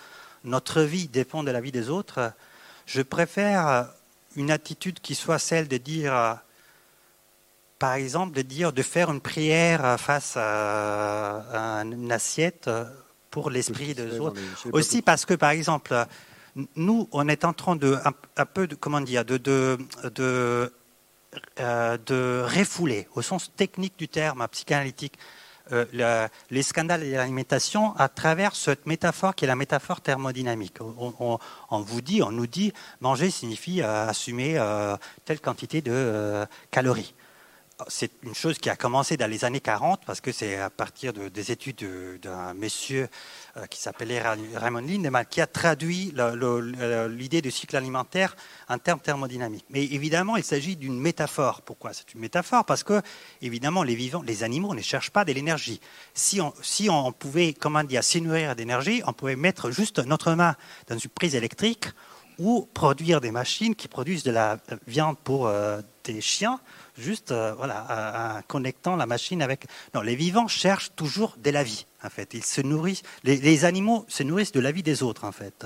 [0.43, 2.33] notre vie dépend de la vie des autres,
[2.85, 3.89] je préfère
[4.35, 6.39] une attitude qui soit celle de dire,
[7.79, 12.69] par exemple, de dire, de faire une prière face à, une assiette
[13.29, 14.39] pour l'esprit des autres.
[14.71, 16.05] Aussi parce que, par exemple,
[16.75, 17.97] nous, on est en train de,
[18.35, 19.77] un, peu, de, comment dire, de, de,
[20.15, 20.71] de,
[21.59, 25.17] euh, refouler, au sens technique du terme, psychanalytique,
[25.71, 30.77] euh, les scandales et l'alimentation à travers cette métaphore qui est la métaphore thermodynamique.
[30.81, 34.61] On, vous dit, on nous dit, manger signifie euh, assumer
[35.25, 37.15] telle quantité de calories
[37.87, 41.11] c'est une chose qui a commencé dans les années 40 parce que c'est à partir
[41.11, 43.07] de, des études d'un monsieur
[43.57, 46.13] euh, qui s'appelait Raymond Lindemann qui a traduit
[47.09, 48.35] l'idée du cycle alimentaire
[48.69, 49.65] en termes thermodynamiques.
[49.69, 51.61] Mais évidemment, il s'agit d'une métaphore.
[51.63, 52.65] Pourquoi C'est une métaphore?
[52.65, 53.01] Parce que,
[53.41, 55.81] évidemment, les vivants, les animaux ne cherchent pas de l'énergie.
[56.13, 56.39] Si
[56.89, 60.55] on, pouvait, comment dire, s'énuire d'énergie, on pouvait mettre juste notre main
[60.87, 61.87] dans une prise électrique
[62.39, 66.59] ou produire des machines qui produisent de la viande pour euh, des chiens
[66.97, 69.65] juste euh, voilà, connectant la machine avec.
[69.93, 72.33] Non, les vivants cherchent toujours de la vie, en fait.
[72.33, 73.03] Ils se nourrissent.
[73.23, 75.65] Les, animaux se nourrissent de la vie des autres, en fait.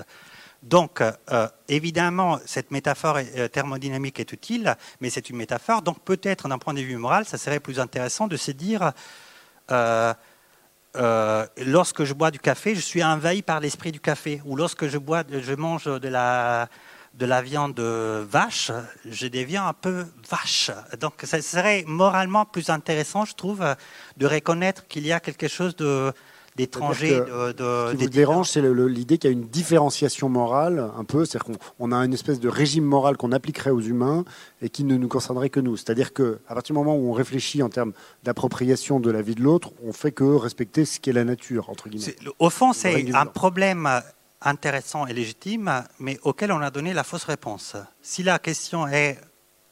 [0.64, 5.82] Donc, euh, évidemment, cette métaphore euh, thermodynamique est utile, mais c'est une métaphore.
[5.82, 8.92] Donc, peut-être d'un point de vue moral, ça serait plus intéressant de se dire
[10.98, 14.42] euh, lorsque je bois du café, je suis envahi par l'esprit du café.
[14.46, 16.70] Ou lorsque je, bois, je mange de la,
[17.18, 18.72] de la viande vache,
[19.10, 20.72] je deviens un peu vache.
[21.00, 23.64] Donc, ça serait moralement plus intéressant, je trouve,
[24.18, 26.14] de reconnaître qu'il y a quelque chose de
[26.58, 27.20] d'étrangers.
[27.20, 31.24] De, ce qui vous dérange, c'est l'idée qu'il y a une différenciation morale, un peu,
[31.24, 34.26] c'est-à-dire qu'on a une espèce de régime moral qu'on appliquerait aux humains
[34.62, 35.78] et qui ne nous concernerait que nous.
[35.78, 39.44] C'est-à-dire qu'à partir du moment où on réfléchit en termes d'appropriation de la vie de
[39.44, 42.16] l'autre, on fait que respecter ce qu'est la nature, entre guillemets.
[42.40, 43.88] Au fond, c'est un problème
[44.42, 47.76] intéressant et légitime, mais auquel on a donné la fausse réponse.
[48.02, 49.20] Si la question est,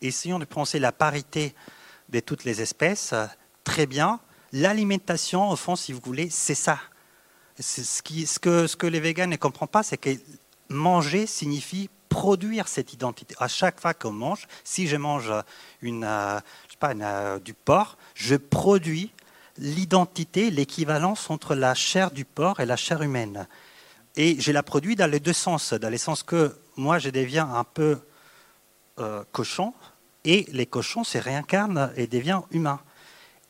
[0.02, 1.56] essayons de penser la parité
[2.10, 3.14] de toutes les espèces,
[3.64, 4.20] très bien,
[4.58, 6.80] L'alimentation, au fond, si vous voulez, c'est ça.
[7.60, 8.02] Ce,
[8.40, 10.12] que, les végans ne comprennent pas, c'est que
[10.70, 13.36] manger signifie produire cette identité.
[13.40, 15.30] À chaque fois qu'on mange, si je mange
[15.82, 16.40] une, euh,
[16.86, 19.12] euh, du porc, je produis
[19.58, 23.48] l'identité, l'équivalence entre la chair du porc et la chair humaine.
[24.18, 25.74] Et je la produis dans les deux sens.
[25.74, 28.00] Dans le sens que moi, je deviens un peu
[29.00, 29.74] euh, cochon,
[30.24, 32.80] et les cochons se réincarnent et deviennent humains.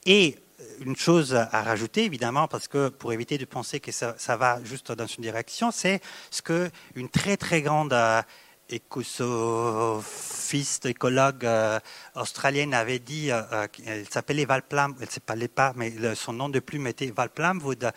[0.06, 0.38] Et
[0.80, 4.92] une chose à rajouter, évidemment, parce que pour éviter de penser que ça, va juste
[4.92, 6.02] dans une direction, c'est
[6.32, 8.22] ce que une très très grande euh,
[8.70, 11.80] écosophiste, écologue euh,
[12.16, 13.32] australienne avait dit.
[13.32, 17.12] Euh, elle s'appelait Val Plumwood, elle ne s'appelait pas, mais son nom de plume était
[17.12, 17.94] Val Plumwood.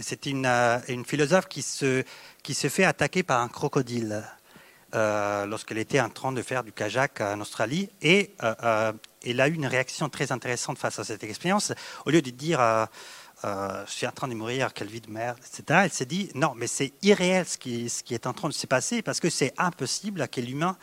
[0.00, 0.46] C'est une,
[0.88, 2.04] une, philosophe qui se,
[2.42, 4.22] qui se fait attaquer par un crocodile.
[4.92, 7.90] lorsqu'elle était en train de faire du kajak en Australie.
[8.00, 8.34] Et
[9.24, 11.72] elle a eu une réaction très intéressante face à cette expérience.
[12.06, 12.86] Au lieu de dire euh,
[13.44, 16.30] euh, je suis en train de mourir, quelle vie de merde, etc., elle s'est dit
[16.34, 19.20] non, mais c'est irréel ce qui, ce qui, est en train de se passer parce
[19.20, 20.76] que c'est impossible que l'humain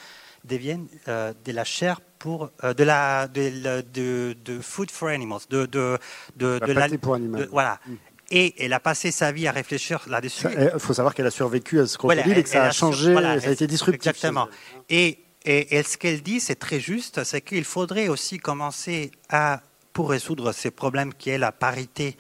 [0.46, 6.00] devienne euh, de la chair pour de la de, de, food for animals, de de
[6.38, 7.40] de, la, pour animaux.
[7.52, 7.80] voilà.
[7.86, 7.94] Mm.
[8.32, 10.48] Et elle a passé sa vie à réfléchir là-dessus.
[10.74, 13.14] Il faut savoir qu'elle a survécu à ce qu'on dit et que ça a, changé,
[13.14, 14.10] ça a été disruptif.
[14.10, 14.48] Exactement.
[14.90, 19.62] Et et, ce qu'elle dit, c'est très juste, c'est qu'il faudrait aussi commencer à,
[19.94, 22.18] pour résoudre ces problèmes qui est la parité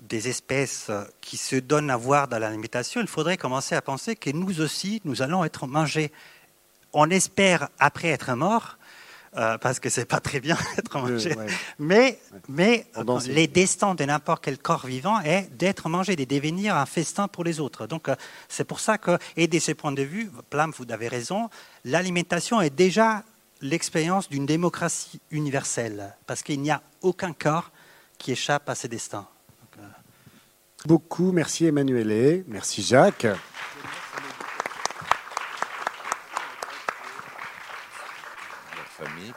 [0.00, 0.90] des espèces
[1.20, 4.60] qui se donnent à voir dans la limitation, il faudrait commencer à penser que nous
[4.60, 6.10] aussi, nous allons être mangés.
[6.92, 8.76] On espère après être mort,
[9.34, 11.34] euh, parce que c'est pas très bien d'être mangé.
[11.78, 12.18] Mais,
[12.48, 12.86] mais
[13.26, 17.42] les destins de n'importe quel corps vivant est d'être mangé, de devenir un festin pour
[17.42, 17.86] les autres.
[17.86, 18.14] Donc euh,
[18.50, 21.48] c'est pour ça que, et de ce point de vue, Plam, vous avez raison,
[21.86, 23.24] l'alimentation est déjà
[23.62, 27.70] l'expérience d'une démocratie universelle, parce qu'il n'y a aucun corps
[28.18, 29.26] qui échappe à ses destins.
[29.78, 29.82] Euh,
[30.84, 33.26] Beaucoup, merci Emmanuel, merci Jacques.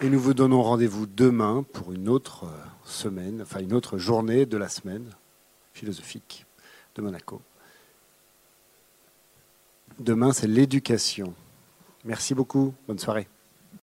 [0.02, 4.46] Et nous vous donnons rendez-vous demain pour une autre euh, semaine, enfin une autre journée
[4.46, 5.10] de la semaine
[5.74, 6.46] philosophique
[6.96, 7.42] de Monaco.
[10.00, 11.34] Demain, c'est l'éducation.
[12.04, 12.74] Merci beaucoup.
[12.88, 13.28] Bonne soirée.